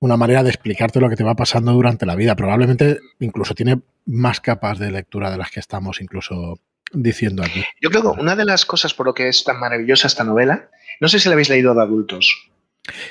una 0.00 0.16
manera 0.16 0.42
de 0.42 0.50
explicarte 0.50 1.00
lo 1.00 1.08
que 1.08 1.16
te 1.16 1.24
va 1.24 1.34
pasando 1.34 1.72
durante 1.72 2.06
la 2.06 2.14
vida. 2.14 2.36
Probablemente 2.36 3.00
incluso 3.20 3.54
tiene 3.54 3.80
más 4.06 4.40
capas 4.40 4.78
de 4.78 4.90
lectura 4.90 5.30
de 5.30 5.38
las 5.38 5.50
que 5.50 5.60
estamos 5.60 6.00
incluso 6.00 6.60
diciendo 6.92 7.42
aquí. 7.42 7.64
Yo 7.80 7.90
creo 7.90 8.02
que 8.02 8.20
una 8.20 8.36
de 8.36 8.44
las 8.44 8.64
cosas 8.64 8.94
por 8.94 9.06
lo 9.06 9.14
que 9.14 9.28
es 9.28 9.44
tan 9.44 9.58
maravillosa 9.58 10.06
esta 10.06 10.24
novela, 10.24 10.70
no 11.00 11.08
sé 11.08 11.18
si 11.18 11.28
la 11.28 11.34
habéis 11.34 11.48
leído 11.48 11.74
de 11.74 11.82
adultos. 11.82 12.50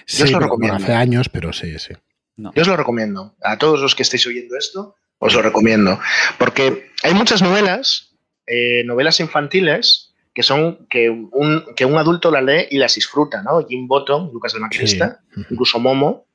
Yo 0.08 0.26
os 0.26 0.32
lo 0.32 0.40
recomiendo. 0.40 0.78
Hace 0.78 0.94
años, 0.94 1.30
pero 1.30 1.54
sí, 1.54 1.78
sí. 1.80 1.94
Yo 2.38 2.62
os 2.62 2.68
lo 2.68 2.78
recomiendo. 2.78 3.36
A 3.42 3.58
todos 3.58 3.82
los 3.82 3.96
que 3.96 4.04
estéis 4.04 4.26
oyendo 4.28 4.58
esto, 4.58 4.96
os 5.20 5.34
lo 5.34 5.42
recomiendo. 5.42 6.00
Porque 6.38 6.92
hay 7.04 7.14
muchas 7.14 7.42
novelas, 7.42 8.16
eh, 8.46 8.84
novelas 8.86 9.20
infantiles, 9.20 10.14
que 10.34 10.44
son 10.44 10.88
que 10.88 11.10
un, 11.10 11.64
que 11.76 11.86
un 11.86 11.98
adulto 11.98 12.30
la 12.30 12.42
lee 12.42 12.68
y 12.70 12.78
las 12.78 12.96
disfruta, 12.96 13.42
¿no? 13.42 13.66
Jim 13.66 13.88
Bottom, 13.88 14.32
Lucas 14.32 14.54
de 14.54 14.60
Maquinista, 14.60 15.20
incluso 15.50 15.80
Momo, 15.80 16.28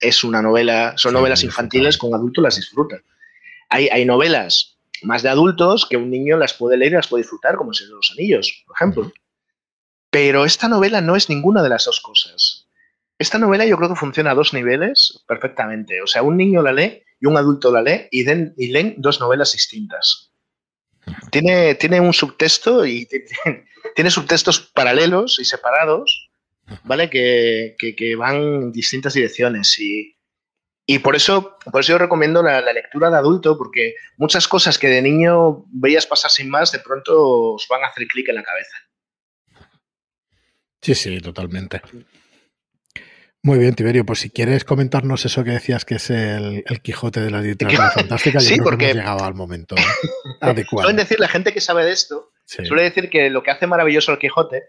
es 0.00 0.24
una 0.24 0.40
novela, 0.40 0.94
son 0.96 1.12
novelas 1.12 1.44
infantiles 1.44 1.98
con 1.98 2.14
adultos 2.14 2.42
las 2.42 2.56
disfrutan. 2.56 3.02
Hay, 3.68 3.88
hay, 3.88 4.06
novelas 4.06 4.78
más 5.02 5.22
de 5.22 5.28
adultos 5.28 5.86
que 5.86 5.98
un 5.98 6.10
niño 6.10 6.38
las 6.38 6.54
puede 6.54 6.76
leer 6.76 6.92
y 6.92 6.94
las 6.96 7.08
puede 7.08 7.22
disfrutar, 7.22 7.56
como 7.56 7.70
de 7.72 7.86
los 7.86 8.10
Anillos, 8.12 8.64
por 8.66 8.76
ejemplo. 8.76 9.12
Pero 10.10 10.44
esta 10.44 10.68
novela 10.68 11.00
no 11.00 11.14
es 11.14 11.28
ninguna 11.28 11.62
de 11.62 11.68
las 11.68 11.84
dos 11.84 12.00
cosas. 12.00 12.59
Esta 13.20 13.38
novela 13.38 13.66
yo 13.66 13.76
creo 13.76 13.90
que 13.90 13.96
funciona 13.96 14.30
a 14.30 14.34
dos 14.34 14.54
niveles 14.54 15.22
perfectamente. 15.28 16.00
O 16.00 16.06
sea, 16.06 16.22
un 16.22 16.38
niño 16.38 16.62
la 16.62 16.72
lee 16.72 17.02
y 17.20 17.26
un 17.26 17.36
adulto 17.36 17.70
la 17.70 17.82
lee 17.82 18.08
y, 18.10 18.24
leen 18.24 18.94
dos 18.96 19.20
novelas 19.20 19.52
distintas. 19.52 20.32
Tiene, 21.30 21.74
tiene 21.74 22.00
un 22.00 22.14
subtexto 22.14 22.86
y 22.86 23.06
tiene 23.94 24.10
subtextos 24.10 24.60
paralelos 24.60 25.38
y 25.38 25.44
separados 25.44 26.30
¿vale? 26.84 27.10
Que, 27.10 27.76
que, 27.78 28.16
van 28.16 28.36
en 28.36 28.72
distintas 28.72 29.12
direcciones 29.14 29.78
y, 29.78 30.16
y, 30.86 31.00
por, 31.00 31.14
eso, 31.14 31.58
por 31.70 31.80
eso 31.82 31.92
yo 31.92 31.98
recomiendo 31.98 32.42
la, 32.42 32.60
lectura 32.72 33.10
de 33.10 33.16
adulto, 33.16 33.58
porque 33.58 33.96
muchas 34.16 34.48
cosas 34.48 34.78
que 34.78 34.88
de 34.88 35.02
niño 35.02 35.64
veías 35.66 36.06
pasar 36.06 36.30
sin 36.30 36.48
más, 36.48 36.72
de 36.72 36.78
pronto 36.78 37.52
os 37.54 37.66
van 37.68 37.84
a 37.84 37.88
hacer 37.88 38.06
clic 38.06 38.30
en 38.30 38.36
la 38.36 38.42
cabeza. 38.42 38.76
Sí, 40.80 40.94
sí, 40.94 41.20
totalmente. 41.20 41.82
Muy 43.42 43.58
bien, 43.58 43.74
Tiberio, 43.74 44.04
pues 44.04 44.20
si 44.20 44.30
quieres 44.30 44.64
comentarnos 44.64 45.24
eso 45.24 45.44
que 45.44 45.52
decías 45.52 45.86
que 45.86 45.94
es 45.94 46.10
el, 46.10 46.62
Quijote 46.82 47.20
de 47.20 47.30
la 47.30 47.40
literatura 47.42 47.90
fantástica, 47.90 48.38
yo 48.38 48.46
sí, 48.46 48.54
creo 48.54 48.64
porque 48.64 48.86
que 48.86 48.90
hemos 48.90 49.02
llegado 49.02 49.24
al 49.24 49.34
momento 49.34 49.76
adecuado. 50.40 50.84
Suelen 50.84 51.02
decir, 51.02 51.20
la 51.20 51.28
gente 51.28 51.52
que 51.52 51.60
sabe 51.60 51.84
de 51.84 51.92
esto, 51.92 52.32
suele 52.44 52.82
decir 52.82 53.08
que 53.08 53.30
lo 53.30 53.42
que 53.42 53.50
hace 53.50 53.66
maravilloso 53.66 54.12
el 54.12 54.18
Quijote 54.18 54.64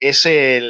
es 0.00 0.28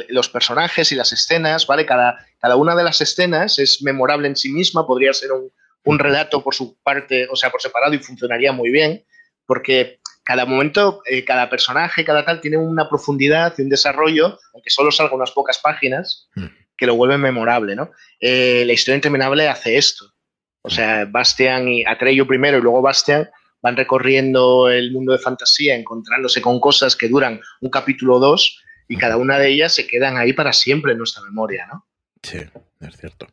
los 0.09 0.29
personajes 0.29 0.91
y 0.91 0.95
las 0.95 1.11
escenas, 1.11 1.67
¿vale? 1.67 1.85
Cada, 1.85 2.17
cada 2.39 2.55
una 2.55 2.75
de 2.75 2.83
las 2.83 3.01
escenas 3.01 3.59
es 3.59 3.81
memorable 3.81 4.27
en 4.27 4.35
sí 4.35 4.51
misma, 4.51 4.85
podría 4.85 5.11
ser 5.13 5.31
un, 5.31 5.51
un 5.83 5.99
relato 5.99 6.43
por 6.43 6.53
su 6.53 6.77
parte, 6.81 7.27
o 7.29 7.35
sea, 7.35 7.49
por 7.49 7.61
separado 7.61 7.93
y 7.93 7.99
funcionaría 7.99 8.51
muy 8.51 8.69
bien, 8.69 9.05
porque 9.45 9.99
cada 10.23 10.45
momento, 10.45 11.01
eh, 11.05 11.23
cada 11.23 11.49
personaje, 11.49 12.03
cada 12.03 12.25
tal, 12.25 12.41
tiene 12.41 12.57
una 12.57 12.89
profundidad 12.89 13.53
y 13.57 13.61
un 13.61 13.69
desarrollo, 13.69 14.37
aunque 14.53 14.69
solo 14.69 14.91
salga 14.91 15.15
unas 15.15 15.31
pocas 15.31 15.57
páginas, 15.59 16.29
hmm. 16.35 16.45
Que 16.77 16.85
lo 16.85 16.95
vuelve 16.95 17.17
memorable, 17.17 17.75
¿no? 17.75 17.91
Eh, 18.19 18.63
la 18.65 18.73
historia 18.73 18.97
interminable 18.97 19.47
hace 19.47 19.77
esto. 19.77 20.13
O 20.61 20.69
sea, 20.69 21.05
Bastian 21.05 21.67
y 21.67 21.85
Atreyu 21.85 22.27
primero 22.27 22.57
y 22.57 22.61
luego 22.61 22.81
Bastian 22.81 23.29
van 23.61 23.75
recorriendo 23.75 24.69
el 24.69 24.91
mundo 24.91 25.13
de 25.13 25.19
fantasía, 25.19 25.75
encontrándose 25.75 26.41
con 26.41 26.59
cosas 26.59 26.95
que 26.95 27.07
duran 27.07 27.41
un 27.61 27.69
capítulo 27.69 28.15
o 28.15 28.19
dos, 28.19 28.61
y 28.87 28.97
cada 28.97 29.17
una 29.17 29.39
de 29.39 29.49
ellas 29.49 29.73
se 29.73 29.87
quedan 29.87 30.17
ahí 30.17 30.33
para 30.33 30.53
siempre 30.53 30.91
en 30.91 30.99
nuestra 30.99 31.23
memoria, 31.23 31.67
¿no? 31.67 31.85
Sí, 32.21 32.37
es 32.79 32.97
cierto. 32.97 33.27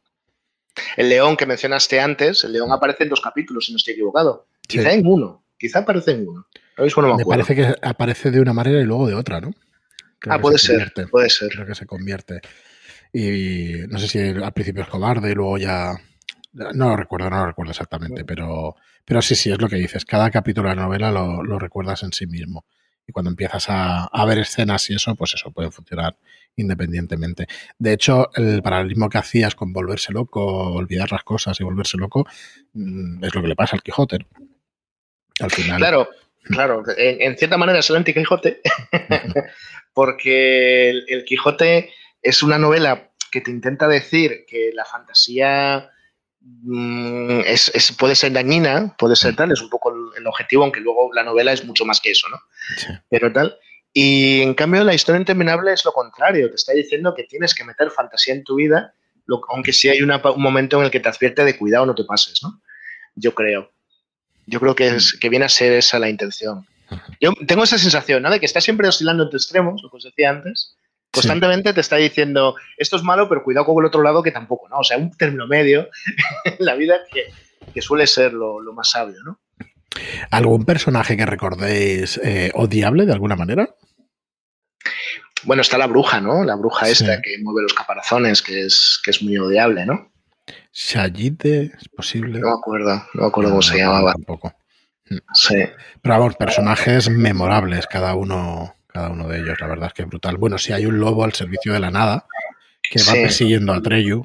El 0.97 1.09
león 1.09 1.37
que 1.37 1.47
mencionaste 1.47 2.01
antes, 2.01 2.45
el 2.45 2.53
león 2.53 2.73
aparece 2.73 3.05
en 3.05 3.11
dos 3.11 3.21
capítulos, 3.21 3.67
si 3.67 3.73
no 3.73 3.77
estoy 3.77 3.95
equivocado. 3.95 4.49
Quizá 4.67 4.93
en 4.93 5.07
uno, 5.07 5.45
quizá 5.59 5.81
aparece 5.81 6.13
en 6.13 6.27
uno. 6.27 6.47
me, 7.17 7.25
parece 7.25 7.55
que 7.55 7.75
aparece 7.83 8.31
de 8.31 8.41
una 8.41 8.53
manera 8.53 8.81
y 8.81 8.85
luego 8.85 9.07
de 9.07 9.15
otra, 9.15 9.41
¿no? 9.41 9.53
ah, 10.29 10.41
puede 10.41 10.59
ser, 10.59 10.93
puede 11.11 11.31
ser. 11.31 11.51
Creo 11.51 11.67
que 11.67 11.75
se 11.75 11.87
convierte. 11.87 12.41
Y 13.15 13.87
no 13.89 13.99
sé 13.99 14.09
si 14.09 14.19
al 14.19 14.53
principio 14.53 14.83
es 14.83 14.89
cobarde 14.89 15.31
y 15.31 15.35
luego 15.35 15.57
ya... 15.57 15.95
No 16.53 16.91
lo 16.91 16.97
recuerdo, 16.97 17.31
no 17.31 17.39
lo 17.39 17.47
recuerdo 17.47 17.71
exactamente, 17.71 18.25
pero, 18.25 18.77
pero 19.05 19.23
sí, 19.23 19.35
sí, 19.35 19.51
es 19.51 19.61
lo 19.61 19.69
que 19.69 19.77
dices. 19.77 20.05
Cada 20.05 20.31
capítulo 20.31 20.69
de 20.69 20.77
la 20.77 20.83
novela 20.83 21.11
lo, 21.11 21.43
lo 21.43 21.59
recuerdas 21.59 22.03
en 22.03 22.13
sí 22.13 22.27
mismo 22.27 22.65
y 23.07 23.13
cuando 23.13 23.31
empiezas 23.31 23.67
a, 23.69 24.25
ver 24.27 24.39
escenas 24.39 24.89
y 24.91 24.95
eso, 24.95 25.15
pues 25.15 25.35
eso 25.35 25.51
puede 25.51 25.71
funcionar 25.71 26.17
independientemente. 26.57 27.47
De 27.79 27.93
hecho, 27.93 28.31
el 28.35 28.63
paralelismo 28.63 29.09
que 29.09 29.19
hacías 29.19 29.55
con 29.55 29.73
volverse 29.73 30.13
loco, 30.13 30.73
olvidar 30.73 31.11
las 31.13 31.25
cosas 31.25 31.59
y 31.61 31.65
volverse 31.65 31.99
loco, 31.99 32.27
mm, 32.73 33.25
es 33.25 33.35
lo 33.35 33.43
que 33.43 33.49
le 33.49 33.57
pasa 33.57 33.77
al 33.77 33.83
Quijote. 33.83 34.19
Al 35.41 35.51
final. 35.51 35.79
Claro, 35.79 36.09
claro. 36.45 36.83
En, 36.97 37.37
cierta 37.37 37.57
manera 37.57 37.81
es 37.81 37.91
el 37.91 37.97
anti-Quijote, 37.97 38.61
porque 39.93 40.91
el 40.91 41.25
Quijote 41.25 41.91
es 42.25 42.43
una 42.43 42.59
novela 42.59 43.13
que 43.31 43.41
te 43.41 43.53
intenta 43.53 43.87
decir 43.87 44.45
que 44.49 44.73
la 44.75 44.85
fantasía 44.85 45.93
Mm, 46.45 47.41
es, 47.47 47.95
puede 47.99 48.15
ser 48.15 48.33
dañina, 48.33 48.95
puede 48.99 49.17
ser 49.17 49.35
tal, 49.35 49.51
es 49.53 49.63
un 49.63 49.71
poco 49.71 49.95
el, 50.17 50.27
objetivo, 50.27 50.63
aunque 50.63 50.81
luego 50.81 51.11
la 51.15 51.23
novela 51.23 51.53
es 51.53 51.65
mucho 51.65 51.87
más 51.87 52.01
que 52.01 52.11
eso, 52.11 52.29
¿no? 52.29 52.39
Pero 53.09 53.33
tal. 53.33 53.57
Y 53.95 54.43
en 54.43 54.55
cambio 54.55 54.85
la 54.85 54.95
historia 54.95 55.21
interminable 55.21 55.73
es 55.73 55.85
lo 55.85 55.93
contrario, 55.93 56.51
te 56.51 56.57
está 56.57 56.73
diciendo 56.73 57.15
que 57.15 57.25
tienes 57.25 57.55
que 57.55 57.65
meter 57.65 57.91
fantasía 57.91 58.35
en 58.35 58.45
tu 58.45 58.57
vida, 58.57 58.95
aunque 59.49 59.73
sí 59.73 59.89
hay 59.89 60.03
un 60.03 60.13
momento 60.37 60.79
en 60.79 60.85
el 60.85 60.91
que 60.91 61.01
te 61.01 61.09
advierte 61.09 61.45
de 61.45 61.57
cuidado, 61.57 61.87
no 61.87 61.95
te 61.95 62.05
pases, 62.05 62.43
¿no? 62.43 62.61
Yo 63.15 63.35
creo. 63.35 63.73
Yo 64.47 64.61
creo 64.61 64.75
que, 64.75 64.89
es, 64.89 65.17
que 65.19 65.31
viene 65.31 65.47
a 65.47 65.49
ser 65.49 65.73
esa 65.73 65.99
la 65.99 66.11
intención. 66.11 66.67
Yo 67.21 67.33
tengo 67.47 67.65
esa 67.65 67.79
sensación, 67.79 68.23
¿no? 68.23 68.31
De 68.31 68.39
que 68.39 68.47
está 68.47 68.61
siempre 68.61 68.87
oscilando 68.87 69.23
entre 69.23 69.39
extremos, 69.39 69.83
lo 69.83 69.89
que 69.89 69.97
os 69.97 70.05
decía 70.05 70.29
antes, 70.29 70.77
Constantemente 71.15 71.73
te 71.73 71.81
está 71.81 71.97
diciendo, 71.97 72.57
esto 72.77 72.97
es 72.97 73.03
malo, 73.03 73.29
pero 73.29 73.43
cuidado 73.45 73.67
con 73.67 73.83
el 73.83 73.87
otro 73.87 74.03
lado 74.03 74.23
que 74.23 74.33
tampoco, 74.33 74.69
¿no? 74.69 74.79
O 74.79 74.85
sea, 74.85 74.99
un 74.99 75.11
término 75.17 75.47
medio 75.47 75.89
en 76.45 76.57
la 76.59 76.75
vida 76.75 76.97
que, 77.11 77.83
suele 77.83 78.07
ser 78.07 78.33
lo, 78.33 78.61
más 78.73 78.91
sabio, 78.91 79.23
¿no? 79.25 79.41
¿Algún 80.31 80.65
personaje 80.65 81.17
que 81.17 81.27
recordéis 81.27 82.19
eh, 82.23 82.51
odiable 82.55 83.07
de 83.07 83.13
alguna 83.13 83.37
manera? 83.37 83.75
Bueno, 85.45 85.63
está 85.63 85.79
la 85.79 85.87
bruja, 85.87 86.21
¿no? 86.21 86.43
La 86.43 86.57
bruja 86.57 86.89
esta 86.89 87.21
que 87.21 87.39
mueve 87.43 87.63
los 87.63 87.75
caparazones, 87.75 88.43
que 88.43 88.63
es, 88.63 89.01
que 89.05 89.11
es 89.11 89.23
muy 89.23 89.39
odiable, 89.39 89.87
¿no? 89.87 90.11
Shayite, 90.73 91.73
¿es 91.79 91.89
posible? 91.89 92.41
No 92.41 92.49
me 92.49 92.53
acuerdo, 92.55 92.95
no 93.15 93.23
me 93.23 93.27
acuerdo 93.29 93.51
cómo 93.51 93.63
se 93.63 93.79
llamaba. 93.79 94.13
Tampoco. 94.13 94.53
Sí. 95.35 95.57
Pero 96.03 96.19
vamos, 96.19 96.37
personajes 96.37 97.11
memorables, 97.11 97.87
cada 97.87 98.15
uno 98.15 98.75
cada 98.95 99.11
uno 99.11 99.27
de 99.27 99.41
ellos. 99.41 99.61
La 99.61 99.67
verdad 99.67 99.89
es 99.89 99.93
que 99.93 100.03
es 100.03 100.09
brutal. 100.09 100.37
Bueno, 100.37 100.57
si 100.57 100.73
hay 100.73 100.87
un 100.87 101.01
lobo 101.01 101.25
al 101.25 101.33
servicio 101.33 101.73
de 101.73 101.81
la 101.81 101.91
nada 101.91 102.27
que 102.89 103.03
va 103.03 103.13
persiguiendo 103.15 103.73
a 103.73 103.83
Treyu. 103.83 104.23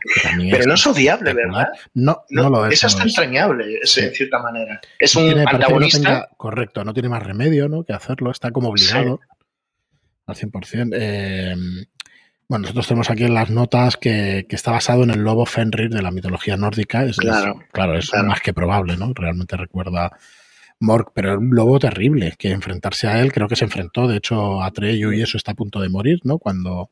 Pero 0.52 0.66
no 0.66 0.76
es 0.76 0.86
odiable, 0.86 1.34
¿verdad? 1.34 1.70
No, 1.96 2.22
no, 2.30 2.50
lo 2.50 2.68
es. 2.68 2.74
Eso 2.74 2.88
está 2.88 3.04
entrañable, 3.04 3.80
en 3.82 4.14
cierta 4.14 4.40
manera. 4.40 4.80
Es 5.00 5.16
un 5.16 5.40
antagonista. 5.40 6.30
correcto, 6.38 6.84
no 6.84 6.94
tiene 6.94 7.10
más 7.10 7.24
remedio 7.24 7.68
¿no? 7.68 7.84
que 7.84 7.94
hacerlo, 7.94 8.30
está 8.30 8.52
como 8.52 8.70
obligado 8.70 9.20
al 10.28 10.36
100%. 10.36 10.92
Eh, 10.94 11.56
bueno, 12.48 12.64
nosotros 12.64 12.88
tenemos 12.88 13.10
aquí 13.10 13.24
en 13.24 13.34
las 13.34 13.50
notas 13.50 13.98
que, 13.98 14.46
está 14.50 14.72
basado 14.72 15.04
en 15.04 15.10
el 15.10 15.24
lobo 15.24 15.48
Fenrir 15.48 15.90
de 15.90 16.04
la 16.04 16.12
mitología 16.12 16.58
nórdica. 16.58 17.06
Es, 17.06 17.18
claro, 17.18 17.60
claro, 17.72 17.98
es 17.98 18.12
más 18.24 18.42
que 18.42 18.54
probable, 18.54 18.98
¿no? 18.98 19.14
Realmente 19.16 19.58
recuerda 19.58 20.12
Mork, 20.80 21.12
pero 21.14 21.34
es 21.34 21.38
un 21.38 21.56
lobo 21.56 21.80
terrible, 21.80 22.36
que 22.38 22.52
enfrentarse 22.52 23.08
a 23.08 23.22
él, 23.22 23.32
creo 23.32 23.48
que 23.48 23.56
se 23.56 23.66
enfrentó, 23.66 24.08
de 24.08 24.18
hecho, 24.18 24.62
a 24.62 24.72
Treyu 24.72 25.12
y 25.12 25.22
eso 25.22 25.38
está 25.38 25.52
a 25.52 25.56
punto 25.56 25.82
de 25.82 25.90
morir, 25.90 26.20
¿no? 26.24 26.38
Cuando 26.38 26.90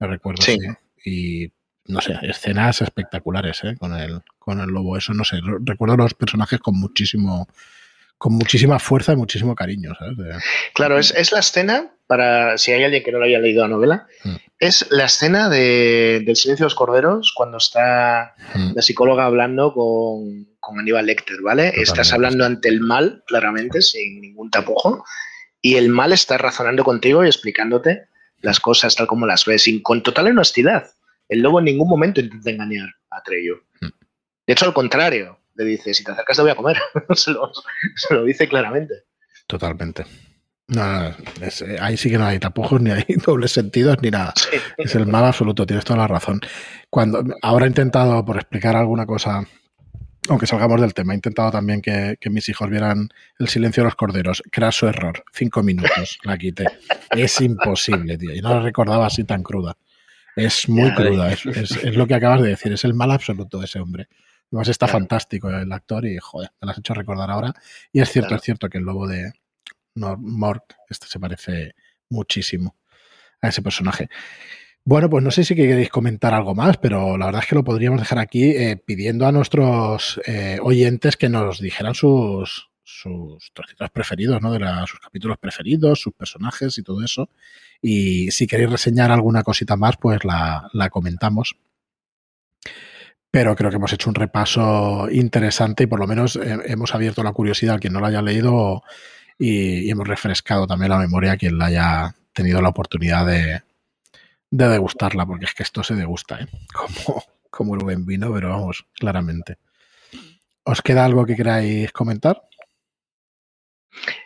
me 0.00 0.08
recuerdo. 0.08 0.42
Sí. 0.42 0.58
Y 1.04 1.52
no 1.86 2.00
sé, 2.00 2.18
escenas 2.22 2.80
espectaculares, 2.82 3.62
¿eh? 3.64 3.76
Con 3.78 3.94
el, 3.94 4.22
con 4.38 4.60
el 4.60 4.70
lobo. 4.70 4.96
Eso 4.96 5.12
no 5.14 5.24
sé. 5.24 5.38
Recuerdo 5.60 5.96
los 5.96 6.14
personajes 6.14 6.58
con 6.58 6.78
muchísimo 6.78 7.46
con 8.16 8.34
muchísima 8.34 8.78
fuerza 8.78 9.12
y 9.12 9.16
muchísimo 9.16 9.54
cariño. 9.54 9.92
¿sabes? 9.98 10.16
Claro, 10.72 10.98
es, 10.98 11.12
es, 11.14 11.32
la 11.32 11.40
escena, 11.40 11.92
para 12.06 12.56
si 12.56 12.72
hay 12.72 12.84
alguien 12.84 13.02
que 13.02 13.12
no 13.12 13.18
lo 13.18 13.26
haya 13.26 13.38
leído 13.38 13.62
la 13.62 13.68
novela, 13.68 14.06
mm. 14.24 14.36
es 14.58 14.86
la 14.90 15.04
escena 15.04 15.50
de, 15.50 16.22
del 16.24 16.36
silencio 16.36 16.64
de 16.64 16.66
los 16.66 16.74
corderos 16.74 17.32
cuando 17.34 17.58
está 17.58 18.34
mm. 18.54 18.72
la 18.74 18.82
psicóloga 18.82 19.26
hablando 19.26 19.74
con, 19.74 20.46
con 20.64 20.78
Aníbal 20.78 21.06
Lecter, 21.06 21.40
¿vale? 21.42 21.72
Estás 21.76 22.12
hablando 22.12 22.44
ante 22.44 22.68
el 22.68 22.80
mal, 22.80 23.22
claramente, 23.26 23.82
sin 23.82 24.20
ningún 24.20 24.50
tapujo, 24.50 25.04
y 25.60 25.76
el 25.76 25.88
mal 25.88 26.12
está 26.12 26.38
razonando 26.38 26.84
contigo 26.84 27.24
y 27.24 27.26
explicándote 27.26 28.08
las 28.38 28.60
cosas 28.60 28.94
tal 28.94 29.06
como 29.06 29.26
las 29.26 29.44
ves, 29.44 29.68
con 29.82 30.02
total 30.02 30.28
honestidad. 30.28 30.90
El 31.28 31.40
lobo 31.40 31.58
en 31.58 31.66
ningún 31.66 31.88
momento 31.88 32.20
intenta 32.20 32.50
engañar 32.50 32.88
a 33.10 33.22
Treyo. 33.22 33.56
Mm. 33.80 33.88
De 34.46 34.52
hecho, 34.52 34.66
al 34.66 34.74
contrario, 34.74 35.38
le 35.54 35.64
dice, 35.64 35.94
si 35.94 36.04
te 36.04 36.12
acercas 36.12 36.36
te 36.36 36.42
voy 36.42 36.50
a 36.50 36.56
comer. 36.56 36.76
se, 37.14 37.32
lo, 37.32 38.24
dice 38.24 38.48
claramente. 38.48 38.94
Totalmente. 39.46 40.04
Eh, 40.68 41.76
ahí 41.80 41.96
sí 41.96 42.10
que 42.10 42.18
no 42.18 42.26
hay 42.26 42.38
tapujos, 42.38 42.80
ni 42.80 42.90
hay 42.90 43.04
dobles 43.26 43.52
sentidos, 43.52 43.98
ni 44.02 44.10
nada. 44.10 44.34
Es 44.76 44.94
el 44.94 45.06
mal 45.06 45.24
absoluto, 45.24 45.66
tienes 45.66 45.84
toda 45.84 46.00
la 46.00 46.08
razón. 46.08 46.40
Cuando 46.90 47.24
ahora 47.42 47.66
he 47.66 47.68
intentado, 47.68 48.24
por 48.24 48.36
explicar 48.36 48.76
alguna 48.76 49.06
cosa, 49.06 49.46
aunque 50.28 50.46
salgamos 50.46 50.80
del 50.80 50.94
tema, 50.94 51.12
he 51.12 51.16
intentado 51.16 51.50
también 51.50 51.80
que, 51.80 52.16
mis 52.30 52.48
hijos 52.48 52.70
vieran 52.70 53.08
el 53.38 53.48
silencio 53.48 53.82
de 53.82 53.86
los 53.86 53.94
corderos. 53.94 54.42
Craso 54.50 54.88
error. 54.88 55.24
Cinco 55.32 55.62
minutos 55.62 56.18
la 56.24 56.38
quité. 56.38 56.66
Es 57.10 57.40
imposible, 57.40 58.16
tío. 58.16 58.34
Y 58.34 58.40
no 58.40 58.50
la 58.50 58.60
recordaba 58.60 59.06
así 59.06 59.24
tan 59.24 59.42
cruda. 59.42 59.76
Es 60.36 60.68
muy 60.68 60.92
cruda. 60.94 61.32
Es, 61.32 61.46
es, 61.46 61.96
lo 61.96 62.06
que 62.06 62.14
acabas 62.14 62.42
de 62.42 62.48
decir. 62.48 62.72
Es 62.72 62.84
el 62.84 62.94
mal 62.94 63.10
absoluto 63.10 63.58
de 63.58 63.66
ese 63.66 63.80
hombre. 63.80 64.08
Además 64.50 64.68
está 64.68 64.86
fantástico 64.88 65.50
el 65.50 65.72
actor 65.72 66.06
y, 66.06 66.16
joder, 66.18 66.50
me 66.60 66.66
lo 66.66 66.72
has 66.72 66.78
hecho 66.78 66.94
recordar 66.94 67.30
ahora. 67.30 67.52
Y 67.92 68.00
es 68.00 68.10
cierto, 68.10 68.34
es 68.34 68.42
cierto 68.42 68.68
que 68.68 68.78
el 68.78 68.84
lobo 68.84 69.06
de 69.06 69.32
Mort 69.96 70.74
este 70.88 71.06
se 71.06 71.20
parece 71.20 71.74
muchísimo 72.08 72.76
a 73.40 73.48
ese 73.48 73.62
personaje. 73.62 74.08
Bueno, 74.86 75.08
pues 75.08 75.24
no 75.24 75.30
sé 75.30 75.44
si 75.44 75.54
queréis 75.54 75.88
comentar 75.88 76.34
algo 76.34 76.54
más, 76.54 76.76
pero 76.76 77.16
la 77.16 77.26
verdad 77.26 77.42
es 77.42 77.48
que 77.48 77.54
lo 77.54 77.64
podríamos 77.64 78.00
dejar 78.00 78.18
aquí 78.18 78.50
eh, 78.50 78.76
pidiendo 78.76 79.26
a 79.26 79.32
nuestros 79.32 80.20
eh, 80.26 80.58
oyentes 80.62 81.16
que 81.16 81.30
nos 81.30 81.58
dijeran 81.58 81.94
sus, 81.94 82.68
sus 82.82 83.50
trocitos 83.54 83.90
preferidos, 83.90 84.42
¿no? 84.42 84.52
De 84.52 84.58
sus 84.86 85.00
capítulos 85.00 85.38
preferidos, 85.38 86.00
sus 86.00 86.12
personajes 86.12 86.76
y 86.76 86.82
todo 86.82 87.02
eso. 87.02 87.30
Y 87.80 88.30
si 88.30 88.46
queréis 88.46 88.70
reseñar 88.70 89.10
alguna 89.10 89.42
cosita 89.42 89.74
más, 89.76 89.96
pues 89.96 90.22
la, 90.24 90.68
la 90.74 90.90
comentamos 90.90 91.56
pero 93.34 93.56
creo 93.56 93.68
que 93.68 93.76
hemos 93.78 93.92
hecho 93.92 94.10
un 94.10 94.14
repaso 94.14 95.08
interesante 95.10 95.82
y 95.82 95.86
por 95.88 95.98
lo 95.98 96.06
menos 96.06 96.36
eh, 96.36 96.56
hemos 96.66 96.94
abierto 96.94 97.24
la 97.24 97.32
curiosidad 97.32 97.74
al 97.74 97.80
quien 97.80 97.92
no 97.92 97.98
lo 97.98 98.06
haya 98.06 98.22
leído 98.22 98.84
y, 99.36 99.90
hemos 99.90 100.06
refrescado 100.06 100.68
también 100.68 100.90
la 100.90 100.98
memoria 100.98 101.32
a 101.32 101.36
quien 101.36 101.58
la 101.58 101.66
haya 101.66 102.14
tenido 102.32 102.62
la 102.62 102.68
oportunidad 102.68 103.26
de, 103.26 103.62
degustarla, 104.56 105.26
porque 105.26 105.46
es 105.46 105.54
que 105.54 105.62
esto 105.62 105.82
se 105.82 105.94
degusta, 105.94 106.40
¿eh? 106.40 106.46
como, 106.72 107.24
como 107.50 107.74
el 107.74 107.84
buen 107.84 108.06
vino, 108.06 108.32
pero 108.32 108.50
vamos, 108.50 108.86
claramente. 108.94 109.58
¿Os 110.64 110.80
queda 110.80 111.04
algo 111.04 111.26
que 111.26 111.36
queráis 111.36 111.92
comentar? 111.92 112.42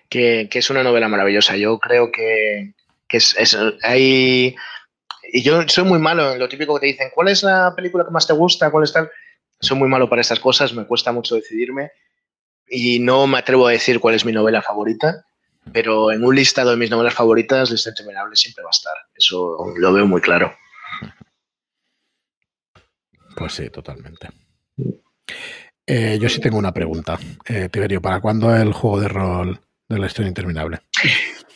Que, 0.09 0.49
es 0.51 0.70
una 0.70 0.83
novela 0.83 1.09
maravillosa. 1.09 1.57
Yo 1.57 1.79
creo 1.79 2.11
que, 2.12 2.74
es, 3.09 3.59
hay 3.83 4.55
y 5.31 5.43
yo 5.43 5.62
soy 5.68 5.85
muy 5.85 5.99
malo 5.99 6.33
en 6.33 6.39
lo 6.39 6.49
típico 6.49 6.74
que 6.74 6.81
te 6.81 6.87
dicen, 6.87 7.11
¿cuál 7.14 7.29
es 7.29 7.43
la 7.43 7.74
película 7.74 8.05
que 8.05 8.11
más 8.11 8.26
te 8.26 8.33
gusta? 8.33 8.70
¿Cuál 8.70 8.85
es 8.85 8.93
tal? 8.93 9.11
Soy 9.61 9.76
muy 9.76 9.89
malo 9.89 10.09
para 10.09 10.22
estas 10.22 10.41
cosas, 10.41 10.72
me 10.72 10.87
cuesta 10.87 11.12
mucho 11.12 11.35
decidirme 11.35 11.91
y 12.66 12.99
no 13.01 13.26
me 13.26 13.39
atrevo 13.39 13.66
a 13.66 13.72
decir 13.72 14.01
cuál 14.01 14.14
es 14.14 14.24
mi 14.24 14.33
novela 14.33 14.62
favorita, 14.62 15.26
pero 15.73 16.12
en 16.12 16.25
un 16.25 16.35
listado 16.35 16.71
de 16.71 16.77
mis 16.77 16.91
novelas 16.91 17.14
favoritas, 17.14 17.71
Lista 17.71 17.91
Interminable 17.91 18.37
siempre 18.37 18.64
va 18.64 18.71
a 18.71 18.77
estar. 18.77 18.95
Eso 19.14 19.57
lo 19.77 19.93
veo 19.93 20.07
muy 20.07 20.21
claro. 20.21 20.55
Pues 23.37 23.53
sí, 23.53 23.71
totalmente. 23.71 24.29
Eh, 25.87 26.19
yo 26.21 26.29
sí 26.29 26.41
tengo 26.41 26.59
una 26.59 26.73
pregunta. 26.73 27.19
Eh, 27.47 27.69
Tiberio, 27.71 28.03
¿para 28.03 28.21
cuándo 28.21 28.55
el 28.55 28.73
juego 28.73 29.01
de 29.01 29.09
rol 29.09 29.61
de 29.89 29.99
la 29.99 30.07
historia 30.07 30.29
interminable? 30.29 30.81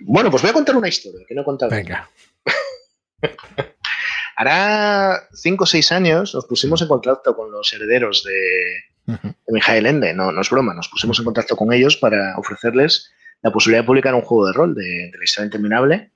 Bueno, 0.00 0.30
pues 0.30 0.42
voy 0.42 0.50
a 0.50 0.52
contar 0.52 0.76
una 0.76 0.88
historia 0.88 1.24
que 1.26 1.34
no 1.34 1.40
he 1.40 1.44
contado. 1.44 1.70
Venga. 1.70 2.10
Hará 4.36 5.26
cinco 5.32 5.64
o 5.64 5.66
seis 5.66 5.90
años 5.90 6.34
nos 6.34 6.44
pusimos 6.44 6.82
en 6.82 6.88
contacto 6.88 7.34
con 7.34 7.50
los 7.50 7.72
herederos 7.72 8.24
de, 8.24 9.16
Mijael 9.48 9.86
Ende, 9.86 10.12
no, 10.12 10.32
no, 10.32 10.40
es 10.40 10.50
broma, 10.50 10.74
nos 10.74 10.88
pusimos 10.88 11.18
en 11.18 11.24
contacto 11.24 11.56
con 11.56 11.72
ellos 11.72 11.96
para 11.96 12.36
ofrecerles 12.36 13.12
la 13.44 13.52
posibilidad 13.52 13.82
de 13.82 13.86
publicar 13.86 14.14
un 14.14 14.22
juego 14.22 14.46
de 14.46 14.52
rol 14.52 14.74
de, 14.74 15.12
la 15.16 15.24
historia 15.24 15.46
interminable 15.46 16.10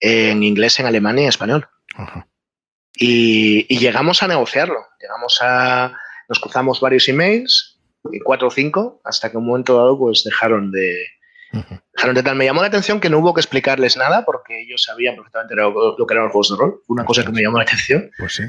en 0.00 0.42
inglés, 0.42 0.78
en 0.78 0.86
alemán 0.86 1.18
y 1.18 1.22
en 1.22 1.28
español. 1.28 1.66
y, 2.94 3.66
y, 3.72 3.78
llegamos 3.78 4.22
a 4.22 4.28
negociarlo, 4.28 4.80
llegamos 5.00 5.38
a, 5.40 5.96
nos 6.28 6.40
cruzamos 6.40 6.80
varios 6.80 7.08
emails, 7.08 7.80
cuatro 8.24 8.48
o 8.48 8.50
cinco, 8.50 9.00
hasta 9.04 9.30
que 9.30 9.38
un 9.38 9.46
momento 9.46 9.76
dado 9.76 9.96
pues 9.98 10.24
dejaron 10.24 10.72
de, 10.72 11.06
me 12.34 12.44
llamó 12.44 12.60
la 12.60 12.68
atención 12.68 13.00
que 13.00 13.08
no 13.08 13.18
hubo 13.18 13.32
que 13.32 13.40
explicarles 13.40 13.96
nada 13.96 14.24
porque 14.24 14.60
ellos 14.60 14.82
sabían 14.82 15.14
perfectamente 15.14 15.54
lo, 15.54 15.96
que 15.96 16.14
eran 16.14 16.24
los 16.24 16.32
juegos 16.32 16.50
de 16.50 16.56
rol. 16.56 16.82
Una 16.88 17.04
cosa 17.04 17.24
que 17.24 17.32
me 17.32 17.42
llamó 17.42 17.58
la 17.58 17.64
atención. 17.64 18.10
Pues 18.18 18.34
sí. 18.34 18.42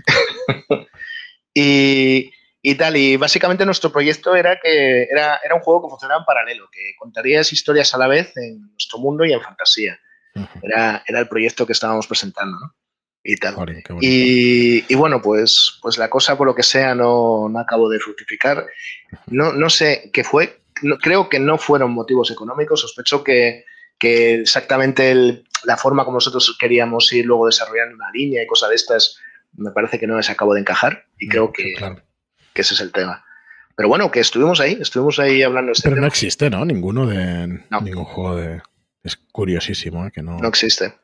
y, 1.54 2.32
tal, 2.76 2.98
y 2.98 3.18
básicamente 3.18 3.66
nuestro 3.66 3.92
proyecto 3.92 4.36
era 4.36 4.60
que 4.62 5.04
era, 5.04 5.40
era 5.44 5.56
un 5.56 5.62
juego 5.62 5.84
que 5.84 5.90
funcionaba 5.90 6.22
en 6.22 6.26
paralelo, 6.26 6.68
que 6.72 6.96
contarías 6.98 7.54
historias 7.54 7.94
a 7.94 7.98
la 7.98 8.08
vez 8.08 8.36
en 8.38 8.72
nuestro 8.72 9.00
mundo 9.00 9.26
y 9.26 9.34
en 9.34 9.42
fantasía. 9.42 10.00
era, 10.62 11.04
era 11.08 11.20
el 11.20 11.28
proyecto 11.28 11.66
que 11.66 11.74
estábamos 11.74 12.08
presentando, 12.08 12.58
¿no? 12.60 12.76
Y 13.30 13.36
tal. 13.36 13.56
y, 14.00 14.96
bueno, 14.96 15.22
pues, 15.22 15.80
pues 15.82 15.98
la 15.98 16.10
cosa, 16.10 16.38
por 16.38 16.48
lo 16.48 16.56
que 16.56 16.64
sea, 16.64 16.96
no, 16.96 17.50
no 17.50 17.60
acabó 17.60 17.90
de 17.90 18.00
fructificar. 18.00 18.66
No, 19.26 19.52
no 19.52 19.70
sé 19.70 20.10
qué 20.14 20.24
fue, 20.24 20.62
creo 21.02 21.28
que 21.28 21.38
no 21.38 21.58
fueron 21.58 21.92
motivos 21.92 22.32
económicos. 22.32 22.80
Sospecho 22.80 23.26
que, 23.26 23.66
exactamente 24.00 25.44
la 25.66 25.76
forma 25.76 26.06
como 26.06 26.18
nosotros 26.18 26.56
queríamos 26.58 27.12
ir 27.12 27.26
luego 27.26 27.48
desarrollando 27.48 27.96
una 27.96 28.12
línea 28.12 28.44
y 28.44 28.48
cosas 28.48 28.70
de 28.70 28.76
estas, 28.76 29.20
me 29.58 29.72
parece 29.72 30.00
que 30.00 30.08
no 30.08 30.16
les 30.16 30.30
acabó 30.30 30.54
de 30.54 30.62
encajar 30.62 31.06
y 31.18 31.28
creo 31.28 31.52
que, 31.52 31.76
ese 32.62 32.74
es 32.74 32.82
el 32.82 32.92
tema. 32.92 33.24
Pero 33.76 33.90
bueno, 33.90 34.10
que 34.10 34.20
estuvimos 34.20 34.60
ahí, 34.60 34.78
estuvimos 34.82 35.20
ahí 35.20 35.44
hablando. 35.44 35.72
Este 35.72 35.90
Pero 35.90 36.02
no 36.02 36.08
existe, 36.08 36.50
¿no? 36.50 36.66
Ninguno 36.66 37.06
de. 37.06 37.62
Ningún 37.82 38.06
juego 38.06 38.36
de. 38.36 38.62
Es 39.04 39.18
curiosísimo, 39.32 40.06
¿eh? 40.06 40.12
Que 40.12 40.22
no. 40.22 40.38
No 40.38 40.48
existe. 40.48 40.96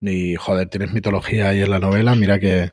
Ni, 0.00 0.34
joder, 0.34 0.68
tienes 0.68 0.92
mitología 0.92 1.48
ahí 1.48 1.62
en 1.62 1.70
la 1.70 1.78
novela, 1.78 2.14
mira 2.14 2.38
que 2.38 2.72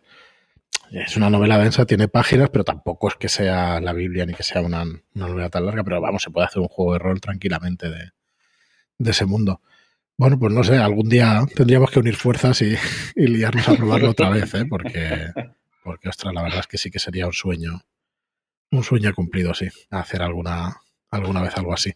es 0.91 1.17
una 1.17 1.29
novela 1.29 1.57
densa, 1.57 1.85
tiene 1.85 2.07
páginas, 2.07 2.49
pero 2.49 2.63
tampoco 2.63 3.09
es 3.09 3.15
que 3.15 3.27
sea 3.27 3.81
la 3.81 3.93
Biblia 3.93 4.25
ni 4.25 4.33
que 4.33 4.43
sea 4.43 4.61
una, 4.61 4.85
novela 5.13 5.49
tan 5.49 5.65
larga, 5.65 5.83
pero 5.83 5.99
vamos, 5.99 6.23
se 6.23 6.29
puede 6.29 6.47
hacer 6.47 6.61
un 6.61 6.69
juego 6.69 6.93
de 6.93 6.99
rol 6.99 7.19
tranquilamente 7.19 7.89
de, 7.89 8.11
ese 9.09 9.25
mundo. 9.25 9.61
Bueno, 10.15 10.39
pues 10.39 10.53
no 10.53 10.63
sé, 10.63 10.77
algún 10.77 11.09
día 11.09 11.45
tendríamos 11.53 11.91
que 11.91 11.99
unir 11.99 12.15
fuerzas 12.15 12.61
y, 12.61 12.77
liarnos 13.15 13.67
a 13.67 13.75
probarlo 13.75 14.11
otra 14.11 14.29
vez, 14.29 14.53
¿eh? 14.53 14.65
porque, 14.69 15.27
porque, 15.83 16.09
ostras, 16.09 16.33
la 16.33 16.43
verdad 16.43 16.59
es 16.61 16.67
que 16.67 16.77
sí 16.77 16.89
que 16.89 16.99
sería 16.99 17.27
un 17.27 17.33
sueño, 17.33 17.81
un 18.71 18.83
sueño 18.83 19.13
cumplido, 19.13 19.53
sí, 19.53 19.67
hacer 19.89 20.21
alguna, 20.21 20.77
alguna 21.09 21.41
vez 21.41 21.55
algo 21.57 21.73
así. 21.73 21.93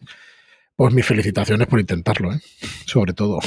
Pues 0.76 0.94
mis 0.94 1.06
felicitaciones 1.06 1.66
por 1.66 1.80
intentarlo, 1.80 2.32
¿eh? 2.32 2.40
sobre 2.86 3.12
todo, 3.12 3.40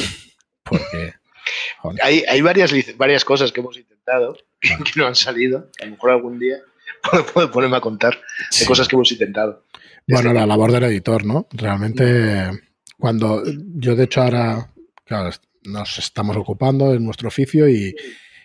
porque 0.63 1.13
hay, 2.01 2.23
hay 2.27 2.41
varias, 2.41 2.71
varias 2.97 3.25
cosas 3.25 3.51
que 3.51 3.61
hemos 3.61 3.77
intentado 3.77 4.37
que, 4.61 4.75
no 4.95 5.07
han 5.07 5.15
salido. 5.15 5.69
A 5.81 5.85
lo 5.85 5.91
mejor 5.91 6.11
algún 6.11 6.39
día 6.39 6.57
puedo 7.33 7.51
ponerme 7.51 7.77
a 7.77 7.81
contar 7.81 8.19
de 8.59 8.65
cosas 8.65 8.87
que 8.87 8.95
hemos 8.95 9.11
intentado. 9.11 9.65
Bueno, 10.07 10.33
la 10.33 10.45
labor 10.45 10.71
del 10.71 10.83
editor, 10.83 11.25
¿no? 11.25 11.47
Realmente, 11.51 12.51
cuando 12.99 13.43
yo 13.75 13.95
de 13.95 14.03
hecho 14.03 14.21
ahora, 14.21 14.71
claro, 15.03 15.31
nos 15.63 15.97
estamos 15.97 16.37
ocupando 16.37 16.93
en 16.93 17.03
nuestro 17.03 17.27
oficio 17.27 17.67
y, 17.67 17.95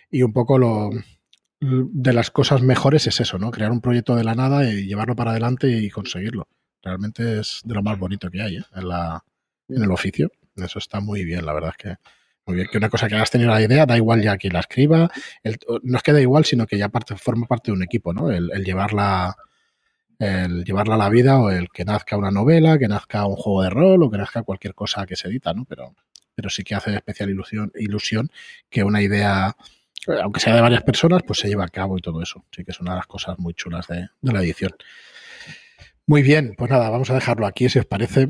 y 0.09 0.23
un 0.23 0.33
poco 0.33 0.57
lo 0.57 0.89
de 1.61 2.13
las 2.13 2.31
cosas 2.31 2.63
mejores 2.63 3.05
es 3.05 3.19
eso, 3.19 3.37
¿no? 3.37 3.51
Crear 3.51 3.71
un 3.71 3.81
proyecto 3.81 4.15
de 4.15 4.23
la 4.23 4.33
nada 4.33 4.67
y 4.67 4.87
llevarlo 4.87 5.15
para 5.15 5.31
adelante 5.31 5.69
y 5.69 5.89
conseguirlo. 5.91 6.47
Realmente 6.81 7.39
es 7.39 7.61
de 7.63 7.75
lo 7.75 7.83
más 7.83 7.99
bonito 7.99 8.31
que 8.31 8.41
hay 8.41 8.57
¿eh? 8.57 8.63
en, 8.75 8.89
la, 8.89 9.23
en 9.69 9.83
el 9.83 9.91
oficio. 9.91 10.31
Eso 10.55 10.79
está 10.79 10.99
muy 10.99 11.23
bien, 11.23 11.45
la 11.45 11.53
verdad 11.53 11.71
es 11.71 11.77
que 11.77 11.95
muy 12.47 12.55
bien. 12.55 12.67
Que 12.71 12.79
una 12.79 12.89
cosa 12.89 13.07
que 13.07 13.13
hayas 13.13 13.29
tenido 13.29 13.51
la 13.51 13.61
idea, 13.61 13.85
da 13.85 13.95
igual 13.95 14.23
ya 14.23 14.37
quien 14.37 14.53
la 14.53 14.61
escriba. 14.61 15.11
no 15.83 15.97
es 15.97 16.03
que 16.03 16.13
da 16.13 16.19
igual, 16.19 16.45
sino 16.45 16.65
que 16.65 16.79
ya 16.79 16.89
parte, 16.89 17.15
forma 17.15 17.45
parte 17.45 17.71
de 17.71 17.73
un 17.73 17.83
equipo, 17.83 18.11
¿no? 18.11 18.31
El, 18.31 18.49
llevarla 18.63 19.35
el 20.17 20.63
llevarla 20.63 20.95
a 20.95 20.97
la 20.97 21.09
vida 21.09 21.39
o 21.39 21.51
el 21.51 21.69
que 21.69 21.85
nazca 21.85 22.17
una 22.17 22.31
novela, 22.31 22.79
que 22.79 22.87
nazca 22.87 23.25
un 23.25 23.35
juego 23.35 23.61
de 23.63 23.69
rol 23.69 24.03
o 24.03 24.09
que 24.09 24.17
nazca 24.17 24.43
cualquier 24.43 24.73
cosa 24.73 25.05
que 25.05 25.15
se 25.15 25.27
edita, 25.27 25.53
¿no? 25.53 25.65
Pero, 25.65 25.95
pero 26.33 26.49
sí 26.49 26.63
que 26.63 26.73
hace 26.73 26.95
especial 26.95 27.29
ilusión, 27.29 27.71
ilusión 27.75 28.31
que 28.69 28.83
una 28.83 29.01
idea 29.01 29.55
aunque 30.07 30.39
sea 30.39 30.55
de 30.55 30.61
varias 30.61 30.83
personas, 30.83 31.21
pues 31.25 31.39
se 31.39 31.47
lleva 31.47 31.65
a 31.65 31.69
cabo 31.69 31.97
y 31.97 32.01
todo 32.01 32.21
eso. 32.21 32.43
Sí 32.51 32.63
que 32.63 32.71
es 32.71 32.79
una 32.79 32.91
de 32.91 32.97
las 32.97 33.07
cosas 33.07 33.37
muy 33.39 33.53
chulas 33.53 33.87
de, 33.87 34.09
la 34.21 34.41
edición. 34.41 34.71
Muy 36.07 36.23
bien, 36.23 36.55
pues 36.57 36.71
nada, 36.71 36.89
vamos 36.89 37.09
a 37.09 37.13
dejarlo 37.13 37.45
aquí 37.45 37.69
si 37.69 37.79
os 37.79 37.85
parece. 37.85 38.29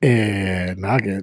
Eh, 0.00 0.74
nada, 0.78 0.98
que 0.98 1.22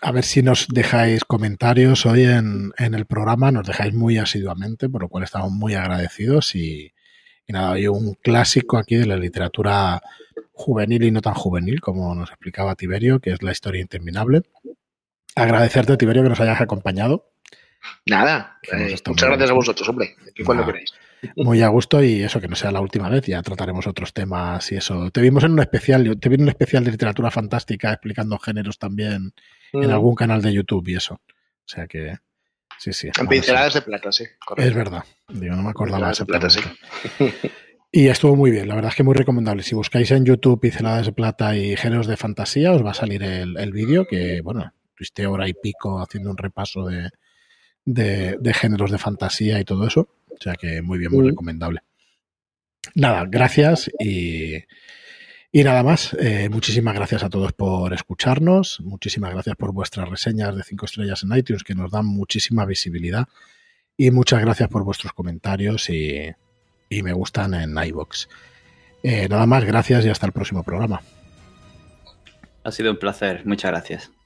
a 0.00 0.12
ver 0.12 0.24
si 0.24 0.42
nos 0.42 0.66
dejáis 0.68 1.24
comentarios 1.24 2.04
hoy 2.06 2.24
en, 2.24 2.72
el 2.78 3.06
programa, 3.06 3.52
nos 3.52 3.66
dejáis 3.66 3.94
muy 3.94 4.18
asiduamente, 4.18 4.88
por 4.88 5.02
lo 5.02 5.08
cual 5.08 5.24
estamos 5.24 5.52
muy 5.52 5.74
agradecidos 5.74 6.54
y, 6.54 6.92
nada, 7.46 7.74
hay 7.74 7.86
un 7.86 8.14
clásico 8.14 8.76
aquí 8.76 8.96
de 8.96 9.06
la 9.06 9.16
literatura 9.16 10.02
juvenil 10.52 11.04
y 11.04 11.10
no 11.12 11.22
tan 11.22 11.34
juvenil, 11.34 11.80
como 11.80 12.14
nos 12.14 12.30
explicaba 12.30 12.74
Tiberio, 12.74 13.20
que 13.20 13.30
es 13.30 13.42
la 13.42 13.52
historia 13.52 13.80
interminable. 13.80 14.42
Agradecerte, 15.36 15.96
Tiberio, 15.96 16.24
que 16.24 16.30
nos 16.30 16.40
hayas 16.40 16.60
acompañado. 16.60 17.30
Nada, 18.06 18.58
eh, 18.72 18.96
muchas 19.06 19.28
gracias 19.28 19.50
a 19.50 19.54
vosotros, 19.54 19.88
hombre. 19.88 20.16
Aquí 20.28 20.42
cuando 20.42 20.64
queráis. 20.66 20.92
Muy 21.36 21.62
a 21.62 21.68
gusto 21.68 22.02
y 22.02 22.22
eso 22.22 22.40
que 22.40 22.48
no 22.48 22.54
sea 22.54 22.70
la 22.70 22.80
última 22.80 23.08
vez, 23.08 23.26
ya 23.26 23.42
trataremos 23.42 23.86
otros 23.86 24.12
temas 24.12 24.70
y 24.70 24.76
eso. 24.76 25.10
Te 25.10 25.20
vimos 25.20 25.42
en 25.44 25.52
un 25.52 25.60
especial, 25.60 26.18
te 26.18 26.28
vi 26.28 26.36
en 26.36 26.42
un 26.42 26.48
especial 26.48 26.84
de 26.84 26.92
literatura 26.92 27.30
fantástica 27.30 27.92
explicando 27.92 28.38
géneros 28.38 28.78
también 28.78 29.32
en 29.72 29.88
mm. 29.88 29.92
algún 29.92 30.14
canal 30.14 30.42
de 30.42 30.52
YouTube 30.52 30.88
y 30.88 30.96
eso. 30.96 31.14
O 31.14 31.68
sea 31.70 31.86
que 31.86 32.16
sí, 32.78 32.92
sí. 32.92 33.10
En 33.18 33.26
pinceladas 33.26 33.74
de 33.74 33.82
plata, 33.82 34.12
sí. 34.12 34.24
Es 34.56 34.74
verdad. 34.74 35.04
Digo, 35.28 35.56
no 35.56 35.62
me 35.62 35.70
acordaba 35.70 36.12
de 36.12 36.24
plata, 36.24 36.48
sí. 36.50 36.60
Y 37.90 38.08
estuvo 38.08 38.36
muy 38.36 38.50
bien, 38.50 38.68
la 38.68 38.74
verdad 38.74 38.90
es 38.90 38.96
que 38.96 39.02
muy 39.02 39.14
recomendable. 39.14 39.62
Si 39.62 39.74
buscáis 39.74 40.10
en 40.10 40.24
YouTube 40.24 40.60
pinceladas 40.60 41.06
de 41.06 41.12
plata 41.12 41.56
y 41.56 41.74
géneros 41.74 42.06
de 42.06 42.18
fantasía, 42.18 42.72
os 42.72 42.84
va 42.84 42.90
a 42.90 42.94
salir 42.94 43.22
el, 43.22 43.56
el 43.56 43.72
vídeo 43.72 44.06
que, 44.06 44.42
bueno, 44.42 44.72
tuviste 44.94 45.26
hora 45.26 45.48
y 45.48 45.54
pico 45.54 45.98
haciendo 45.98 46.30
un 46.30 46.36
repaso 46.36 46.86
de, 47.92 48.36
de, 48.38 48.54
géneros 48.54 48.90
de 48.90 48.98
fantasía 48.98 49.58
y 49.60 49.64
todo 49.64 49.86
eso. 49.86 50.08
O 50.30 50.36
sea 50.40 50.54
que 50.54 50.82
muy 50.82 50.98
bien, 50.98 51.10
muy 51.12 51.24
mm. 51.24 51.28
recomendable. 51.28 51.80
Nada, 52.94 53.24
gracias 53.28 53.90
y, 53.98 54.56
y 55.50 55.64
nada 55.64 55.82
más. 55.82 56.14
Eh, 56.20 56.48
muchísimas 56.50 56.94
gracias 56.94 57.24
a 57.24 57.30
todos 57.30 57.52
por 57.52 57.92
escucharnos. 57.94 58.80
Muchísimas 58.80 59.32
gracias 59.32 59.56
por 59.56 59.72
vuestras 59.72 60.08
reseñas 60.08 60.54
de 60.54 60.62
5 60.62 60.84
estrellas 60.84 61.22
en 61.22 61.36
iTunes 61.36 61.64
que 61.64 61.74
nos 61.74 61.90
dan 61.90 62.06
muchísima 62.06 62.66
visibilidad. 62.66 63.26
Y 63.96 64.10
muchas 64.10 64.40
gracias 64.40 64.68
por 64.68 64.84
vuestros 64.84 65.12
comentarios 65.12 65.90
y, 65.90 66.30
y 66.88 67.02
me 67.02 67.12
gustan 67.12 67.54
en 67.54 67.76
iBox. 67.76 68.28
Eh, 69.02 69.28
nada 69.28 69.46
más, 69.46 69.64
gracias 69.64 70.04
y 70.04 70.08
hasta 70.08 70.26
el 70.26 70.32
próximo 70.32 70.62
programa. 70.62 71.02
Ha 72.64 72.70
sido 72.70 72.90
un 72.90 72.98
placer. 72.98 73.46
Muchas 73.46 73.70
gracias. 73.70 74.17